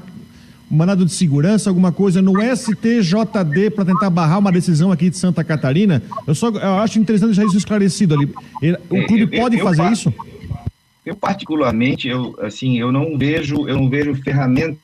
mandado 0.71 1.05
de 1.05 1.13
segurança, 1.13 1.71
alguma 1.71 1.91
coisa 1.91 2.21
no 2.21 2.35
STJD 2.43 3.71
para 3.75 3.87
tentar 3.87 4.11
barrar 4.11 4.39
uma 4.39 4.53
decisão 4.53 4.93
aqui 4.93 5.09
de 5.09 5.17
Santa 5.17 5.43
Catarina? 5.43 6.03
Eu 6.27 6.35
só 6.35 6.49
eu 6.49 6.75
acho 6.81 6.99
interessante 6.99 7.29
deixar 7.29 7.47
isso 7.47 7.57
esclarecido 7.57 8.15
ali. 8.15 8.31
O 8.91 9.07
clube 9.07 9.27
pode 9.29 9.57
eu, 9.57 9.61
eu, 9.61 9.65
fazer 9.67 9.91
isso? 9.91 10.13
Eu 11.09 11.17
particularmente, 11.17 12.07
eu 12.07 12.37
assim, 12.43 12.79
eu 12.79 12.93
não 12.93 13.17
vejo, 13.17 13.67
eu 13.67 13.77
não 13.77 13.89
vejo 13.89 14.15
ferramenta, 14.17 14.79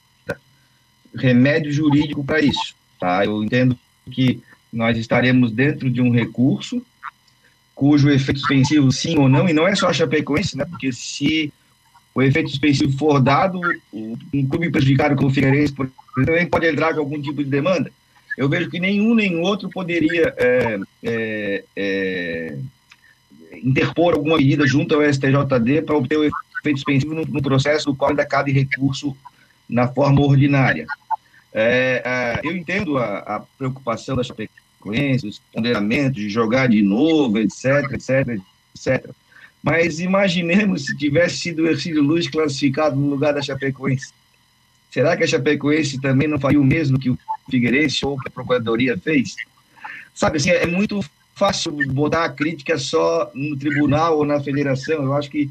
remédio 1.14 1.70
jurídico 1.70 2.24
para 2.24 2.40
isso, 2.40 2.74
tá? 2.98 3.22
Eu 3.26 3.44
entendo 3.44 3.78
que 4.10 4.42
nós 4.72 4.96
estaremos 4.96 5.52
dentro 5.52 5.90
de 5.90 6.00
um 6.00 6.10
recurso 6.10 6.80
cujo 7.74 8.08
efeito 8.08 8.40
suspensivo 8.40 8.90
sim 8.90 9.18
ou 9.18 9.28
não, 9.28 9.46
e 9.46 9.52
não 9.52 9.68
é 9.68 9.74
só 9.74 9.88
a 9.88 9.92
Chapecoense, 9.92 10.56
né? 10.56 10.64
Porque 10.64 10.90
se 10.92 11.52
o 12.14 12.22
efeito 12.22 12.48
suspensivo 12.48 12.96
for 12.96 13.20
dado, 13.20 13.60
um 13.92 14.46
clube 14.48 14.70
prejudicado 14.70 15.16
como 15.16 15.28
o 15.28 15.34
Figueirense, 15.34 15.74
por 15.74 15.90
exemplo, 16.16 16.48
pode 16.48 16.66
entrar 16.66 16.94
com 16.94 17.00
algum 17.00 17.20
tipo 17.20 17.44
de 17.44 17.50
demanda. 17.50 17.92
Eu 18.38 18.48
vejo 18.48 18.70
que 18.70 18.80
nenhum 18.80 19.14
nem 19.14 19.36
outro 19.40 19.68
poderia 19.68 20.32
é, 20.38 20.78
é, 21.02 21.64
é, 21.76 22.58
interpor 23.64 24.14
alguma 24.14 24.36
medida 24.36 24.66
junto 24.66 24.94
ao 24.94 25.02
STJD 25.02 25.82
para 25.82 25.96
obter 25.96 26.18
o 26.18 26.24
efeito 26.24 26.76
suspensivo 26.76 27.14
no, 27.14 27.24
no, 27.24 27.42
processo 27.42 27.86
do 27.86 27.96
qual 27.96 28.10
ainda 28.10 28.26
cabe 28.26 28.52
recurso 28.52 29.16
na 29.68 29.88
forma 29.88 30.20
ordinária. 30.20 30.86
É, 31.52 32.02
é, 32.04 32.40
eu 32.46 32.54
entendo 32.54 32.98
a, 32.98 33.18
a, 33.18 33.40
preocupação 33.40 34.16
da 34.16 34.22
Chapecoense, 34.22 35.26
os 35.26 35.40
ponderamentos 35.52 36.20
de 36.20 36.28
jogar 36.28 36.68
de 36.68 36.82
novo, 36.82 37.38
etc, 37.38 37.90
etc, 37.92 38.40
etc. 38.74 39.10
Mas 39.62 39.98
imaginemos 39.98 40.84
se 40.84 40.96
tivesse 40.96 41.38
sido 41.38 41.62
o 41.62 41.66
Ercílio 41.66 42.02
Luz 42.02 42.28
classificado 42.28 42.96
no 42.96 43.08
lugar 43.08 43.32
da 43.32 43.40
Chapecoense. 43.40 44.12
Será 44.90 45.16
que 45.16 45.24
a 45.24 45.26
Chapecoense 45.26 46.00
também 46.00 46.28
não 46.28 46.38
faria 46.38 46.60
o 46.60 46.64
mesmo 46.64 46.98
que 46.98 47.10
o 47.10 47.18
Figueirense 47.50 48.04
ou 48.04 48.18
que 48.18 48.28
a 48.28 48.30
Procuradoria 48.30 48.98
fez? 48.98 49.34
Sabe, 50.14 50.36
assim, 50.36 50.50
é 50.50 50.66
muito 50.66 51.04
fácil 51.34 51.72
botar 51.92 52.24
a 52.24 52.30
crítica 52.30 52.78
só 52.78 53.30
no 53.34 53.56
tribunal 53.56 54.18
ou 54.18 54.24
na 54.24 54.40
federação. 54.40 55.02
Eu 55.02 55.14
acho 55.14 55.30
que, 55.30 55.50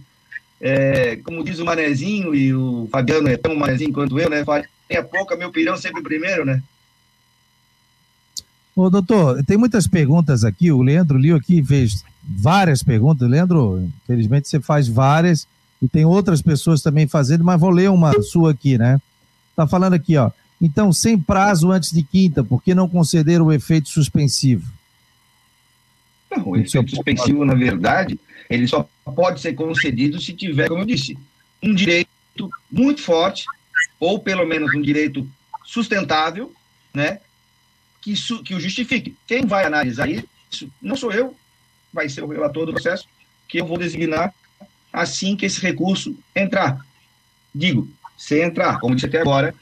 é, 0.59 1.17
como 1.17 1.43
diz 1.43 1.59
o 1.59 1.65
Manezinho, 1.65 2.33
e 2.33 2.53
o 2.53 2.87
Fabiano 2.91 3.27
é 3.27 3.37
tão 3.37 3.55
manezinho 3.55 3.93
quanto 3.93 4.19
eu, 4.19 4.29
né? 4.29 4.43
Farinha 4.45 5.03
pouca, 5.09 5.35
meu 5.35 5.51
pirão 5.51 5.75
sempre 5.77 6.01
primeiro, 6.01 6.45
né? 6.45 6.61
Ô, 8.75 8.89
doutor, 8.89 9.43
tem 9.43 9.57
muitas 9.57 9.87
perguntas 9.87 10.43
aqui. 10.43 10.71
O 10.71 10.81
Leandro 10.81 11.17
Lio 11.17 11.35
aqui 11.35 11.63
fez 11.63 12.03
várias 12.23 12.81
perguntas. 12.81 13.29
Leandro, 13.29 13.87
infelizmente 14.03 14.47
você 14.47 14.59
faz 14.59 14.87
várias 14.87 15.47
e 15.81 15.87
tem 15.87 16.05
outras 16.05 16.41
pessoas 16.41 16.81
também 16.81 17.07
fazendo, 17.07 17.43
mas 17.43 17.59
vou 17.59 17.69
ler 17.69 17.89
uma 17.89 18.19
sua 18.21 18.51
aqui, 18.51 18.77
né? 18.77 18.99
Tá 19.55 19.67
falando 19.67 19.93
aqui, 19.93 20.17
ó. 20.17 20.31
Então, 20.61 20.93
sem 20.93 21.19
prazo 21.19 21.71
antes 21.71 21.91
de 21.91 22.01
quinta, 22.01 22.43
por 22.43 22.63
que 22.63 22.73
não 22.73 22.87
conceder 22.87 23.41
o 23.41 23.51
efeito 23.51 23.89
suspensivo? 23.89 24.65
Não, 26.35 26.49
o 26.49 26.57
efeito 26.57 26.89
suspensivo, 26.89 27.45
na 27.45 27.53
verdade, 27.53 28.19
ele 28.49 28.67
só 28.67 28.87
pode 29.15 29.39
ser 29.41 29.53
concedido 29.53 30.19
se 30.19 30.33
tiver, 30.33 30.67
como 30.67 30.81
eu 30.81 30.85
disse, 30.85 31.17
um 31.61 31.73
direito 31.73 32.09
muito 32.71 33.01
forte, 33.01 33.45
ou 33.99 34.19
pelo 34.19 34.45
menos 34.45 34.73
um 34.73 34.81
direito 34.81 35.27
sustentável, 35.63 36.53
né, 36.93 37.19
que, 38.01 38.13
que 38.43 38.55
o 38.55 38.59
justifique. 38.59 39.15
Quem 39.25 39.45
vai 39.45 39.65
analisar 39.65 40.09
isso 40.09 40.27
não 40.81 40.95
sou 40.95 41.11
eu, 41.11 41.35
vai 41.91 42.09
ser 42.09 42.23
o 42.23 42.27
relator 42.27 42.65
do 42.65 42.73
processo, 42.73 43.07
que 43.47 43.59
eu 43.59 43.65
vou 43.65 43.77
designar 43.77 44.33
assim 44.91 45.35
que 45.35 45.45
esse 45.45 45.59
recurso 45.61 46.15
entrar. 46.35 46.85
Digo, 47.53 47.89
se 48.17 48.41
entrar, 48.41 48.79
como 48.79 48.95
disse 48.95 49.07
até 49.07 49.21
agora, 49.21 49.55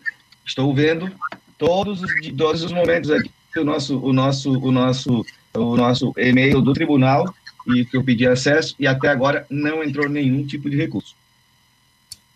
estou 0.45 0.73
vendo 0.73 1.11
todos 1.57 2.01
os, 2.01 2.11
todos 2.37 2.63
os 2.63 2.71
momentos 2.71 3.11
aqui 3.11 3.31
o 3.57 3.63
nosso, 3.63 3.99
o 3.99 4.13
nosso, 4.13 4.51
o 4.59 4.71
nosso 4.71 5.25
o 5.53 5.75
nosso 5.75 6.13
e-mail 6.17 6.61
do 6.61 6.73
tribunal 6.73 7.33
e 7.67 7.85
que 7.85 7.95
eu 7.95 8.03
pedi 8.03 8.27
acesso 8.27 8.75
e 8.79 8.87
até 8.87 9.09
agora 9.09 9.45
não 9.49 9.83
entrou 9.83 10.09
nenhum 10.09 10.45
tipo 10.45 10.69
de 10.69 10.77
recurso. 10.77 11.15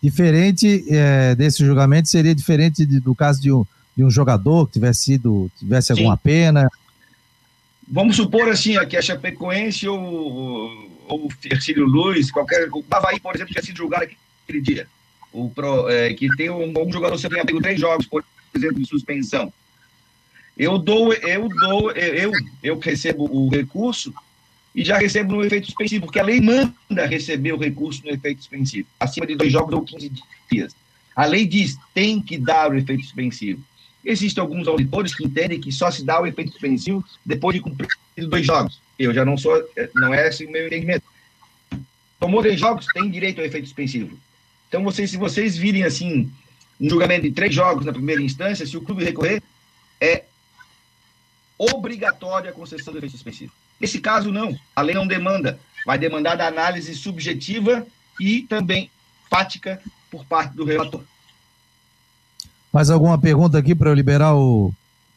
Diferente 0.02 0.86
é, 0.90 1.34
desse 1.36 1.66
julgamento 1.66 2.10
seria 2.10 2.36
diferente 2.36 2.86
de, 2.86 3.00
do 3.00 3.16
caso 3.16 3.42
de 3.42 3.52
um, 3.52 3.66
de 3.98 4.04
um 4.04 4.10
jogador 4.10 4.68
que 4.68 4.74
tivesse 4.74 5.04
sido 5.04 5.50
tivesse 5.58 5.88
Sim. 5.88 5.94
alguma 5.94 6.18
pena. 6.18 6.70
Vamos 7.88 8.16
supor 8.16 8.50
assim, 8.50 8.78
aqui 8.78 8.98
a 8.98 9.02
Chapecoense 9.02 9.88
ou, 9.88 10.00
ou 11.08 11.26
o 11.26 11.30
Ercílio 11.44 11.86
Luz, 11.86 12.32
qualquer. 12.32 12.68
O 12.72 12.84
Havaí, 12.90 13.20
por 13.20 13.36
exemplo, 13.36 13.54
tinha 13.54 13.64
sido 13.64 13.78
julgado 13.78 14.06
aquele 14.44 14.62
dia. 14.62 14.88
O 15.32 15.50
Pro, 15.50 15.90
é, 15.90 16.14
que 16.14 16.28
tem 16.36 16.50
um, 16.50 16.74
um 16.78 16.92
jogador 16.92 17.18
que 17.20 17.30
tenha 17.30 17.46
pego 17.46 17.62
três 17.62 17.80
jogos, 17.80 18.06
por 18.06 18.24
exemplo, 18.54 18.80
de 18.80 18.88
suspensão. 18.88 19.52
Eu 20.58 20.78
dou, 20.78 21.14
eu 21.14 21.50
dou, 21.50 21.92
eu, 21.92 22.32
eu 22.64 22.80
recebo 22.80 23.26
o 23.26 23.50
recurso 23.50 24.14
e 24.74 24.84
já 24.84 24.98
recebo 24.98 25.36
no 25.36 25.44
efeito 25.44 25.68
suspensivo, 25.68 26.06
porque 26.06 26.20
a 26.20 26.24
lei 26.24 26.40
manda 26.40 27.06
receber 27.06 27.54
o 27.54 27.58
recurso 27.58 28.02
no 28.06 28.12
efeito 28.12 28.40
suspensivo, 28.40 28.88
acima 29.00 29.26
de 29.26 29.36
dois 29.36 29.52
jogos 29.52 29.74
ou 29.74 29.82
15 29.82 30.12
dias. 30.52 30.76
A 31.16 31.26
lei 31.26 31.46
diz, 31.46 31.78
tem 31.94 32.22
que 32.22 32.38
dar 32.38 32.72
o 32.72 32.76
efeito 32.76 33.04
suspensivo. 33.04 33.64
Existem 34.04 34.42
alguns 34.42 34.68
auditores 34.68 35.16
que 35.16 35.26
entendem 35.26 35.60
que 35.60 35.72
só 35.72 35.90
se 35.90 36.04
dá 36.04 36.22
o 36.22 36.28
efeito 36.28 36.52
suspensivo 36.52 37.04
depois 37.26 37.56
de 37.56 37.62
cumprir 37.62 37.88
dois 38.28 38.46
jogos. 38.46 38.80
Eu 39.00 39.14
já 39.14 39.26
não 39.26 39.38
sou, 39.38 39.54
não 39.96 40.14
é 40.14 40.28
esse 40.28 40.46
o 40.46 40.52
meu 40.52 40.68
entendimento. 40.68 41.04
Tomou 42.20 42.42
dois 42.42 42.60
jogos, 42.60 42.86
tem 42.94 43.10
direito 43.10 43.40
ao 43.40 43.46
efeito 43.46 43.68
suspensivo. 43.68 44.18
Então, 44.68 44.84
vocês, 44.84 45.10
se 45.10 45.18
vocês 45.18 45.58
virem 45.58 45.84
assim, 45.84 46.30
um 46.80 46.90
julgamento 46.90 47.24
de 47.24 47.32
três 47.32 47.54
jogos 47.54 47.86
na 47.86 47.94
primeira 47.94 48.22
instância, 48.22 48.66
se 48.66 48.76
o 48.78 48.82
clube 48.82 49.04
recorrer, 49.04 49.42
é 50.00 50.26
obrigatória 51.58 52.50
a 52.50 52.54
concessão 52.54 52.94
do 52.94 52.98
efeito 52.98 53.14
suspensivo. 53.14 53.52
Nesse 53.80 54.00
caso, 54.00 54.32
não. 54.32 54.58
A 54.76 54.82
lei 54.82 54.96
não 54.96 55.08
demanda. 55.08 55.60
Vai 55.86 55.98
demandar 55.98 56.36
da 56.36 56.48
análise 56.48 56.94
subjetiva 56.96 57.86
e 58.20 58.42
também 58.44 58.90
fática 59.30 59.82
por 60.10 60.26
parte 60.26 60.56
do 60.56 60.64
relator. 60.64 61.02
Mais 62.72 62.90
alguma 62.90 63.18
pergunta 63.18 63.58
aqui 63.58 63.74
para 63.74 63.90
eu 63.90 63.94
liberar 63.94 64.36
o, 64.36 64.74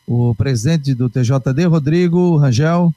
o 0.07 0.35
presidente 0.35 0.95
do 0.95 1.09
TJD, 1.09 1.65
Rodrigo 1.67 2.37
Rangel? 2.37 2.95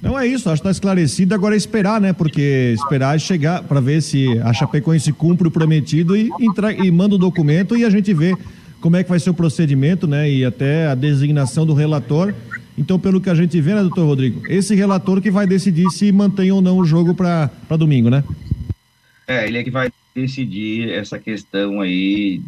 Não 0.00 0.18
é 0.18 0.26
isso, 0.26 0.48
acho 0.48 0.62
que 0.62 0.68
está 0.68 0.70
esclarecido. 0.70 1.34
Agora 1.34 1.54
é 1.54 1.58
esperar, 1.58 2.00
né? 2.00 2.12
Porque 2.12 2.74
esperar 2.74 3.16
é 3.16 3.18
chegar 3.18 3.62
para 3.62 3.80
ver 3.80 4.00
se 4.00 4.38
a 4.40 4.52
Chapecoense 4.52 5.12
cumpre 5.12 5.46
o 5.46 5.50
prometido 5.50 6.16
e, 6.16 6.30
e 6.82 6.90
manda 6.90 7.16
o 7.16 7.18
documento 7.18 7.76
e 7.76 7.84
a 7.84 7.90
gente 7.90 8.14
vê 8.14 8.34
como 8.80 8.96
é 8.96 9.04
que 9.04 9.10
vai 9.10 9.20
ser 9.20 9.30
o 9.30 9.34
procedimento, 9.34 10.06
né? 10.06 10.30
E 10.30 10.44
até 10.44 10.86
a 10.86 10.94
designação 10.94 11.66
do 11.66 11.74
relator. 11.74 12.34
Então, 12.76 12.98
pelo 12.98 13.20
que 13.20 13.28
a 13.28 13.34
gente 13.34 13.60
vê, 13.60 13.74
né, 13.74 13.82
doutor 13.82 14.06
Rodrigo? 14.06 14.42
Esse 14.48 14.74
relator 14.74 15.20
que 15.20 15.30
vai 15.30 15.46
decidir 15.46 15.90
se 15.90 16.10
mantém 16.10 16.50
ou 16.50 16.62
não 16.62 16.78
o 16.78 16.84
jogo 16.84 17.14
para 17.14 17.50
domingo, 17.76 18.08
né? 18.08 18.24
É, 19.26 19.46
ele 19.46 19.58
é 19.58 19.64
que 19.64 19.70
vai 19.70 19.92
decidir 20.14 20.90
essa 20.90 21.18
questão 21.18 21.80
aí 21.80 22.40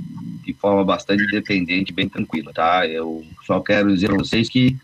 de 0.44 0.52
forma 0.54 0.84
bastante 0.84 1.22
independente, 1.22 1.92
bem 1.92 2.08
tranquila, 2.08 2.52
tá? 2.52 2.86
Eu 2.86 3.24
só 3.46 3.60
quero 3.60 3.92
dizer 3.94 4.10
a 4.10 4.14
vocês 4.14 4.48
que 4.48 4.76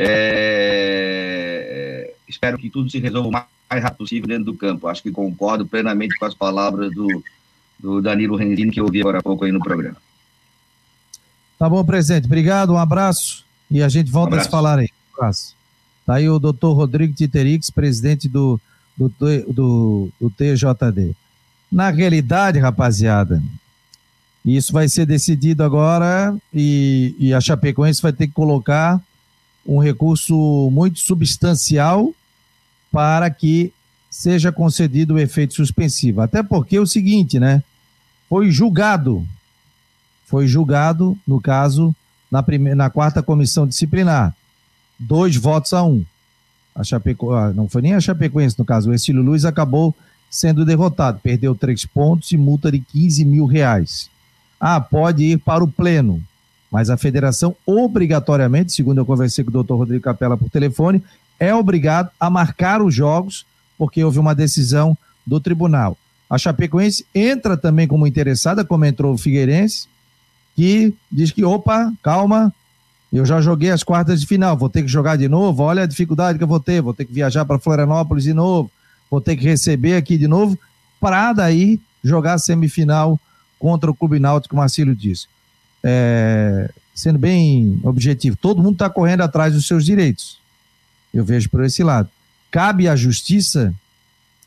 é, 0.00 0.84
espero 2.28 2.58
que 2.58 2.70
tudo 2.70 2.90
se 2.90 2.98
resolva 2.98 3.28
o 3.28 3.30
mais 3.30 3.46
rápido 3.70 3.98
possível 3.98 4.26
dentro 4.26 4.44
do 4.46 4.54
campo. 4.54 4.88
Acho 4.88 5.02
que 5.02 5.12
concordo 5.12 5.66
plenamente 5.66 6.16
com 6.18 6.24
as 6.24 6.34
palavras 6.34 6.90
do, 6.92 7.22
do 7.78 8.02
Danilo 8.02 8.36
Renzini 8.36 8.72
que 8.72 8.80
eu 8.80 8.84
ouvi 8.84 9.00
agora 9.00 9.18
há 9.18 9.22
pouco 9.22 9.44
aí 9.44 9.52
no 9.52 9.60
programa. 9.60 9.96
Tá 11.58 11.68
bom, 11.68 11.84
presidente. 11.84 12.26
Obrigado, 12.26 12.72
um 12.72 12.78
abraço 12.78 13.44
e 13.70 13.82
a 13.82 13.88
gente 13.88 14.10
volta 14.10 14.36
um 14.36 14.38
a 14.38 14.42
se 14.42 14.50
falar 14.50 14.78
aí. 14.78 14.88
Um 15.12 15.16
abraço. 15.16 15.54
Tá 16.04 16.14
aí 16.14 16.28
o 16.28 16.38
doutor 16.38 16.74
Rodrigo 16.74 17.14
Titerix, 17.14 17.70
presidente 17.70 18.28
do, 18.28 18.60
do, 18.96 19.08
do, 19.52 20.08
do 20.20 20.30
TJD. 20.30 21.14
Na 21.70 21.90
realidade, 21.90 22.58
rapaziada, 22.58 23.42
isso 24.44 24.72
vai 24.72 24.88
ser 24.88 25.06
decidido 25.06 25.64
agora 25.64 26.36
e, 26.52 27.16
e 27.18 27.32
a 27.32 27.40
Chapecoense 27.40 28.02
vai 28.02 28.12
ter 28.12 28.26
que 28.26 28.34
colocar 28.34 29.00
um 29.66 29.78
recurso 29.78 30.70
muito 30.70 31.00
substancial 31.00 32.12
para 32.92 33.30
que 33.30 33.72
seja 34.10 34.52
concedido 34.52 35.14
o 35.14 35.18
efeito 35.18 35.54
suspensivo. 35.54 36.20
Até 36.20 36.42
porque 36.42 36.76
é 36.76 36.80
o 36.80 36.86
seguinte, 36.86 37.40
né? 37.40 37.62
Foi 38.28 38.50
julgado, 38.50 39.26
foi 40.24 40.46
julgado, 40.46 41.16
no 41.26 41.40
caso, 41.40 41.94
na, 42.30 42.42
primeira, 42.42 42.76
na 42.76 42.90
quarta 42.90 43.22
comissão 43.22 43.66
disciplinar, 43.66 44.34
dois 44.98 45.36
votos 45.36 45.72
a 45.72 45.82
um. 45.82 46.04
A 46.74 46.82
Chapeco, 46.82 47.32
ah, 47.32 47.52
não 47.52 47.68
foi 47.68 47.82
nem 47.82 47.94
a 47.94 48.00
Chapecoense, 48.00 48.58
no 48.58 48.64
caso, 48.64 48.90
o 48.90 48.94
Estilo 48.94 49.22
Luiz 49.22 49.44
acabou 49.44 49.94
sendo 50.28 50.64
derrotado, 50.64 51.20
perdeu 51.22 51.54
três 51.54 51.86
pontos 51.86 52.32
e 52.32 52.36
multa 52.36 52.72
de 52.72 52.80
15 52.80 53.24
mil 53.24 53.46
reais. 53.46 54.10
Ah, 54.58 54.80
pode 54.80 55.22
ir 55.22 55.38
para 55.38 55.62
o 55.62 55.68
pleno. 55.68 56.20
Mas 56.70 56.90
a 56.90 56.96
federação, 56.96 57.54
obrigatoriamente, 57.64 58.72
segundo 58.72 58.98
eu 58.98 59.06
conversei 59.06 59.44
com 59.44 59.50
o 59.50 59.52
doutor 59.52 59.76
Rodrigo 59.76 60.02
Capela 60.02 60.36
por 60.36 60.50
telefone, 60.50 61.00
é 61.38 61.54
obrigado 61.54 62.10
a 62.18 62.28
marcar 62.28 62.82
os 62.82 62.92
jogos, 62.92 63.46
porque 63.78 64.02
houve 64.02 64.18
uma 64.18 64.34
decisão 64.34 64.98
do 65.24 65.38
tribunal. 65.38 65.96
A 66.28 66.36
Chapecoense 66.36 67.06
entra 67.14 67.56
também 67.56 67.86
como 67.86 68.06
interessada, 68.06 68.64
como 68.64 68.84
entrou 68.84 69.14
o 69.14 69.18
Figueirense, 69.18 69.86
que 70.54 70.94
diz 71.10 71.30
que, 71.30 71.44
opa, 71.44 71.92
calma, 72.02 72.52
eu 73.12 73.24
já 73.24 73.40
joguei 73.40 73.70
as 73.70 73.82
quartas 73.82 74.20
de 74.20 74.26
final, 74.26 74.56
vou 74.56 74.68
ter 74.68 74.82
que 74.82 74.88
jogar 74.88 75.16
de 75.16 75.28
novo, 75.28 75.62
olha 75.62 75.82
a 75.82 75.86
dificuldade 75.86 76.38
que 76.38 76.44
eu 76.44 76.48
vou 76.48 76.60
ter, 76.60 76.82
vou 76.82 76.94
ter 76.94 77.04
que 77.04 77.12
viajar 77.12 77.44
para 77.44 77.58
Florianópolis 77.58 78.24
de 78.24 78.34
novo, 78.34 78.70
vou 79.10 79.20
ter 79.20 79.36
que 79.36 79.44
receber 79.44 79.96
aqui 79.96 80.16
de 80.16 80.28
novo, 80.28 80.58
para 81.00 81.32
daí 81.32 81.80
jogar 82.02 82.34
a 82.34 82.38
semifinal 82.38 83.18
contra 83.58 83.90
o 83.90 83.94
Clube 83.94 84.18
Náutico, 84.18 84.56
Marcílio 84.56 84.94
disse 84.94 85.26
é, 85.84 86.70
sendo 86.94 87.18
bem 87.18 87.78
objetivo, 87.82 88.36
todo 88.36 88.62
mundo 88.62 88.76
está 88.76 88.88
correndo 88.88 89.20
atrás 89.20 89.52
dos 89.52 89.66
seus 89.66 89.84
direitos. 89.84 90.38
Eu 91.12 91.24
vejo 91.24 91.50
por 91.50 91.62
esse 91.62 91.84
lado. 91.84 92.08
Cabe 92.50 92.88
à 92.88 92.96
justiça 92.96 93.74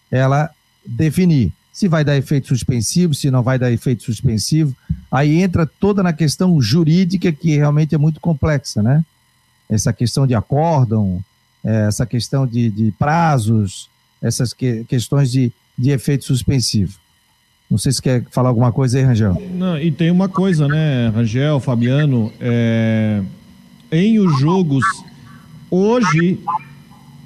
ela 0.09 0.49
definir 0.83 1.53
se 1.77 1.87
vai 1.87 2.03
dar 2.03 2.17
efeito 2.17 2.47
suspensivo, 2.47 3.13
se 3.13 3.29
não 3.29 3.43
vai 3.43 3.59
dar 3.59 3.71
efeito 3.71 4.01
suspensivo. 4.01 4.75
Aí 5.11 5.43
entra 5.43 5.63
toda 5.63 6.01
na 6.01 6.11
questão 6.11 6.59
jurídica 6.59 7.31
que 7.31 7.55
realmente 7.55 7.93
é 7.93 7.99
muito 7.99 8.19
complexa, 8.19 8.81
né? 8.81 9.05
Essa 9.69 9.93
questão 9.93 10.25
de 10.25 10.33
acórdão, 10.33 11.23
é, 11.63 11.85
essa 11.87 12.03
questão 12.03 12.47
de, 12.47 12.71
de 12.71 12.91
prazos, 12.97 13.91
essas 14.19 14.53
que, 14.53 14.85
questões 14.85 15.31
de, 15.31 15.51
de 15.77 15.91
efeito 15.91 16.25
suspensivo. 16.25 16.97
Não 17.69 17.77
sei 17.77 17.91
se 17.91 18.01
quer 18.01 18.25
falar 18.31 18.49
alguma 18.49 18.71
coisa 18.71 18.97
aí, 18.97 19.03
Rangel. 19.03 19.39
Não, 19.53 19.79
e 19.79 19.91
tem 19.91 20.09
uma 20.09 20.27
coisa, 20.27 20.67
né, 20.67 21.09
Rangel, 21.09 21.59
Fabiano, 21.59 22.33
é, 22.39 23.21
em 23.91 24.17
os 24.17 24.39
jogos, 24.39 24.83
hoje, 25.69 26.39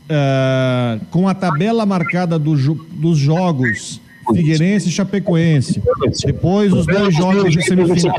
é, 0.09 0.99
com 1.09 1.29
a 1.29 1.33
tabela 1.33 1.85
marcada 1.85 2.37
do, 2.37 2.53
dos 2.75 3.17
jogos 3.17 4.01
Figueirense 4.33 4.89
e 4.89 4.91
Chapecoense, 4.91 5.81
depois 6.25 6.73
os 6.73 6.85
dois 6.85 7.15
jogos 7.15 7.53
de 7.53 7.63
semifinal. 7.63 8.17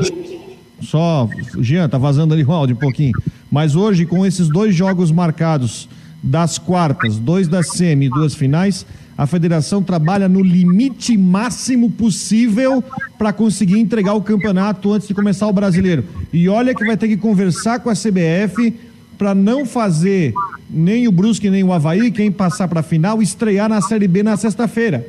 Só, 0.81 1.29
Jean, 1.59 1.87
tá 1.87 1.97
vazando 1.97 2.33
ali 2.33 2.43
o 2.43 2.51
áudio 2.51 2.75
um 2.75 2.79
pouquinho. 2.79 3.13
Mas 3.49 3.75
hoje, 3.75 4.05
com 4.05 4.25
esses 4.25 4.49
dois 4.49 4.75
jogos 4.75 5.11
marcados 5.11 5.87
das 6.21 6.57
quartas, 6.57 7.17
dois 7.17 7.47
da 7.47 7.63
semi 7.63 8.07
e 8.07 8.09
duas 8.09 8.33
finais, 8.35 8.85
a 9.17 9.27
federação 9.27 9.81
trabalha 9.83 10.27
no 10.27 10.41
limite 10.41 11.17
máximo 11.17 11.89
possível 11.89 12.83
para 13.17 13.31
conseguir 13.31 13.79
entregar 13.79 14.13
o 14.13 14.21
campeonato 14.21 14.91
antes 14.91 15.07
de 15.07 15.13
começar 15.13 15.47
o 15.47 15.53
brasileiro. 15.53 16.03
E 16.31 16.49
olha 16.49 16.73
que 16.73 16.85
vai 16.85 16.97
ter 16.97 17.07
que 17.07 17.17
conversar 17.17 17.79
com 17.79 17.89
a 17.89 17.93
CBF 17.93 18.73
para 19.17 19.35
não 19.35 19.65
fazer 19.65 20.33
nem 20.69 21.07
o 21.07 21.11
Brusque 21.11 21.49
nem 21.49 21.63
o 21.63 21.71
Havaí, 21.71 22.09
quem 22.11 22.31
passar 22.31 22.67
para 22.67 22.79
a 22.79 22.83
final, 22.83 23.21
estrear 23.21 23.69
na 23.69 23.79
Série 23.79 24.07
B 24.07 24.23
na 24.23 24.35
sexta-feira. 24.35 25.05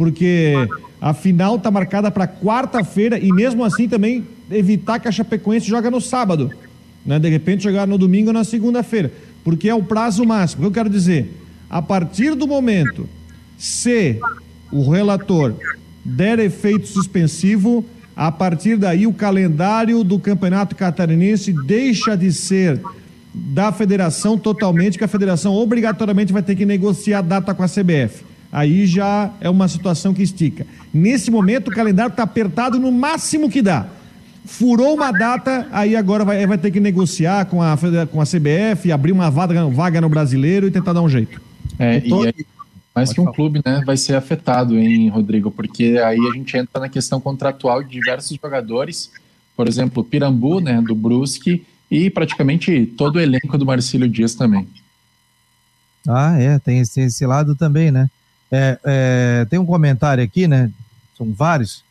Porque 0.00 0.54
a 0.98 1.12
final 1.12 1.56
está 1.56 1.70
marcada 1.70 2.10
para 2.10 2.26
quarta-feira 2.26 3.18
e 3.18 3.30
mesmo 3.30 3.62
assim 3.62 3.86
também 3.86 4.26
evitar 4.50 4.98
que 4.98 5.06
a 5.06 5.12
Chapecoense 5.12 5.68
joga 5.68 5.90
no 5.90 6.00
sábado. 6.00 6.50
Né? 7.04 7.18
De 7.18 7.28
repente 7.28 7.64
jogar 7.64 7.86
no 7.86 7.98
domingo 7.98 8.28
ou 8.28 8.32
na 8.32 8.42
segunda-feira. 8.42 9.12
Porque 9.44 9.68
é 9.68 9.74
o 9.74 9.82
prazo 9.82 10.24
máximo. 10.24 10.64
Eu 10.64 10.70
quero 10.70 10.88
dizer, 10.88 11.30
a 11.68 11.82
partir 11.82 12.34
do 12.34 12.46
momento 12.46 13.06
se 13.58 14.18
o 14.72 14.90
relator 14.90 15.54
der 16.02 16.38
efeito 16.38 16.86
suspensivo, 16.86 17.84
a 18.16 18.32
partir 18.32 18.78
daí 18.78 19.06
o 19.06 19.12
calendário 19.12 20.02
do 20.02 20.18
Campeonato 20.18 20.74
Catarinense 20.74 21.52
deixa 21.52 22.16
de 22.16 22.32
ser 22.32 22.80
da 23.34 23.70
federação 23.70 24.38
totalmente, 24.38 24.96
que 24.96 25.04
a 25.04 25.08
federação 25.08 25.54
obrigatoriamente 25.54 26.32
vai 26.32 26.42
ter 26.42 26.56
que 26.56 26.64
negociar 26.64 27.18
a 27.18 27.20
data 27.20 27.54
com 27.54 27.62
a 27.62 27.68
CBF. 27.68 28.30
Aí 28.52 28.86
já 28.86 29.32
é 29.40 29.48
uma 29.48 29.68
situação 29.68 30.12
que 30.12 30.22
estica. 30.22 30.66
Nesse 30.92 31.30
momento 31.30 31.68
o 31.68 31.74
calendário 31.74 32.10
está 32.10 32.24
apertado 32.24 32.78
no 32.78 32.90
máximo 32.90 33.48
que 33.48 33.62
dá. 33.62 33.86
Furou 34.44 34.94
uma 34.94 35.12
data, 35.12 35.68
aí 35.70 35.94
agora 35.94 36.24
vai, 36.24 36.44
vai 36.46 36.58
ter 36.58 36.70
que 36.70 36.80
negociar 36.80 37.44
com 37.44 37.62
a, 37.62 37.76
com 38.10 38.20
a 38.20 38.24
CBF, 38.24 38.90
abrir 38.90 39.12
uma 39.12 39.30
vaga, 39.30 39.66
vaga 39.66 40.00
no 40.00 40.08
brasileiro 40.08 40.66
e 40.66 40.70
tentar 40.70 40.92
dar 40.92 41.02
um 41.02 41.08
jeito. 41.08 41.40
É, 41.78 42.02
e 42.04 42.12
aí, 42.26 42.46
mais 42.94 43.12
que 43.12 43.20
um 43.20 43.26
clube, 43.26 43.60
né, 43.64 43.82
vai 43.86 43.96
ser 43.96 44.16
afetado, 44.16 44.76
hein, 44.76 45.08
Rodrigo? 45.08 45.50
Porque 45.50 46.00
aí 46.04 46.18
a 46.18 46.36
gente 46.36 46.56
entra 46.56 46.80
na 46.80 46.88
questão 46.88 47.20
contratual 47.20 47.82
de 47.82 47.90
diversos 47.90 48.36
jogadores, 48.42 49.12
por 49.56 49.68
exemplo, 49.68 50.02
Pirambu, 50.02 50.60
né, 50.60 50.82
do 50.82 50.94
Brusque, 50.94 51.64
e 51.90 52.10
praticamente 52.10 52.86
todo 52.96 53.16
o 53.16 53.20
elenco 53.20 53.56
do 53.56 53.66
Marcílio 53.66 54.08
Dias 54.08 54.34
também. 54.34 54.66
Ah, 56.08 56.36
é, 56.38 56.58
tem 56.58 56.80
esse, 56.80 57.00
esse 57.00 57.26
lado 57.26 57.54
também, 57.54 57.90
né? 57.90 58.08
É, 58.50 58.78
é, 58.84 59.46
tem 59.48 59.58
um 59.58 59.66
comentário 59.66 60.22
aqui, 60.22 60.48
né? 60.48 60.70
São 61.16 61.32
vários. 61.32 61.84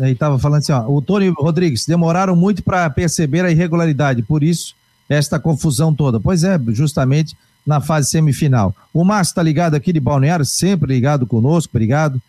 Aí 0.00 0.12
estava 0.12 0.38
falando 0.38 0.58
assim, 0.58 0.72
ó, 0.72 0.88
o 0.88 1.00
Tony 1.00 1.28
Rodrigues, 1.28 1.86
demoraram 1.86 2.34
muito 2.34 2.62
para 2.62 2.90
perceber 2.90 3.44
a 3.44 3.50
irregularidade, 3.50 4.22
por 4.22 4.42
isso 4.42 4.74
esta 5.08 5.38
confusão 5.38 5.94
toda. 5.94 6.18
Pois 6.18 6.42
é, 6.44 6.58
justamente 6.68 7.36
na 7.66 7.80
fase 7.80 8.10
semifinal. 8.10 8.74
O 8.92 9.04
Márcio 9.04 9.32
está 9.32 9.42
ligado 9.42 9.74
aqui 9.74 9.92
de 9.92 10.00
Balneário, 10.00 10.44
sempre 10.44 10.94
ligado 10.94 11.26
conosco, 11.26 11.70
obrigado. 11.74 12.20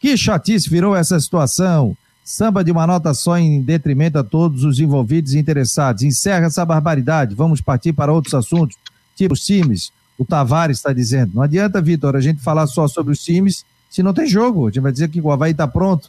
Que 0.00 0.16
chatice 0.16 0.68
virou 0.68 0.96
essa 0.96 1.18
situação. 1.20 1.96
Samba 2.24 2.62
de 2.62 2.70
uma 2.70 2.86
nota 2.86 3.12
só 3.14 3.36
em 3.38 3.62
detrimento 3.62 4.18
a 4.18 4.24
todos 4.24 4.64
os 4.64 4.78
envolvidos 4.78 5.34
e 5.34 5.38
interessados. 5.38 6.02
Encerra 6.02 6.46
essa 6.46 6.64
barbaridade. 6.64 7.34
Vamos 7.34 7.60
partir 7.60 7.92
para 7.92 8.12
outros 8.12 8.34
assuntos, 8.34 8.76
tipo 9.16 9.34
times. 9.34 9.92
O 10.22 10.24
Tavares 10.24 10.76
está 10.76 10.92
dizendo. 10.92 11.32
Não 11.34 11.42
adianta, 11.42 11.82
Vitor, 11.82 12.14
a 12.14 12.20
gente 12.20 12.40
falar 12.40 12.68
só 12.68 12.86
sobre 12.86 13.12
os 13.12 13.18
times 13.18 13.64
se 13.90 14.04
não 14.04 14.14
tem 14.14 14.24
jogo. 14.24 14.68
A 14.68 14.70
gente 14.70 14.80
vai 14.80 14.92
dizer 14.92 15.08
que 15.08 15.20
o 15.20 15.32
Havaí 15.32 15.50
está 15.50 15.66
pronto. 15.66 16.08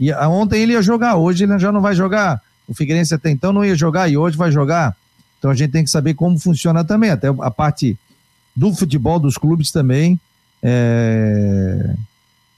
E 0.00 0.10
ontem 0.14 0.62
ele 0.62 0.72
ia 0.72 0.80
jogar, 0.80 1.16
hoje 1.16 1.44
ele 1.44 1.58
já 1.58 1.70
não 1.70 1.82
vai 1.82 1.94
jogar. 1.94 2.40
O 2.66 2.72
Figueirense 2.72 3.12
até 3.12 3.30
então 3.30 3.52
não 3.52 3.62
ia 3.62 3.74
jogar 3.74 4.08
e 4.08 4.16
hoje 4.16 4.34
vai 4.34 4.50
jogar. 4.50 4.96
Então 5.38 5.50
a 5.50 5.54
gente 5.54 5.72
tem 5.72 5.84
que 5.84 5.90
saber 5.90 6.14
como 6.14 6.38
funciona 6.38 6.82
também, 6.82 7.10
até 7.10 7.28
a 7.28 7.50
parte 7.50 7.98
do 8.56 8.72
futebol 8.72 9.18
dos 9.18 9.36
clubes 9.36 9.70
também, 9.70 10.18
é, 10.62 11.94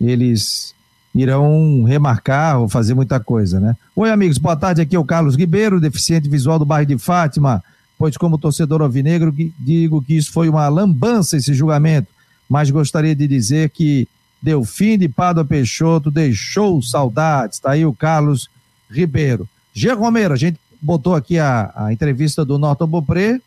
eles 0.00 0.72
irão 1.12 1.82
remarcar 1.82 2.60
ou 2.60 2.68
fazer 2.68 2.94
muita 2.94 3.18
coisa, 3.18 3.58
né? 3.58 3.74
Oi, 3.96 4.08
amigos, 4.08 4.38
boa 4.38 4.54
tarde. 4.54 4.82
Aqui 4.82 4.94
é 4.94 4.98
o 5.00 5.04
Carlos 5.04 5.34
Ribeiro, 5.34 5.80
deficiente 5.80 6.28
visual 6.28 6.60
do 6.60 6.64
bairro 6.64 6.86
de 6.86 6.96
Fátima. 6.96 7.64
Pois 7.98 8.16
como 8.16 8.38
torcedor 8.38 8.82
alvinegro 8.82 9.34
digo 9.58 10.02
que 10.02 10.16
isso 10.16 10.32
foi 10.32 10.48
uma 10.48 10.68
lambança 10.68 11.36
esse 11.36 11.54
julgamento, 11.54 12.08
mas 12.48 12.70
gostaria 12.70 13.14
de 13.14 13.26
dizer 13.26 13.70
que 13.70 14.08
Delfim 14.40 14.98
de 14.98 15.08
Pádua 15.08 15.44
Peixoto 15.44 16.10
deixou 16.10 16.80
saudades, 16.82 17.58
tá 17.58 17.72
aí 17.72 17.84
o 17.84 17.94
Carlos 17.94 18.48
Ribeiro. 18.90 19.48
G. 19.74 19.92
Romero, 19.92 20.34
a 20.34 20.36
gente 20.36 20.58
botou 20.80 21.14
aqui 21.14 21.38
a, 21.38 21.72
a 21.74 21.92
entrevista 21.92 22.44
do 22.44 22.58
Norton 22.58 22.86
Bopré, 22.86 23.40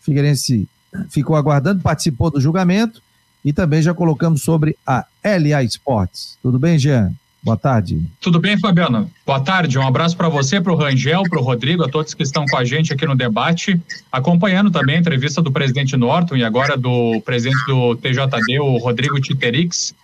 Figueirense 0.00 0.68
ficou 1.08 1.36
aguardando, 1.36 1.82
participou 1.82 2.30
do 2.30 2.40
julgamento 2.40 3.02
e 3.44 3.52
também 3.52 3.82
já 3.82 3.94
colocamos 3.94 4.42
sobre 4.42 4.76
a 4.86 5.06
LA 5.24 5.62
Esportes. 5.62 6.38
Tudo 6.42 6.58
bem, 6.58 6.78
Jean? 6.78 7.12
Boa 7.44 7.58
tarde. 7.58 8.00
Tudo 8.20 8.40
bem, 8.40 8.58
Fabiano? 8.58 9.10
Boa 9.26 9.38
tarde. 9.38 9.78
Um 9.78 9.86
abraço 9.86 10.16
para 10.16 10.30
você, 10.30 10.62
para 10.62 10.72
o 10.72 10.76
Rangel, 10.76 11.24
para 11.28 11.38
o 11.38 11.42
Rodrigo, 11.42 11.84
a 11.84 11.88
todos 11.90 12.14
que 12.14 12.22
estão 12.22 12.46
com 12.46 12.56
a 12.56 12.64
gente 12.64 12.90
aqui 12.90 13.04
no 13.04 13.14
debate, 13.14 13.78
acompanhando 14.10 14.70
também 14.70 14.96
a 14.96 15.00
entrevista 15.00 15.42
do 15.42 15.52
presidente 15.52 15.94
Norton 15.94 16.36
e 16.36 16.42
agora 16.42 16.74
do 16.74 17.20
presidente 17.20 17.62
do 17.66 17.94
TJD, 17.96 18.60
o 18.60 18.78
Rodrigo 18.78 19.20
Titerix 19.20 19.94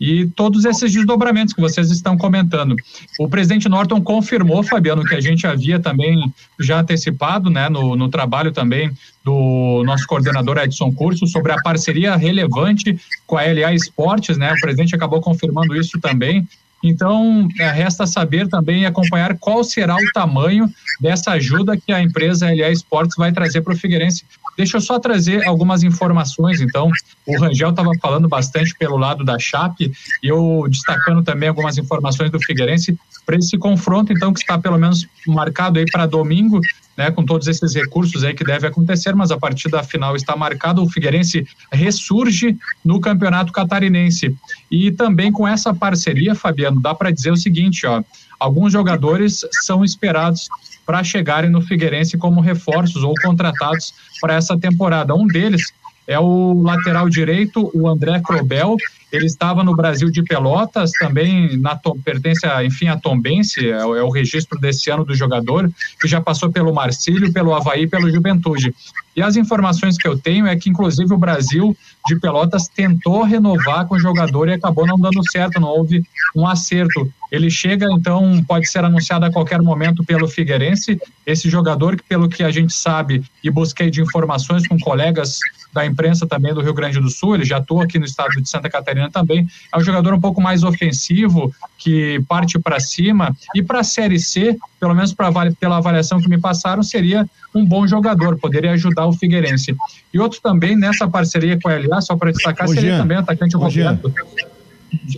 e 0.00 0.26
todos 0.26 0.64
esses 0.64 0.92
desdobramentos 0.92 1.54
que 1.54 1.60
vocês 1.60 1.88
estão 1.90 2.16
comentando. 2.16 2.74
O 3.18 3.28
presidente 3.28 3.68
Norton 3.68 4.00
confirmou, 4.00 4.64
Fabiano, 4.64 5.04
que 5.04 5.14
a 5.14 5.20
gente 5.20 5.46
havia 5.46 5.78
também 5.78 6.32
já 6.58 6.80
antecipado 6.80 7.48
né, 7.48 7.68
no, 7.68 7.94
no 7.94 8.08
trabalho 8.08 8.50
também 8.50 8.90
do 9.28 9.82
nosso 9.84 10.06
coordenador 10.06 10.56
Edson 10.56 10.90
Curso 10.90 11.26
sobre 11.26 11.52
a 11.52 11.60
parceria 11.60 12.16
relevante 12.16 12.98
com 13.26 13.36
a 13.36 13.42
LA 13.42 13.74
Esportes, 13.74 14.38
né? 14.38 14.54
O 14.54 14.60
presidente 14.60 14.94
acabou 14.94 15.20
confirmando 15.20 15.76
isso 15.76 16.00
também. 16.00 16.48
Então, 16.82 17.46
é, 17.58 17.70
resta 17.70 18.06
saber 18.06 18.48
também 18.48 18.82
e 18.82 18.86
acompanhar 18.86 19.36
qual 19.36 19.62
será 19.64 19.96
o 19.96 20.12
tamanho 20.14 20.70
dessa 21.00 21.32
ajuda 21.32 21.76
que 21.76 21.92
a 21.92 22.00
empresa 22.00 22.46
LA 22.46 22.70
Esportes 22.70 23.16
vai 23.18 23.30
trazer 23.32 23.60
para 23.60 23.74
o 23.74 23.76
Figueirense. 23.76 24.24
Deixa 24.56 24.78
eu 24.78 24.80
só 24.80 24.98
trazer 24.98 25.46
algumas 25.46 25.82
informações, 25.82 26.60
então. 26.60 26.90
O 27.26 27.38
Rangel 27.38 27.70
estava 27.70 27.90
falando 28.00 28.28
bastante 28.28 28.74
pelo 28.78 28.96
lado 28.96 29.24
da 29.24 29.38
Chape, 29.38 29.92
e 30.22 30.28
eu 30.28 30.64
destacando 30.70 31.22
também 31.22 31.48
algumas 31.48 31.76
informações 31.76 32.30
do 32.30 32.40
Figueirense 32.40 32.96
para 33.26 33.36
esse 33.36 33.58
confronto, 33.58 34.12
então, 34.12 34.32
que 34.32 34.40
está 34.40 34.58
pelo 34.58 34.78
menos 34.78 35.06
marcado 35.26 35.78
aí 35.78 35.84
para 35.90 36.06
domingo, 36.06 36.60
né, 36.98 37.12
com 37.12 37.24
todos 37.24 37.46
esses 37.46 37.72
recursos 37.76 38.24
aí 38.24 38.34
que 38.34 38.42
deve 38.42 38.66
acontecer, 38.66 39.14
mas 39.14 39.30
a 39.30 39.38
partida 39.38 39.80
final 39.84 40.16
está 40.16 40.34
marcada, 40.34 40.82
o 40.82 40.90
Figueirense 40.90 41.46
ressurge 41.70 42.58
no 42.84 43.00
Campeonato 43.00 43.52
Catarinense. 43.52 44.36
E 44.68 44.90
também 44.90 45.30
com 45.30 45.46
essa 45.46 45.72
parceria, 45.72 46.34
Fabiano, 46.34 46.82
dá 46.82 46.92
para 46.92 47.12
dizer 47.12 47.30
o 47.30 47.36
seguinte, 47.36 47.86
ó, 47.86 48.02
alguns 48.40 48.72
jogadores 48.72 49.46
são 49.64 49.84
esperados 49.84 50.48
para 50.84 51.04
chegarem 51.04 51.48
no 51.48 51.62
Figueirense 51.62 52.18
como 52.18 52.40
reforços 52.40 53.04
ou 53.04 53.14
contratados 53.22 53.94
para 54.20 54.34
essa 54.34 54.58
temporada. 54.58 55.14
Um 55.14 55.26
deles 55.28 55.72
é 56.04 56.18
o 56.18 56.60
lateral 56.62 57.08
direito, 57.08 57.70
o 57.72 57.86
André 57.86 58.20
Crobel. 58.20 58.76
Ele 59.12 59.26
estava 59.26 59.64
no 59.64 59.74
Brasil 59.74 60.10
de 60.10 60.22
Pelotas, 60.22 60.90
também 60.92 61.56
na, 61.56 61.78
pertence, 62.04 62.46
a, 62.46 62.64
enfim, 62.64 62.88
a 62.88 62.96
Tombense, 62.96 63.68
é, 63.68 63.78
é, 63.78 63.84
o 63.84 64.10
registro 64.10 64.58
desse 64.58 64.90
ano 64.90 65.04
do 65.04 65.14
jogador, 65.14 65.70
que 66.00 66.06
já 66.06 66.20
passou 66.20 66.50
pelo 66.50 66.74
Marcílio, 66.74 67.32
pelo 67.32 67.54
Havaí 67.54 67.86
pelo 67.86 68.10
Juventude. 68.10 68.74
E 69.16 69.22
as 69.22 69.36
informações 69.36 69.96
que 69.96 70.06
eu 70.06 70.16
tenho 70.16 70.46
é 70.46 70.54
que, 70.56 70.70
inclusive, 70.70 71.12
o 71.12 71.18
Brasil 71.18 71.76
de 72.06 72.20
Pelotas 72.20 72.68
tentou 72.68 73.22
renovar 73.22 73.86
com 73.86 73.96
o 73.96 73.98
jogador 73.98 74.48
e 74.48 74.52
acabou 74.52 74.86
não 74.86 74.98
dando 74.98 75.28
certo, 75.30 75.60
não 75.60 75.68
houve 75.68 76.04
um 76.36 76.46
acerto. 76.46 77.10
Ele 77.30 77.50
chega, 77.50 77.86
então, 77.90 78.42
pode 78.46 78.68
ser 78.68 78.84
anunciado 78.84 79.24
a 79.24 79.32
qualquer 79.32 79.60
momento 79.60 80.04
pelo 80.04 80.28
Figueirense. 80.28 80.98
Esse 81.26 81.50
jogador, 81.50 81.96
que 81.96 82.02
pelo 82.04 82.28
que 82.28 82.42
a 82.42 82.50
gente 82.50 82.72
sabe 82.72 83.22
e 83.42 83.50
busquei 83.50 83.90
de 83.90 84.00
informações 84.00 84.66
com 84.66 84.78
colegas 84.78 85.38
da 85.72 85.84
imprensa 85.84 86.26
também 86.26 86.54
do 86.54 86.62
Rio 86.62 86.72
Grande 86.72 86.98
do 86.98 87.10
Sul, 87.10 87.34
ele 87.34 87.44
já 87.44 87.58
atua 87.58 87.84
aqui 87.84 87.98
no 87.98 88.04
estado 88.04 88.30
de 88.40 88.48
Santa 88.48 88.70
Catarina 88.70 88.97
também. 89.12 89.46
É 89.72 89.78
um 89.78 89.82
jogador 89.82 90.12
um 90.14 90.20
pouco 90.20 90.40
mais 90.40 90.64
ofensivo, 90.64 91.52
que 91.78 92.20
parte 92.28 92.58
para 92.58 92.80
cima. 92.80 93.34
E 93.54 93.62
para 93.62 93.80
a 93.80 93.84
Série 93.84 94.18
C, 94.18 94.56
pelo 94.80 94.94
menos 94.94 95.12
pra, 95.12 95.30
pela 95.60 95.76
avaliação 95.76 96.20
que 96.20 96.28
me 96.28 96.38
passaram, 96.38 96.82
seria 96.82 97.28
um 97.54 97.64
bom 97.64 97.86
jogador, 97.86 98.36
poderia 98.38 98.72
ajudar 98.72 99.06
o 99.06 99.12
Figueirense. 99.12 99.76
E 100.12 100.18
outro 100.18 100.40
também 100.42 100.76
nessa 100.76 101.08
parceria 101.08 101.58
com 101.60 101.68
a 101.68 101.78
LA, 101.78 102.00
só 102.00 102.16
para 102.16 102.32
destacar, 102.32 102.68
Ô, 102.68 102.74
seria 102.74 102.90
Jean, 102.90 102.98
também 102.98 103.16
o 103.16 103.20
atacante 103.20 103.56
Ô, 103.56 103.60
Roberto. 103.60 104.12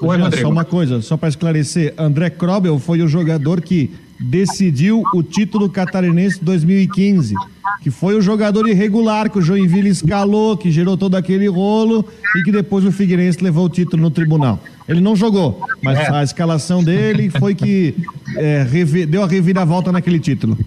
Oi, 0.02 0.18
Rodrigo. 0.18 0.46
Só 0.46 0.52
uma 0.52 0.64
coisa, 0.64 1.00
só 1.00 1.16
para 1.16 1.28
esclarecer, 1.28 1.94
André 1.96 2.28
Krobel 2.30 2.78
foi 2.78 3.00
o 3.02 3.08
jogador 3.08 3.60
que 3.60 3.90
decidiu 4.20 5.02
o 5.14 5.22
título 5.22 5.70
catarinense 5.70 6.44
2015, 6.44 7.34
que 7.80 7.90
foi 7.90 8.14
o 8.14 8.20
jogador 8.20 8.68
irregular 8.68 9.30
que 9.30 9.38
o 9.38 9.42
Joinville 9.42 9.88
escalou, 9.88 10.56
que 10.56 10.70
gerou 10.70 10.96
todo 10.96 11.16
aquele 11.16 11.48
rolo 11.48 12.06
e 12.36 12.42
que 12.42 12.52
depois 12.52 12.84
o 12.84 12.92
Figueirense 12.92 13.42
levou 13.42 13.64
o 13.64 13.68
título 13.68 14.02
no 14.02 14.10
tribunal. 14.10 14.62
Ele 14.86 15.00
não 15.00 15.16
jogou, 15.16 15.66
mas 15.82 15.98
é. 15.98 16.10
a 16.10 16.22
escalação 16.22 16.84
dele 16.84 17.30
foi 17.30 17.54
que 17.54 17.94
é, 18.36 18.64
deu 19.08 19.22
a 19.22 19.26
reviravolta 19.26 19.90
naquele 19.90 20.20
título. 20.20 20.58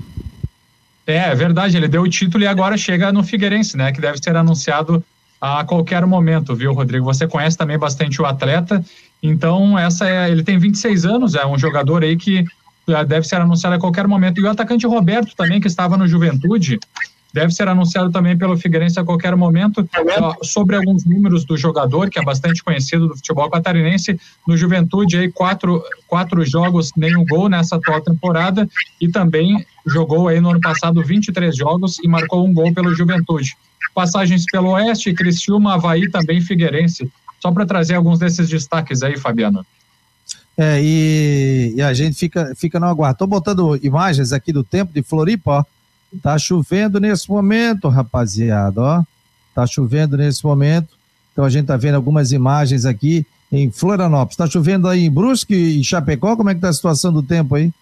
É, 1.05 1.17
é 1.17 1.35
verdade, 1.35 1.77
ele 1.77 1.87
deu 1.87 2.01
o 2.01 2.09
título 2.09 2.43
e 2.43 2.47
agora 2.47 2.75
chega 2.75 3.11
no 3.11 3.23
Figueirense, 3.23 3.77
né, 3.77 3.91
que 3.91 4.01
deve 4.01 4.17
ser 4.17 4.35
anunciado 4.35 5.03
a 5.39 5.63
qualquer 5.65 6.05
momento, 6.05 6.55
viu, 6.55 6.73
Rodrigo? 6.73 7.05
Você 7.05 7.27
conhece 7.27 7.57
também 7.57 7.77
bastante 7.77 8.21
o 8.21 8.25
atleta, 8.25 8.83
então 9.21 9.77
essa 9.77 10.09
é, 10.09 10.31
ele 10.31 10.41
tem 10.41 10.57
26 10.57 11.05
anos, 11.05 11.35
é 11.35 11.45
um 11.45 11.59
jogador 11.59 12.01
aí 12.01 12.15
que 12.15 12.45
deve 13.07 13.27
ser 13.27 13.35
anunciado 13.35 13.75
a 13.75 13.79
qualquer 13.79 14.07
momento. 14.07 14.39
E 14.39 14.43
o 14.43 14.49
atacante 14.49 14.85
Roberto 14.85 15.35
também, 15.35 15.59
que 15.59 15.67
estava 15.67 15.97
no 15.97 16.07
Juventude, 16.07 16.79
deve 17.33 17.51
ser 17.51 17.67
anunciado 17.67 18.11
também 18.11 18.37
pelo 18.37 18.55
Figueirense 18.55 18.99
a 18.99 19.03
qualquer 19.03 19.35
momento. 19.35 19.87
sobre 20.43 20.75
alguns 20.75 21.03
números 21.03 21.43
do 21.43 21.57
jogador, 21.57 22.09
que 22.09 22.19
é 22.19 22.23
bastante 22.23 22.63
conhecido 22.63 23.07
do 23.07 23.15
futebol 23.15 23.49
catarinense, 23.49 24.19
no 24.47 24.55
Juventude, 24.55 25.17
aí 25.17 25.31
quatro, 25.31 25.83
quatro 26.07 26.45
jogos, 26.45 26.91
nenhum 26.95 27.25
gol 27.25 27.49
nessa 27.49 27.77
atual 27.77 28.01
temporada, 28.01 28.69
e 29.01 29.09
também 29.09 29.65
jogou 29.85 30.27
aí 30.27 30.39
no 30.39 30.51
ano 30.51 30.61
passado 30.61 31.03
23 31.03 31.55
jogos 31.55 31.97
e 31.99 32.07
marcou 32.07 32.45
um 32.45 32.53
gol 32.53 32.71
pelo 32.73 32.93
Juventude. 32.93 33.57
Passagens 33.95 34.45
pelo 34.45 34.69
Oeste, 34.69 35.13
Criciúma, 35.13 35.73
Havaí, 35.73 36.09
também 36.09 36.39
Figueirense. 36.39 37.11
Só 37.41 37.51
para 37.51 37.65
trazer 37.65 37.95
alguns 37.95 38.19
desses 38.19 38.47
destaques 38.47 39.03
aí, 39.03 39.17
Fabiano. 39.17 39.65
É, 40.57 40.79
e, 40.81 41.73
e, 41.75 41.81
a 41.81 41.93
gente 41.93 42.15
fica, 42.15 42.53
fica 42.55 42.79
no 42.79 42.85
aguardo. 42.85 43.15
Estou 43.15 43.27
botando 43.27 43.79
imagens 43.83 44.31
aqui 44.31 44.53
do 44.53 44.63
tempo 44.63 44.93
de 44.93 45.01
Floripa, 45.01 45.51
ó. 45.51 45.65
Tá 46.21 46.37
chovendo 46.37 46.99
nesse 46.99 47.27
momento, 47.27 47.89
rapaziada, 47.89 48.81
ó. 48.81 49.03
Tá 49.55 49.65
chovendo 49.65 50.15
nesse 50.15 50.45
momento. 50.45 50.89
Então 51.31 51.43
a 51.43 51.49
gente 51.49 51.65
tá 51.65 51.75
vendo 51.75 51.95
algumas 51.95 52.31
imagens 52.31 52.85
aqui 52.85 53.25
em 53.51 53.71
Florianópolis. 53.71 54.37
Tá 54.37 54.47
chovendo 54.47 54.87
aí 54.87 55.05
em 55.05 55.11
Brusque 55.11 55.55
e 55.55 55.83
Chapecó? 55.83 56.35
Como 56.35 56.49
é 56.49 56.55
que 56.55 56.61
tá 56.61 56.69
a 56.69 56.73
situação 56.73 57.11
do 57.11 57.23
tempo 57.23 57.55
aí? 57.55 57.73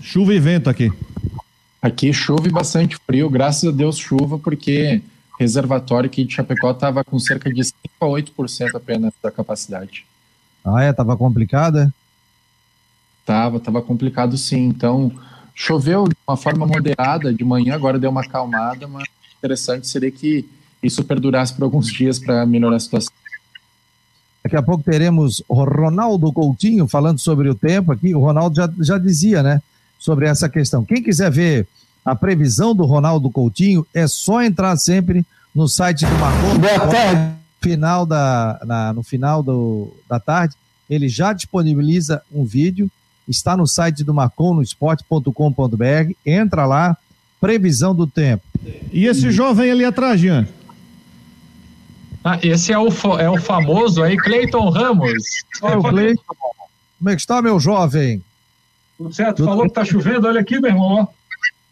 Chuva 0.00 0.34
e 0.34 0.40
vento 0.40 0.68
aqui. 0.68 0.90
Aqui 1.80 2.12
chove 2.12 2.50
bastante 2.50 2.96
frio, 3.06 3.30
graças 3.30 3.64
a 3.64 3.72
Deus 3.72 3.96
chuva, 3.96 4.38
porque 4.38 5.00
reservatório 5.38 6.08
aqui 6.08 6.24
de 6.24 6.34
Chapecó 6.34 6.72
estava 6.72 7.02
com 7.02 7.18
cerca 7.18 7.50
de 7.52 7.64
5 7.64 7.74
a 8.00 8.04
8% 8.04 8.74
apenas 8.74 9.12
da 9.22 9.30
capacidade. 9.30 10.04
Ah, 10.64 10.82
é? 10.82 10.92
Tava 10.92 11.16
complicado, 11.16 11.78
é? 11.78 11.90
Tava, 13.24 13.60
tava 13.60 13.82
complicado 13.82 14.36
sim. 14.36 14.66
Então, 14.66 15.12
choveu 15.54 16.08
de 16.08 16.16
uma 16.26 16.36
forma 16.36 16.66
moderada 16.66 17.32
de 17.32 17.44
manhã, 17.44 17.74
agora 17.74 17.98
deu 17.98 18.10
uma 18.10 18.22
acalmada, 18.22 18.86
mas 18.88 19.04
interessante 19.38 19.86
seria 19.86 20.10
que 20.10 20.48
isso 20.82 21.04
perdurasse 21.04 21.52
por 21.54 21.64
alguns 21.64 21.86
dias 21.92 22.18
para 22.18 22.44
melhorar 22.46 22.76
a 22.76 22.80
situação. 22.80 23.12
Daqui 24.42 24.56
a 24.56 24.62
pouco 24.62 24.82
teremos 24.82 25.42
o 25.46 25.54
Ronaldo 25.62 26.32
Coutinho 26.32 26.88
falando 26.88 27.18
sobre 27.18 27.48
o 27.48 27.54
tempo 27.54 27.92
aqui. 27.92 28.14
O 28.14 28.20
Ronaldo 28.20 28.56
já, 28.56 28.70
já 28.80 28.98
dizia, 28.98 29.42
né, 29.42 29.60
sobre 29.98 30.26
essa 30.26 30.48
questão. 30.48 30.84
Quem 30.84 31.02
quiser 31.02 31.30
ver 31.30 31.68
a 32.04 32.14
previsão 32.14 32.74
do 32.74 32.84
Ronaldo 32.84 33.30
Coutinho, 33.30 33.86
é 33.94 34.06
só 34.06 34.42
entrar 34.42 34.76
sempre 34.76 35.24
no 35.54 35.68
site 35.68 36.06
do. 36.06 36.58
Boa 36.58 36.88
tarde. 36.88 37.40
Final 37.60 38.06
da, 38.06 38.58
na, 38.64 38.92
no 38.94 39.02
final 39.02 39.42
do, 39.42 39.94
da 40.08 40.18
tarde, 40.18 40.54
ele 40.88 41.08
já 41.08 41.34
disponibiliza 41.34 42.22
um 42.32 42.42
vídeo 42.42 42.90
está 43.30 43.56
no 43.56 43.66
site 43.66 44.02
do 44.02 44.12
marconosport.com.br. 44.12 46.12
Entra 46.26 46.66
lá, 46.66 46.96
previsão 47.40 47.94
do 47.94 48.06
tempo. 48.06 48.42
E 48.92 49.06
esse 49.06 49.30
jovem 49.30 49.70
ali 49.70 49.84
atrás, 49.84 50.20
Jean? 50.20 50.46
Ah, 52.22 52.38
esse 52.42 52.72
é 52.72 52.78
o, 52.78 52.88
é 53.18 53.30
o 53.30 53.40
famoso 53.40 54.02
aí, 54.02 54.16
Cleiton 54.16 54.68
Ramos. 54.68 55.12
Oi, 55.62 55.76
o 55.76 55.82
Cleiton. 55.82 56.22
Como 56.98 57.08
é 57.08 57.14
que 57.14 57.20
está, 57.20 57.40
meu 57.40 57.58
jovem? 57.58 58.22
Tudo 58.98 59.14
certo? 59.14 59.36
Tudo 59.36 59.48
Falou 59.48 59.64
que 59.64 59.72
tá 59.72 59.84
chovendo, 59.84 60.26
olha 60.26 60.40
aqui, 60.40 60.60
meu 60.60 60.70
irmão. 60.70 61.08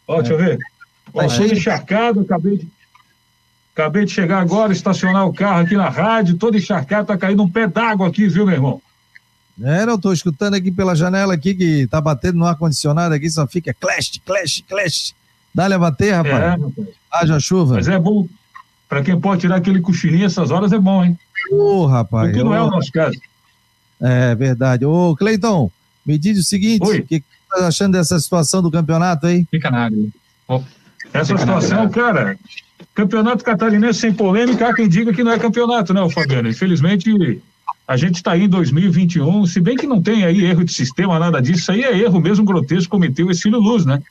Ó, 0.06 0.14
ó 0.14 0.14
é. 0.14 0.22
deixa 0.22 0.32
eu 0.32 0.38
ver. 0.38 0.58
Ó, 1.12 1.20
tá 1.20 1.28
cheio 1.28 1.52
encharcado, 1.52 2.20
acabei 2.20 2.56
de, 2.56 2.68
acabei 3.74 4.06
de 4.06 4.12
chegar 4.12 4.40
agora, 4.40 4.72
estacionar 4.72 5.26
o 5.26 5.34
carro 5.34 5.60
aqui 5.60 5.76
na 5.76 5.90
rádio, 5.90 6.38
todo 6.38 6.56
encharcado, 6.56 7.08
tá 7.08 7.18
caindo 7.18 7.42
um 7.42 7.50
pé 7.50 7.66
d'água 7.66 8.08
aqui, 8.08 8.26
viu, 8.26 8.46
meu 8.46 8.54
irmão? 8.54 8.80
É, 9.62 9.84
não, 9.84 9.98
tô 9.98 10.12
escutando 10.12 10.54
aqui 10.54 10.70
pela 10.70 10.94
janela 10.94 11.34
aqui 11.34 11.54
que 11.54 11.86
tá 11.88 12.00
batendo 12.00 12.38
no 12.38 12.46
ar-condicionado 12.46 13.14
aqui, 13.14 13.28
só 13.28 13.46
fica 13.46 13.74
clash, 13.74 14.20
clash, 14.24 14.64
clash. 14.68 15.14
Dá-lhe 15.54 15.74
a 15.74 15.78
bater, 15.78 16.12
rapaz. 16.12 16.34
É, 16.34 16.48
rapaz. 16.50 16.72
Haja 17.10 17.40
chuva. 17.40 17.74
Mas 17.74 17.88
é 17.88 17.98
bom. 17.98 18.26
Para 18.88 19.02
quem 19.02 19.18
pode 19.20 19.42
tirar 19.42 19.56
aquele 19.56 19.80
cochilinho 19.80 20.26
essas 20.26 20.50
horas 20.50 20.72
é 20.72 20.78
bom, 20.78 21.04
hein? 21.04 21.18
Ô, 21.50 21.56
oh, 21.56 21.86
rapaz. 21.86 22.28
Porque 22.28 22.42
não 22.42 22.54
é 22.54 22.62
o 22.62 22.70
nosso 22.70 22.92
caso. 22.92 23.18
É 24.00 24.34
verdade. 24.34 24.84
Ô, 24.84 25.16
Cleiton, 25.16 25.70
me 26.06 26.16
diz 26.16 26.38
o 26.38 26.42
seguinte: 26.42 26.82
o 26.82 27.06
que, 27.06 27.20
que 27.20 27.26
você 27.50 27.60
tá 27.60 27.66
achando 27.66 27.92
dessa 27.92 28.18
situação 28.18 28.62
do 28.62 28.70
campeonato 28.70 29.26
aí? 29.26 29.46
Fica 29.50 29.70
na 29.70 29.84
área. 29.84 29.96
Essa 31.12 31.26
Fica 31.26 31.38
situação, 31.38 31.88
cara, 31.90 32.38
campeonato 32.94 33.44
catarinense 33.44 34.00
sem 34.00 34.12
polêmica, 34.12 34.68
há 34.68 34.74
quem 34.74 34.88
diga 34.88 35.12
que 35.12 35.24
não 35.24 35.32
é 35.32 35.38
campeonato, 35.38 35.92
né, 35.92 36.08
Fabiano? 36.10 36.48
Infelizmente, 36.48 37.40
a 37.88 37.96
gente 37.96 38.16
está 38.16 38.32
aí 38.32 38.44
em 38.44 38.48
2021, 38.48 39.46
se 39.46 39.60
bem 39.62 39.74
que 39.74 39.86
não 39.86 40.02
tem 40.02 40.22
aí 40.22 40.44
erro 40.44 40.62
de 40.62 40.74
sistema, 40.74 41.18
nada 41.18 41.40
disso, 41.40 41.60
isso 41.60 41.72
aí 41.72 41.82
é 41.82 41.98
erro 41.98 42.20
mesmo 42.20 42.44
grotesco 42.44 42.90
cometeu 42.90 43.28
o 43.28 43.30
Estilo 43.30 43.58
Luz, 43.58 43.86
né? 43.86 44.02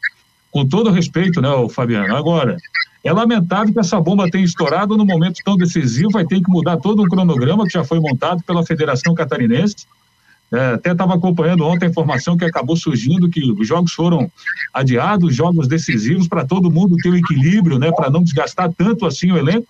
Com 0.50 0.66
todo 0.66 0.90
respeito, 0.90 1.40
né, 1.40 1.50
Fabiano? 1.70 2.16
Agora, 2.16 2.58
é 3.04 3.14
lamentável 3.14 3.72
que 3.72 3.80
essa 3.80 4.02
bomba 4.02 4.28
tenha 4.32 4.44
estourado 4.44 4.98
no 4.98 5.06
momento 5.06 5.44
tão 5.46 5.56
decisivo, 5.56 6.10
vai 6.10 6.26
ter 6.26 6.42
que 6.42 6.50
mudar 6.50 6.78
todo 6.78 7.04
um 7.04 7.08
cronograma 7.08 7.66
que 7.66 7.74
já 7.74 7.84
foi 7.84 8.00
montado 8.00 8.42
pela 8.44 8.66
Federação 8.66 9.14
Catarinense. 9.14 9.86
É, 10.52 10.74
até 10.74 10.94
estava 10.94 11.14
acompanhando 11.14 11.64
ontem 11.64 11.86
a 11.86 11.90
informação 11.90 12.36
que 12.36 12.46
acabou 12.46 12.76
surgindo 12.76 13.30
que 13.30 13.52
os 13.52 13.68
jogos 13.68 13.94
foram 13.94 14.32
adiados, 14.74 15.36
jogos 15.36 15.68
decisivos 15.68 16.28
para 16.28 16.46
todo 16.46 16.72
mundo 16.72 16.96
ter 16.96 17.10
o 17.10 17.18
equilíbrio, 17.18 17.78
né, 17.78 17.92
para 17.92 18.10
não 18.10 18.24
desgastar 18.24 18.74
tanto 18.74 19.06
assim 19.06 19.32
o 19.32 19.38
elenco. 19.38 19.68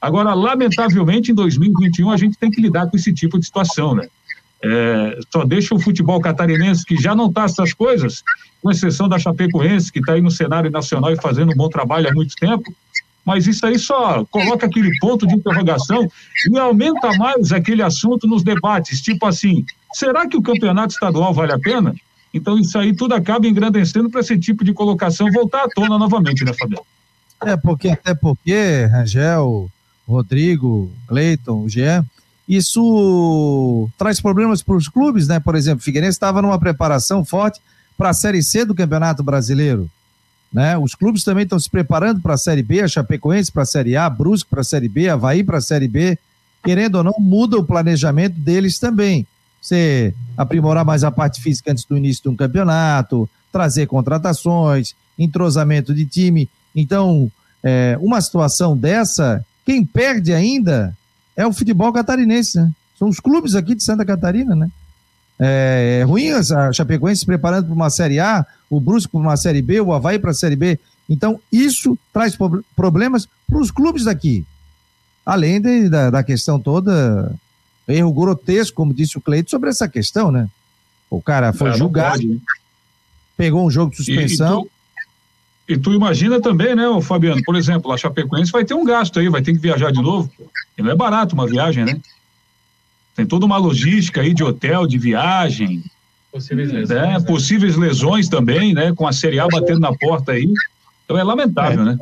Agora, 0.00 0.34
lamentavelmente, 0.34 1.32
em 1.32 1.34
2021, 1.34 2.10
a 2.10 2.16
gente 2.16 2.36
tem 2.36 2.50
que 2.50 2.60
lidar 2.60 2.88
com 2.88 2.96
esse 2.96 3.12
tipo 3.12 3.38
de 3.38 3.46
situação, 3.46 3.94
né? 3.94 4.06
É, 4.62 5.18
só 5.32 5.44
deixa 5.44 5.74
o 5.74 5.78
futebol 5.78 6.20
catarinense, 6.20 6.84
que 6.84 6.96
já 6.96 7.14
não 7.14 7.28
está 7.28 7.44
essas 7.44 7.72
coisas, 7.72 8.22
com 8.62 8.70
exceção 8.70 9.08
da 9.08 9.18
Chapecoense, 9.18 9.92
que 9.92 10.00
está 10.00 10.14
aí 10.14 10.22
no 10.22 10.30
cenário 10.30 10.70
nacional 10.70 11.12
e 11.12 11.20
fazendo 11.20 11.52
um 11.52 11.56
bom 11.56 11.68
trabalho 11.68 12.08
há 12.08 12.12
muito 12.12 12.34
tempo, 12.36 12.74
mas 13.24 13.46
isso 13.46 13.66
aí 13.66 13.78
só 13.78 14.24
coloca 14.26 14.66
aquele 14.66 14.90
ponto 15.00 15.26
de 15.26 15.34
interrogação 15.34 16.08
e 16.50 16.58
aumenta 16.58 17.12
mais 17.18 17.52
aquele 17.52 17.82
assunto 17.82 18.26
nos 18.26 18.42
debates, 18.42 19.00
tipo 19.00 19.26
assim, 19.26 19.64
será 19.92 20.28
que 20.28 20.36
o 20.36 20.42
campeonato 20.42 20.94
estadual 20.94 21.34
vale 21.34 21.52
a 21.52 21.58
pena? 21.58 21.94
Então 22.32 22.58
isso 22.58 22.78
aí 22.78 22.94
tudo 22.94 23.14
acaba 23.14 23.46
engrandecendo 23.46 24.08
para 24.10 24.20
esse 24.20 24.38
tipo 24.38 24.64
de 24.64 24.72
colocação 24.72 25.30
voltar 25.32 25.64
à 25.64 25.68
tona 25.68 25.98
novamente, 25.98 26.44
né, 26.44 26.52
Fabiano? 26.52 26.84
É, 27.42 27.56
porque 27.56 27.88
até 27.88 28.14
porque, 28.14 28.86
Rangel, 28.90 29.68
Rodrigo, 30.06 30.90
Cleiton, 31.06 31.62
o 31.62 31.68
Jean, 31.68 32.04
isso 32.48 33.88
traz 33.98 34.20
problemas 34.20 34.62
para 34.62 34.76
os 34.76 34.88
clubes, 34.88 35.26
né? 35.26 35.40
Por 35.40 35.56
exemplo, 35.56 35.80
o 35.80 35.84
Figueirense 35.84 36.16
estava 36.16 36.40
numa 36.40 36.58
preparação 36.58 37.24
forte 37.24 37.60
para 37.98 38.10
a 38.10 38.14
Série 38.14 38.42
C 38.42 38.64
do 38.64 38.74
Campeonato 38.74 39.22
Brasileiro. 39.22 39.90
Né? 40.52 40.78
Os 40.78 40.94
clubes 40.94 41.24
também 41.24 41.44
estão 41.44 41.58
se 41.58 41.68
preparando 41.68 42.20
para 42.20 42.34
a 42.34 42.38
Série 42.38 42.62
B, 42.62 42.80
a 42.80 42.88
Chapecoense 42.88 43.50
para 43.50 43.64
a 43.64 43.66
Série 43.66 43.96
A, 43.96 44.08
Brusque 44.08 44.48
para 44.48 44.60
a 44.60 44.64
Série 44.64 44.88
B, 44.88 45.08
Havaí 45.08 45.42
para 45.42 45.58
a 45.58 45.60
Série 45.60 45.88
B. 45.88 46.18
Querendo 46.64 46.96
ou 46.96 47.04
não, 47.04 47.14
muda 47.18 47.58
o 47.58 47.64
planejamento 47.64 48.38
deles 48.38 48.78
também. 48.78 49.26
Você 49.60 50.14
aprimorar 50.36 50.84
mais 50.84 51.02
a 51.02 51.10
parte 51.10 51.42
física 51.42 51.72
antes 51.72 51.84
do 51.84 51.96
início 51.96 52.22
de 52.22 52.28
um 52.28 52.36
campeonato, 52.36 53.28
trazer 53.50 53.86
contratações, 53.86 54.94
entrosamento 55.18 55.92
de 55.92 56.06
time. 56.06 56.48
Então, 56.74 57.30
é, 57.62 57.98
uma 58.00 58.20
situação 58.20 58.76
dessa 58.76 59.44
quem 59.66 59.84
perde 59.84 60.32
ainda 60.32 60.96
é 61.36 61.44
o 61.44 61.52
futebol 61.52 61.92
catarinense, 61.92 62.56
né? 62.56 62.70
São 62.96 63.08
os 63.08 63.20
clubes 63.20 63.56
aqui 63.56 63.74
de 63.74 63.82
Santa 63.82 64.04
Catarina, 64.04 64.54
né? 64.54 64.70
É, 65.38 65.98
é 66.00 66.04
ruim 66.04 66.30
a 66.30 66.72
Chapecoense 66.72 67.20
se 67.20 67.26
preparando 67.26 67.66
para 67.66 67.74
uma 67.74 67.90
Série 67.90 68.20
A, 68.20 68.46
o 68.70 68.80
Brusque 68.80 69.10
para 69.12 69.20
uma 69.20 69.36
Série 69.36 69.60
B, 69.60 69.80
o 69.80 69.92
Havaí 69.92 70.18
para 70.18 70.30
a 70.30 70.34
Série 70.34 70.56
B. 70.56 70.78
Então, 71.10 71.38
isso 71.52 71.98
traz 72.12 72.38
problemas 72.74 73.28
para 73.46 73.58
os 73.58 73.70
clubes 73.70 74.04
daqui. 74.04 74.46
Além 75.26 75.60
de, 75.60 75.88
da, 75.88 76.10
da, 76.10 76.22
questão 76.22 76.58
toda, 76.58 77.34
erro 77.86 78.12
grotesco, 78.12 78.76
como 78.76 78.94
disse 78.94 79.18
o 79.18 79.20
Cleito, 79.20 79.50
sobre 79.50 79.68
essa 79.68 79.88
questão, 79.88 80.30
né? 80.30 80.48
O 81.10 81.20
cara 81.20 81.52
foi 81.52 81.70
é, 81.70 81.76
julgado, 81.76 82.26
né? 82.26 82.38
pegou 83.36 83.66
um 83.66 83.70
jogo 83.70 83.90
de 83.90 83.98
suspensão. 83.98 84.62
E, 84.62 84.64
e 84.64 84.68
tu, 84.68 84.70
e 85.68 85.76
tu 85.76 85.92
imagina 85.92 86.40
também, 86.40 86.76
né, 86.76 86.84
Fabiano, 87.02 87.42
por 87.44 87.56
exemplo, 87.56 87.90
a 87.90 87.96
Chapecoense 87.96 88.52
vai 88.52 88.64
ter 88.64 88.74
um 88.74 88.84
gasto 88.84 89.18
aí, 89.18 89.28
vai 89.28 89.42
ter 89.42 89.52
que 89.52 89.58
viajar 89.58 89.90
de 89.90 90.00
novo. 90.00 90.30
E 90.78 90.82
não 90.82 90.90
é 90.90 90.94
barato 90.94 91.34
uma 91.34 91.46
viagem, 91.46 91.84
né? 91.84 92.00
Tem 93.16 93.26
toda 93.26 93.46
uma 93.46 93.56
logística 93.56 94.20
aí 94.20 94.32
de 94.32 94.44
hotel, 94.44 94.86
de 94.86 94.98
viagem. 94.98 95.82
Possíveis 96.30 96.70
lesões. 96.70 97.00
Né? 97.00 97.20
Possíveis 97.20 97.76
lesões 97.76 98.28
também, 98.28 98.74
né? 98.74 98.92
Com 98.94 99.08
a 99.08 99.12
Série 99.12 99.40
A 99.40 99.48
batendo 99.48 99.80
na 99.80 99.92
porta 99.92 100.32
aí. 100.32 100.46
Então 101.04 101.18
é 101.18 101.24
lamentável, 101.24 101.80
é. 101.80 101.84
né? 101.84 101.98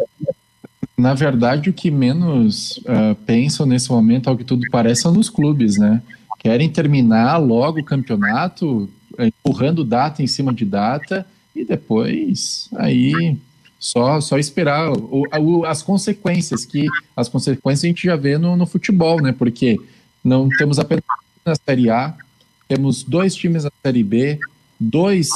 Na 0.96 1.14
verdade, 1.14 1.70
o 1.70 1.72
que 1.72 1.90
menos 1.90 2.78
uh, 2.78 3.14
pensam 3.26 3.64
nesse 3.64 3.90
momento, 3.90 4.28
ao 4.28 4.36
que 4.36 4.44
tudo 4.44 4.62
parece, 4.70 5.02
são 5.02 5.12
nos 5.12 5.30
clubes, 5.30 5.78
né? 5.78 6.02
Querem 6.38 6.68
terminar 6.68 7.38
logo 7.38 7.80
o 7.80 7.84
campeonato, 7.84 8.90
empurrando 9.18 9.84
data 9.84 10.22
em 10.22 10.26
cima 10.26 10.52
de 10.52 10.64
data, 10.64 11.26
e 11.54 11.64
depois 11.64 12.68
aí 12.76 13.38
só, 13.84 14.18
só 14.18 14.38
esperar 14.38 14.90
o, 14.90 15.26
o, 15.30 15.66
as 15.66 15.82
consequências, 15.82 16.64
que 16.64 16.86
as 17.14 17.28
consequências 17.28 17.84
a 17.84 17.88
gente 17.88 18.04
já 18.04 18.16
vê 18.16 18.38
no, 18.38 18.56
no 18.56 18.64
futebol, 18.64 19.20
né? 19.20 19.30
Porque 19.30 19.78
não 20.24 20.48
temos 20.48 20.78
apenas 20.78 21.04
na 21.44 21.54
Série 21.54 21.90
A, 21.90 22.14
temos 22.66 23.02
dois 23.02 23.34
times 23.34 23.64
na 23.64 23.70
Série 23.82 24.02
B, 24.02 24.38
dois 24.80 25.28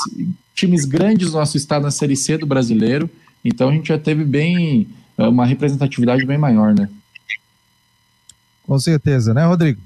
times 0.55 0.87
grandes 0.87 1.31
do 1.31 1.37
nosso 1.37 1.59
estado 1.59 1.83
na 1.83 1.91
Série 1.91 2.17
C 2.17 2.39
do 2.39 2.47
brasileiro, 2.47 3.11
então 3.45 3.69
a 3.69 3.73
gente 3.73 3.89
já 3.89 3.99
teve 3.99 4.25
bem 4.25 4.89
é, 5.19 5.29
uma 5.29 5.45
representatividade 5.45 6.25
bem 6.25 6.39
maior, 6.39 6.75
né? 6.75 6.89
Com 8.67 8.79
certeza, 8.79 9.35
né, 9.35 9.45
Rodrigo? 9.45 9.79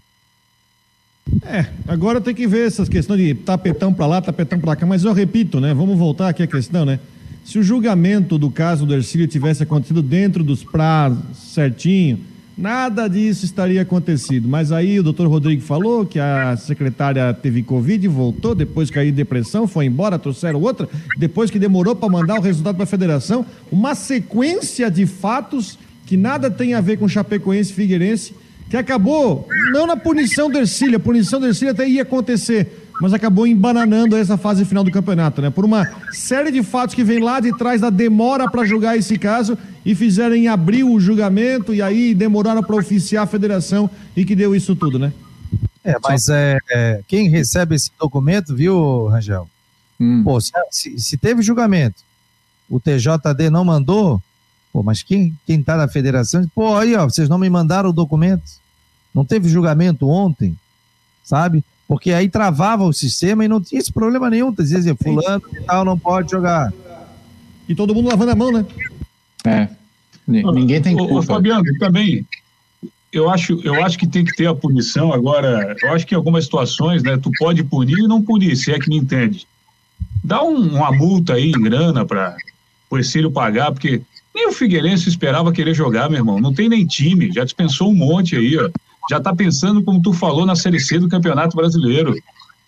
É, 1.45 1.67
agora 1.89 2.21
tem 2.21 2.35
que 2.35 2.47
ver 2.47 2.69
essas 2.69 2.89
questões 2.89 3.19
de 3.19 3.35
tapetão 3.35 3.93
para 3.93 4.07
lá, 4.07 4.23
tapetão 4.23 4.61
para 4.61 4.77
cá, 4.77 4.87
mas 4.87 5.03
eu 5.03 5.13
repito, 5.13 5.59
né? 5.59 5.75
Vamos 5.75 5.99
voltar 5.99 6.29
aqui 6.29 6.45
à 6.45 6.47
questão, 6.47 6.85
né? 6.85 7.01
Se 7.45 7.59
o 7.59 7.63
julgamento 7.63 8.39
do 8.39 8.51
caso 8.51 8.87
do 8.87 8.95
Ercílio 8.95 9.27
tivesse 9.27 9.63
acontecido 9.63 10.01
dentro 10.01 10.45
dos 10.45 10.63
prazos, 10.63 11.23
certinho, 11.37 12.21
nada 12.57 13.09
disso 13.09 13.45
estaria 13.45 13.83
acontecido. 13.83 14.49
Mas 14.49 14.71
aí 14.71 15.01
o 15.01 15.03
doutor 15.03 15.27
Rodrigo 15.27 15.61
falou 15.61 16.07
que 16.07 16.21
a 16.21 16.57
secretária 16.57 17.35
teve 17.35 17.63
Covid, 17.63 18.07
voltou, 18.07 18.55
depois 18.55 18.91
caiu 18.91 19.11
em 19.11 19.13
depressão, 19.13 19.67
foi 19.67 19.87
embora, 19.87 20.19
trouxeram 20.19 20.61
outra, 20.61 20.89
depois 21.19 21.51
que 21.51 21.59
demorou 21.59 21.97
para 21.97 22.09
mandar 22.09 22.39
o 22.39 22.43
resultado 22.43 22.77
para 22.77 22.85
a 22.85 22.87
federação. 22.87 23.45
Uma 23.71 23.95
sequência 23.95 24.91
de 24.91 25.05
fatos 25.05 25.79
que 26.07 26.17
nada 26.17 26.51
tem 26.51 26.75
a 26.75 26.81
ver 26.81 26.97
com 26.97 27.09
Chapecoense 27.09 27.73
e 27.73 27.75
Figueirense, 27.75 28.35
que 28.71 28.77
acabou 28.77 29.49
não 29.73 29.87
na 29.87 29.97
punição 29.97 30.49
do 30.49 30.59
Ercílio, 30.59 30.97
a 30.97 31.01
punição 31.01 31.41
do 31.41 31.47
Ercílio 31.47 31.73
até 31.73 31.89
ia 31.89 32.03
acontecer 32.03 32.82
mas 33.03 33.13
acabou 33.13 33.49
embananando 33.49 34.17
essa 34.17 34.39
fase 34.39 34.65
final 34.65 34.85
do 34.85 34.91
campeonato, 34.93 35.43
né? 35.43 35.51
Por 35.51 35.65
uma 35.65 35.85
série 36.13 36.53
de 36.53 36.63
fatos 36.63 36.95
que 36.95 37.03
vem 37.03 37.19
lá 37.19 37.41
de 37.41 37.53
trás 37.59 37.81
da 37.81 37.91
demora 37.91 38.49
para 38.49 38.65
julgar 38.65 38.97
esse 38.97 39.19
caso 39.19 39.59
e 39.85 39.93
fizeram 39.93 40.37
em 40.37 40.47
abril 40.47 40.89
o 40.89 41.01
julgamento 41.01 41.75
e 41.75 41.83
aí 41.83 42.15
demoraram 42.15 42.63
para 42.63 42.77
oficiar 42.77 43.25
a 43.25 43.27
federação 43.27 43.91
e 44.17 44.25
que 44.25 44.37
deu 44.37 44.55
isso 44.55 44.77
tudo, 44.77 45.01
né? 45.01 45.13
É, 45.83 45.97
mas 46.01 46.29
é, 46.29 46.59
é 46.71 47.01
quem 47.09 47.29
recebe 47.29 47.75
esse 47.75 47.91
documento, 47.99 48.55
viu, 48.55 49.09
Rangel? 49.09 49.51
Hum. 49.99 50.23
Pô, 50.23 50.41
se, 50.41 50.97
se, 50.97 51.17
teve 51.17 51.43
julgamento, 51.43 52.05
o 52.71 52.79
TJD 52.79 53.51
não 53.51 53.65
mandou, 53.65 54.23
pô, 54.73 54.81
mas 54.81 55.03
quem, 55.03 55.37
quem 55.45 55.61
tá 55.61 55.77
na 55.77 55.89
federação, 55.89 56.49
pô, 56.55 56.77
aí, 56.77 56.95
ó, 56.95 57.05
vocês 57.05 57.29
não 57.29 57.37
me 57.37 57.51
mandaram 57.51 57.91
o 57.91 57.93
documento. 57.93 58.63
Não 59.13 59.25
teve 59.25 59.49
julgamento 59.49 60.09
ontem, 60.09 60.57
sabe? 61.25 61.65
Porque 61.87 62.13
aí 62.13 62.29
travava 62.29 62.85
o 62.85 62.93
sistema 62.93 63.45
e 63.45 63.49
não 63.49 63.61
tinha 63.61 63.81
esse 63.81 63.93
problema 63.93 64.31
nenhum. 64.31 64.53
Dizia 64.53 64.79
assim, 64.79 64.95
fulano 64.95 65.43
e 65.53 65.61
tal 65.63 65.85
não 65.85 65.99
pode 65.99 66.31
jogar. 66.31 66.73
E 67.69 67.75
todo 67.75 67.95
mundo 67.95 68.09
lavando 68.09 68.31
a 68.31 68.35
mão, 68.35 68.53
né? 68.53 68.65
É. 69.45 69.69
Ninguém 70.27 70.81
tem 70.81 70.97
culpa. 70.97 71.15
Ô, 71.15 71.23
Fabiano, 71.23 71.65
também, 71.79 72.27
eu 73.13 73.29
acho, 73.29 73.61
eu 73.63 73.83
acho 73.85 73.99
que 73.99 74.07
tem 74.07 74.25
que 74.25 74.35
ter 74.35 74.47
a 74.47 74.55
punição 74.55 75.13
agora. 75.13 75.77
Eu 75.83 75.93
acho 75.93 76.07
que 76.07 76.15
em 76.15 76.17
algumas 76.17 76.45
situações, 76.45 77.03
né, 77.03 77.19
tu 77.19 77.31
pode 77.39 77.63
punir 77.65 77.99
e 77.99 78.09
não 78.09 78.23
punir, 78.23 78.57
se 78.57 78.73
é 78.73 78.79
que 78.79 78.89
me 78.89 78.97
entende. 78.97 79.47
Dá 80.25 80.43
um, 80.43 80.77
uma 80.77 80.93
multa 80.93 81.35
aí 81.35 81.51
em 81.51 81.61
grana 81.61 82.05
para 82.07 82.37
o 82.89 82.97
Ercílio 82.97 83.31
pagar, 83.31 83.73
porque 83.73 84.01
nem 84.35 84.49
o 84.49 84.53
Figueirense 84.53 85.09
esperava 85.09 85.53
querer 85.53 85.75
jogar, 85.75 86.09
meu 86.09 86.21
irmão. 86.21 86.41
Não 86.41 86.55
tem 86.55 86.69
nem 86.69 86.87
time, 86.87 87.33
já 87.33 87.45
dispensou 87.45 87.91
um 87.91 87.95
monte 87.95 88.37
aí, 88.37 88.57
ó 88.57 88.71
já 89.11 89.19
está 89.19 89.35
pensando, 89.35 89.83
como 89.83 90.01
tu 90.01 90.13
falou, 90.13 90.47
na 90.47 90.57
Série 90.57 90.81
C 90.81 90.99
do 90.99 91.09
Campeonato 91.09 91.57
Brasileiro. 91.57 92.15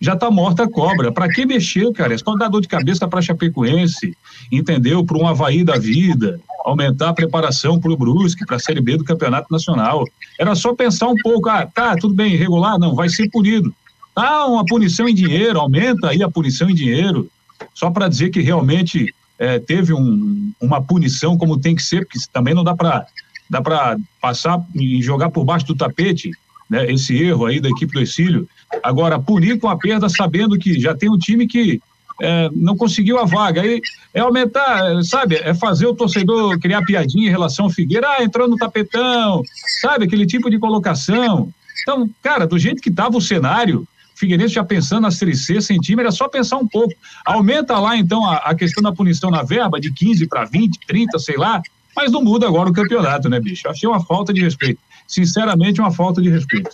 Já 0.00 0.14
está 0.14 0.30
morta 0.30 0.64
a 0.64 0.70
cobra. 0.70 1.12
Para 1.12 1.28
que 1.28 1.46
mexer, 1.46 1.90
cara? 1.92 2.14
É 2.14 2.18
só 2.18 2.36
dar 2.36 2.48
dor 2.48 2.60
de 2.60 2.68
cabeça 2.68 3.06
para 3.06 3.22
Chapecoense, 3.22 4.16
entendeu? 4.50 5.04
Para 5.04 5.18
um 5.18 5.26
Havaí 5.26 5.64
da 5.64 5.78
vida, 5.78 6.40
aumentar 6.64 7.10
a 7.10 7.14
preparação 7.14 7.78
para 7.78 7.92
o 7.92 7.96
Brusque, 7.96 8.44
para 8.44 8.56
a 8.56 8.60
Série 8.60 8.80
B 8.80 8.96
do 8.96 9.04
Campeonato 9.04 9.46
Nacional. 9.50 10.04
Era 10.38 10.54
só 10.54 10.74
pensar 10.74 11.08
um 11.08 11.16
pouco, 11.22 11.48
ah, 11.48 11.66
tá, 11.66 11.96
tudo 11.96 12.14
bem, 12.14 12.34
irregular? 12.34 12.78
Não, 12.78 12.94
vai 12.94 13.08
ser 13.08 13.30
punido. 13.30 13.72
Ah, 14.16 14.46
uma 14.46 14.64
punição 14.64 15.08
em 15.08 15.14
dinheiro, 15.14 15.60
aumenta 15.60 16.08
aí 16.08 16.22
a 16.22 16.30
punição 16.30 16.68
em 16.68 16.74
dinheiro, 16.74 17.28
só 17.72 17.90
para 17.90 18.08
dizer 18.08 18.30
que 18.30 18.40
realmente 18.40 19.14
é, 19.38 19.58
teve 19.58 19.92
um, 19.92 20.52
uma 20.60 20.82
punição 20.82 21.36
como 21.36 21.58
tem 21.58 21.74
que 21.74 21.82
ser, 21.82 22.04
porque 22.04 22.18
também 22.32 22.54
não 22.54 22.64
dá 22.64 22.74
para 22.74 23.06
dá 23.48 23.60
para 23.60 23.96
passar 24.20 24.64
e 24.74 25.02
jogar 25.02 25.30
por 25.30 25.44
baixo 25.44 25.66
do 25.66 25.74
tapete 25.74 26.30
né, 26.68 26.90
esse 26.90 27.16
erro 27.16 27.46
aí 27.46 27.60
da 27.60 27.68
equipe 27.68 27.92
do 27.92 28.00
Exílio. 28.00 28.48
Agora, 28.82 29.18
punir 29.18 29.58
com 29.58 29.68
a 29.68 29.76
perda 29.76 30.08
sabendo 30.08 30.58
que 30.58 30.80
já 30.80 30.94
tem 30.94 31.10
um 31.10 31.18
time 31.18 31.46
que 31.46 31.80
é, 32.20 32.48
não 32.54 32.76
conseguiu 32.76 33.18
a 33.18 33.24
vaga. 33.24 33.62
Aí 33.62 33.80
é 34.12 34.20
aumentar, 34.20 35.02
sabe? 35.02 35.36
É 35.36 35.52
fazer 35.54 35.86
o 35.86 35.94
torcedor 35.94 36.58
criar 36.58 36.82
piadinha 36.82 37.28
em 37.28 37.30
relação 37.30 37.66
ao 37.66 37.70
Figueira, 37.70 38.08
ah, 38.08 38.22
entrou 38.22 38.48
no 38.48 38.56
tapetão, 38.56 39.42
sabe? 39.80 40.04
Aquele 40.04 40.26
tipo 40.26 40.50
de 40.50 40.58
colocação. 40.58 41.52
Então, 41.82 42.08
cara, 42.22 42.46
do 42.46 42.58
jeito 42.58 42.80
que 42.80 42.88
estava 42.88 43.16
o 43.16 43.20
cenário, 43.20 43.86
Figueirense 44.14 44.54
já 44.54 44.64
pensando 44.64 45.02
na 45.02 45.10
Série 45.10 45.36
C, 45.36 45.60
sem 45.60 45.78
time, 45.78 46.00
era 46.00 46.12
só 46.12 46.28
pensar 46.28 46.56
um 46.56 46.66
pouco. 46.66 46.94
Aumenta 47.24 47.78
lá, 47.78 47.96
então, 47.96 48.24
a, 48.24 48.36
a 48.36 48.54
questão 48.54 48.82
da 48.82 48.92
punição 48.92 49.30
na 49.30 49.42
verba, 49.42 49.80
de 49.80 49.92
15 49.92 50.28
para 50.28 50.44
20, 50.44 50.78
30, 50.86 51.18
sei 51.18 51.36
lá, 51.36 51.60
mas 51.96 52.10
não 52.10 52.22
muda 52.22 52.46
agora 52.46 52.70
o 52.70 52.72
campeonato, 52.72 53.28
né, 53.28 53.40
bicho? 53.40 53.68
Achei 53.68 53.88
uma 53.88 54.04
falta 54.04 54.32
de 54.32 54.42
respeito. 54.42 54.80
Sinceramente, 55.06 55.80
uma 55.80 55.92
falta 55.92 56.20
de 56.20 56.30
respeito. 56.30 56.70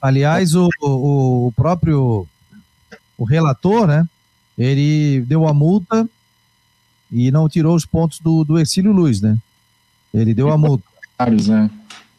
Aliás, 0.00 0.54
o, 0.54 0.68
o, 0.80 1.48
o 1.48 1.52
próprio 1.52 2.26
o 3.18 3.24
relator, 3.24 3.86
né? 3.86 4.08
Ele 4.56 5.22
deu 5.26 5.46
a 5.46 5.52
multa 5.52 6.08
e 7.12 7.30
não 7.30 7.48
tirou 7.48 7.74
os 7.74 7.84
pontos 7.84 8.18
do, 8.20 8.44
do 8.44 8.58
Exílio 8.58 8.92
Luz, 8.92 9.20
né? 9.20 9.36
Ele 10.12 10.32
deu 10.32 10.50
a 10.50 10.56
multa. 10.56 10.84
Né? 11.28 11.70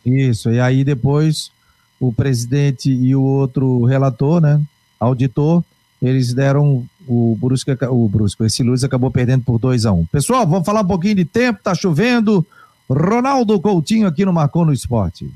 Isso, 0.05 0.51
e 0.51 0.59
aí 0.59 0.83
depois 0.83 1.51
o 1.99 2.11
presidente 2.11 2.91
e 2.91 3.15
o 3.15 3.21
outro 3.21 3.83
relator, 3.85 4.41
né, 4.41 4.59
auditor, 4.99 5.63
eles 6.01 6.33
deram 6.33 6.83
o 7.07 7.37
Brusque, 7.39 7.71
o 7.89 8.07
Brusque, 8.07 8.43
esse 8.43 8.63
Luz 8.63 8.83
acabou 8.83 9.11
perdendo 9.11 9.43
por 9.43 9.59
2 9.59 9.85
a 9.85 9.91
1 9.91 9.99
um. 9.99 10.05
Pessoal, 10.05 10.45
vamos 10.47 10.65
falar 10.65 10.81
um 10.81 10.87
pouquinho 10.87 11.15
de 11.15 11.25
tempo, 11.25 11.59
tá 11.63 11.73
chovendo. 11.73 12.45
Ronaldo 12.89 13.59
Coutinho 13.59 14.07
aqui 14.07 14.25
no 14.25 14.33
Marcou 14.33 14.65
no 14.65 14.73
Esporte. 14.73 15.29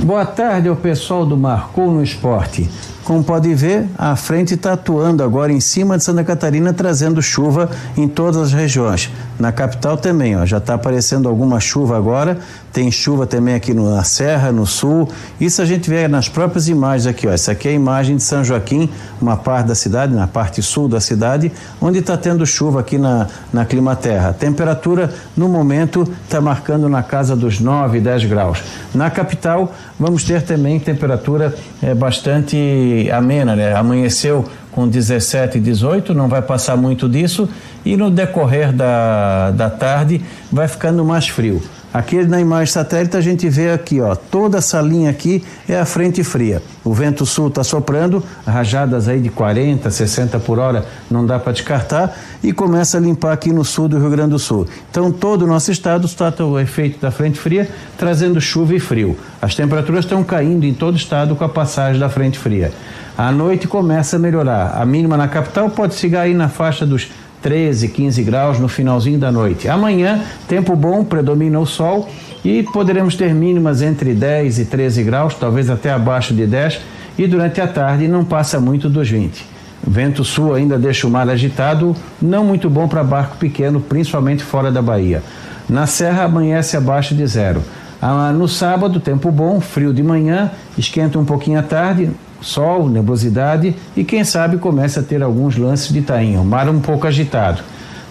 Boa 0.00 0.26
tarde 0.26 0.68
ao 0.68 0.76
pessoal 0.76 1.24
do 1.24 1.36
Marcou 1.36 1.90
no 1.90 2.02
Esporte. 2.02 2.68
Como 3.04 3.22
pode 3.22 3.52
ver, 3.54 3.86
a 3.98 4.16
frente 4.16 4.54
está 4.54 4.72
atuando 4.72 5.22
agora 5.22 5.52
em 5.52 5.60
cima 5.60 5.98
de 5.98 6.04
Santa 6.04 6.24
Catarina, 6.24 6.72
trazendo 6.72 7.20
chuva 7.20 7.68
em 7.98 8.08
todas 8.08 8.40
as 8.40 8.52
regiões. 8.54 9.10
Na 9.38 9.52
capital 9.52 9.98
também, 9.98 10.34
ó, 10.36 10.46
já 10.46 10.56
está 10.56 10.72
aparecendo 10.72 11.28
alguma 11.28 11.60
chuva 11.60 11.98
agora. 11.98 12.38
Tem 12.72 12.90
chuva 12.90 13.26
também 13.26 13.54
aqui 13.54 13.74
na 13.74 14.02
Serra, 14.02 14.50
no 14.50 14.66
Sul. 14.66 15.08
Isso 15.38 15.60
a 15.60 15.64
gente 15.64 15.88
vê 15.88 16.08
nas 16.08 16.28
próprias 16.28 16.66
imagens 16.66 17.06
aqui. 17.06 17.28
Ó. 17.28 17.30
Essa 17.30 17.52
aqui 17.52 17.68
é 17.68 17.70
a 17.72 17.74
imagem 17.74 18.16
de 18.16 18.22
São 18.22 18.42
Joaquim, 18.42 18.88
uma 19.20 19.36
parte 19.36 19.68
da 19.68 19.74
cidade, 19.74 20.14
na 20.14 20.26
parte 20.26 20.62
sul 20.62 20.88
da 20.88 21.00
cidade, 21.00 21.52
onde 21.80 21.98
está 21.98 22.16
tendo 22.16 22.44
chuva 22.46 22.80
aqui 22.80 22.98
na, 22.98 23.28
na 23.52 23.64
Climaterra. 23.64 24.30
A 24.30 24.32
temperatura, 24.32 25.12
no 25.36 25.48
momento, 25.48 26.02
está 26.24 26.40
marcando 26.40 26.88
na 26.88 27.02
casa 27.02 27.36
dos 27.36 27.60
9, 27.60 28.00
10 28.00 28.24
graus. 28.24 28.62
Na 28.94 29.10
capital, 29.10 29.72
vamos 29.98 30.24
ter 30.24 30.42
também 30.42 30.80
temperatura 30.80 31.54
é, 31.82 31.94
bastante 31.94 32.93
amena, 33.10 33.54
né? 33.54 33.74
Amanheceu 33.74 34.44
com 34.72 34.88
17 34.88 35.58
e 35.58 35.60
18, 35.60 36.12
não 36.12 36.28
vai 36.28 36.42
passar 36.42 36.76
muito 36.76 37.08
disso, 37.08 37.48
e 37.84 37.96
no 37.96 38.10
decorrer 38.10 38.72
da, 38.72 39.50
da 39.52 39.70
tarde 39.70 40.20
vai 40.50 40.66
ficando 40.66 41.04
mais 41.04 41.28
frio. 41.28 41.62
Aqui 41.94 42.24
na 42.24 42.40
imagem 42.40 42.72
satélite 42.72 43.16
a 43.16 43.20
gente 43.20 43.48
vê 43.48 43.70
aqui, 43.70 44.00
ó, 44.00 44.16
toda 44.16 44.58
essa 44.58 44.80
linha 44.80 45.08
aqui 45.08 45.44
é 45.68 45.78
a 45.78 45.84
frente 45.84 46.24
fria. 46.24 46.60
O 46.82 46.92
vento 46.92 47.24
sul 47.24 47.46
está 47.46 47.62
soprando, 47.62 48.20
rajadas 48.44 49.06
aí 49.06 49.20
de 49.20 49.28
40, 49.28 49.88
60 49.88 50.40
por 50.40 50.58
hora, 50.58 50.84
não 51.08 51.24
dá 51.24 51.38
para 51.38 51.52
descartar, 51.52 52.12
e 52.42 52.52
começa 52.52 52.98
a 52.98 53.00
limpar 53.00 53.32
aqui 53.32 53.52
no 53.52 53.64
sul 53.64 53.86
do 53.86 53.96
Rio 53.96 54.10
Grande 54.10 54.30
do 54.30 54.40
Sul. 54.40 54.66
Então 54.90 55.12
todo 55.12 55.42
o 55.42 55.46
nosso 55.46 55.70
estado 55.70 56.04
está 56.04 56.34
o 56.44 56.58
efeito 56.58 57.00
da 57.00 57.12
frente 57.12 57.38
fria, 57.38 57.70
trazendo 57.96 58.40
chuva 58.40 58.74
e 58.74 58.80
frio. 58.80 59.16
As 59.40 59.54
temperaturas 59.54 60.04
estão 60.04 60.24
caindo 60.24 60.66
em 60.66 60.74
todo 60.74 60.94
o 60.94 60.98
estado 60.98 61.36
com 61.36 61.44
a 61.44 61.48
passagem 61.48 62.00
da 62.00 62.08
frente 62.08 62.40
fria. 62.40 62.72
À 63.16 63.30
noite 63.30 63.68
começa 63.68 64.16
a 64.16 64.18
melhorar. 64.18 64.72
A 64.76 64.84
mínima 64.84 65.16
na 65.16 65.28
capital 65.28 65.70
pode 65.70 65.94
chegar 65.94 66.22
aí 66.22 66.34
na 66.34 66.48
faixa 66.48 66.84
dos 66.84 67.08
13, 67.44 67.88
15 67.88 68.22
graus 68.22 68.58
no 68.58 68.68
finalzinho 68.68 69.18
da 69.18 69.30
noite. 69.30 69.68
Amanhã, 69.68 70.22
tempo 70.48 70.74
bom, 70.74 71.04
predomina 71.04 71.60
o 71.60 71.66
sol 71.66 72.08
e 72.42 72.62
poderemos 72.62 73.16
ter 73.16 73.34
mínimas 73.34 73.82
entre 73.82 74.14
10 74.14 74.60
e 74.60 74.64
13 74.64 75.02
graus, 75.02 75.34
talvez 75.34 75.68
até 75.68 75.92
abaixo 75.92 76.32
de 76.32 76.46
10, 76.46 76.80
e 77.18 77.26
durante 77.26 77.60
a 77.60 77.66
tarde 77.66 78.08
não 78.08 78.24
passa 78.24 78.58
muito 78.58 78.88
dos 78.88 79.10
20. 79.10 79.44
Vento 79.86 80.24
sul 80.24 80.54
ainda 80.54 80.78
deixa 80.78 81.06
o 81.06 81.10
mar 81.10 81.28
agitado, 81.28 81.94
não 82.20 82.46
muito 82.46 82.70
bom 82.70 82.88
para 82.88 83.04
barco 83.04 83.36
pequeno, 83.36 83.78
principalmente 83.78 84.42
fora 84.42 84.72
da 84.72 84.80
Bahia. 84.80 85.22
Na 85.68 85.86
Serra 85.86 86.24
amanhece 86.24 86.78
abaixo 86.78 87.14
de 87.14 87.26
zero. 87.26 87.62
Ah, 88.06 88.34
no 88.34 88.46
sábado, 88.46 89.00
tempo 89.00 89.30
bom, 89.30 89.58
frio 89.62 89.90
de 89.90 90.02
manhã, 90.02 90.50
esquenta 90.76 91.18
um 91.18 91.24
pouquinho 91.24 91.58
à 91.58 91.62
tarde, 91.62 92.10
sol, 92.38 92.86
nebulosidade 92.86 93.74
e 93.96 94.04
quem 94.04 94.22
sabe 94.22 94.58
começa 94.58 95.00
a 95.00 95.02
ter 95.02 95.22
alguns 95.22 95.56
lances 95.56 95.90
de 95.90 96.02
tainho, 96.02 96.44
mar 96.44 96.68
um 96.68 96.80
pouco 96.80 97.06
agitado. 97.06 97.62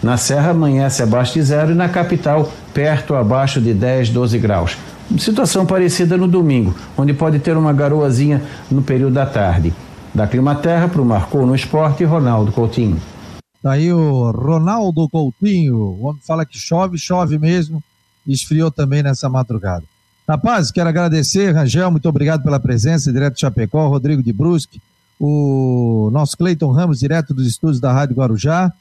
Na 0.01 0.17
Serra 0.17 0.49
amanhece 0.49 1.03
abaixo 1.03 1.35
de 1.35 1.43
zero 1.43 1.73
e 1.73 1.75
na 1.75 1.87
capital 1.87 2.51
perto 2.73 3.13
abaixo 3.13 3.61
de 3.61 3.71
10, 3.71 4.09
12 4.09 4.39
graus. 4.39 4.75
Situação 5.19 5.63
parecida 5.63 6.17
no 6.17 6.27
domingo, 6.27 6.73
onde 6.97 7.13
pode 7.13 7.37
ter 7.37 7.55
uma 7.55 7.71
garoazinha 7.71 8.41
no 8.71 8.81
período 8.81 9.13
da 9.13 9.27
tarde. 9.27 9.71
Da 10.11 10.25
Climaterra 10.25 10.87
para 10.87 11.03
o 11.03 11.05
Marcou 11.05 11.45
no 11.45 11.53
Esporte, 11.53 12.03
Ronaldo 12.03 12.51
Coutinho. 12.51 12.99
Tá 13.61 13.73
aí 13.73 13.93
o 13.93 14.31
Ronaldo 14.31 15.07
Coutinho. 15.07 15.77
O 15.77 16.07
homem 16.07 16.21
fala 16.25 16.47
que 16.47 16.57
chove, 16.57 16.97
chove 16.97 17.37
mesmo. 17.37 17.79
Esfriou 18.27 18.71
também 18.71 19.03
nessa 19.03 19.27
madrugada. 19.27 19.83
Rapaz, 20.27 20.71
quero 20.71 20.87
agradecer, 20.87 21.51
Rangel, 21.51 21.91
muito 21.91 22.07
obrigado 22.07 22.43
pela 22.43 22.59
presença, 22.59 23.11
direto 23.11 23.33
de 23.33 23.41
Chapecó, 23.41 23.89
Rodrigo 23.89 24.23
de 24.23 24.31
Brusque, 24.31 24.81
o 25.19 26.09
nosso 26.13 26.37
Cleiton 26.37 26.71
Ramos, 26.71 26.99
direto 26.99 27.33
dos 27.33 27.45
estúdios 27.45 27.79
da 27.79 27.91
Rádio 27.91 28.15
Guarujá. 28.15 28.71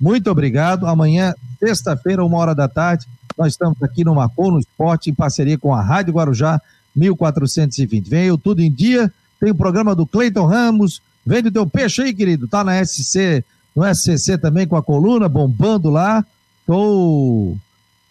Muito 0.00 0.30
obrigado. 0.30 0.86
Amanhã, 0.86 1.34
sexta-feira, 1.58 2.24
uma 2.24 2.38
hora 2.38 2.54
da 2.54 2.68
tarde, 2.68 3.06
nós 3.36 3.52
estamos 3.52 3.80
aqui 3.82 4.04
no 4.04 4.14
Macon, 4.14 4.52
no 4.52 4.60
Esporte, 4.60 5.10
em 5.10 5.14
parceria 5.14 5.58
com 5.58 5.74
a 5.74 5.82
Rádio 5.82 6.14
Guarujá 6.14 6.60
1420. 6.94 8.08
Vem 8.08 8.26
eu 8.26 8.38
tudo 8.38 8.60
em 8.60 8.70
dia, 8.70 9.12
tem 9.40 9.50
o 9.50 9.54
programa 9.54 9.94
do 9.94 10.06
Cleiton 10.06 10.46
Ramos, 10.46 11.02
vende 11.26 11.48
o 11.48 11.52
teu 11.52 11.66
peixe 11.66 12.02
aí, 12.02 12.14
querido, 12.14 12.46
tá 12.46 12.62
na 12.62 12.84
SC, 12.84 13.44
no 13.74 13.84
SCC 13.84 14.38
também 14.38 14.66
com 14.66 14.76
a 14.76 14.82
coluna, 14.82 15.28
bombando 15.28 15.90
lá. 15.90 16.24
Tô 16.66 17.56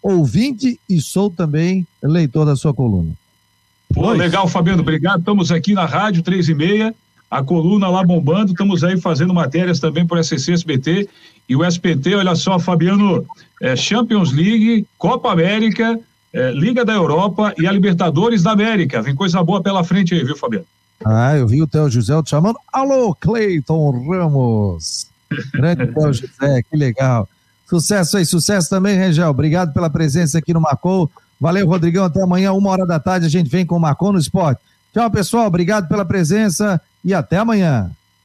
ouvinte 0.02 0.78
e 0.88 1.00
sou 1.00 1.30
também 1.30 1.86
leitor 2.02 2.44
da 2.44 2.56
sua 2.56 2.74
coluna. 2.74 3.12
Pô, 3.94 4.10
legal, 4.12 4.48
Fabiano, 4.48 4.82
obrigado. 4.82 5.20
Estamos 5.20 5.52
aqui 5.52 5.74
na 5.74 5.84
Rádio 5.84 6.22
3 6.22 6.48
e 6.48 6.54
meia, 6.54 6.94
a 7.30 7.42
coluna 7.42 7.88
lá 7.88 8.02
bombando, 8.02 8.52
estamos 8.52 8.82
aí 8.82 9.00
fazendo 9.00 9.32
matérias 9.32 9.78
também 9.78 10.06
por 10.06 10.22
SCC 10.22 10.52
SBT 10.52 11.08
e 11.48 11.56
o 11.56 11.64
SPT, 11.64 12.14
olha 12.14 12.34
só, 12.34 12.58
Fabiano, 12.58 13.26
é, 13.60 13.76
Champions 13.76 14.32
League, 14.32 14.86
Copa 14.96 15.30
América, 15.32 15.98
é, 16.32 16.50
Liga 16.52 16.84
da 16.84 16.94
Europa 16.94 17.52
e 17.58 17.66
a 17.66 17.72
Libertadores 17.72 18.42
da 18.42 18.52
América. 18.52 19.02
Vem 19.02 19.14
coisa 19.14 19.42
boa 19.42 19.62
pela 19.62 19.84
frente 19.84 20.14
aí, 20.14 20.24
viu, 20.24 20.36
Fabiano? 20.36 20.66
Ah, 21.04 21.36
eu 21.36 21.46
vi 21.46 21.60
o 21.60 21.66
Theo 21.66 21.90
José 21.90 22.22
te 22.22 22.30
chamando. 22.30 22.58
Alô, 22.72 23.14
Cleiton 23.14 23.90
Ramos. 24.08 25.08
Grande 25.52 25.86
Theo 25.88 26.12
José, 26.12 26.62
que 26.70 26.76
legal. 26.76 27.28
Sucesso 27.72 28.18
aí, 28.18 28.26
sucesso 28.26 28.68
também, 28.68 28.98
Regel. 28.98 29.30
Obrigado 29.30 29.72
pela 29.72 29.88
presença 29.88 30.36
aqui 30.36 30.52
no 30.52 30.60
Marcou. 30.60 31.10
Valeu, 31.40 31.66
Rodrigão. 31.66 32.04
Até 32.04 32.22
amanhã, 32.22 32.52
uma 32.52 32.68
hora 32.68 32.84
da 32.84 33.00
tarde, 33.00 33.24
a 33.24 33.30
gente 33.30 33.48
vem 33.48 33.64
com 33.64 33.76
o 33.76 33.80
Marcou 33.80 34.12
no 34.12 34.18
Esporte. 34.18 34.60
Tchau, 34.92 35.10
pessoal. 35.10 35.46
Obrigado 35.46 35.88
pela 35.88 36.04
presença 36.04 36.78
e 37.02 37.14
até 37.14 37.38
amanhã. 37.38 37.90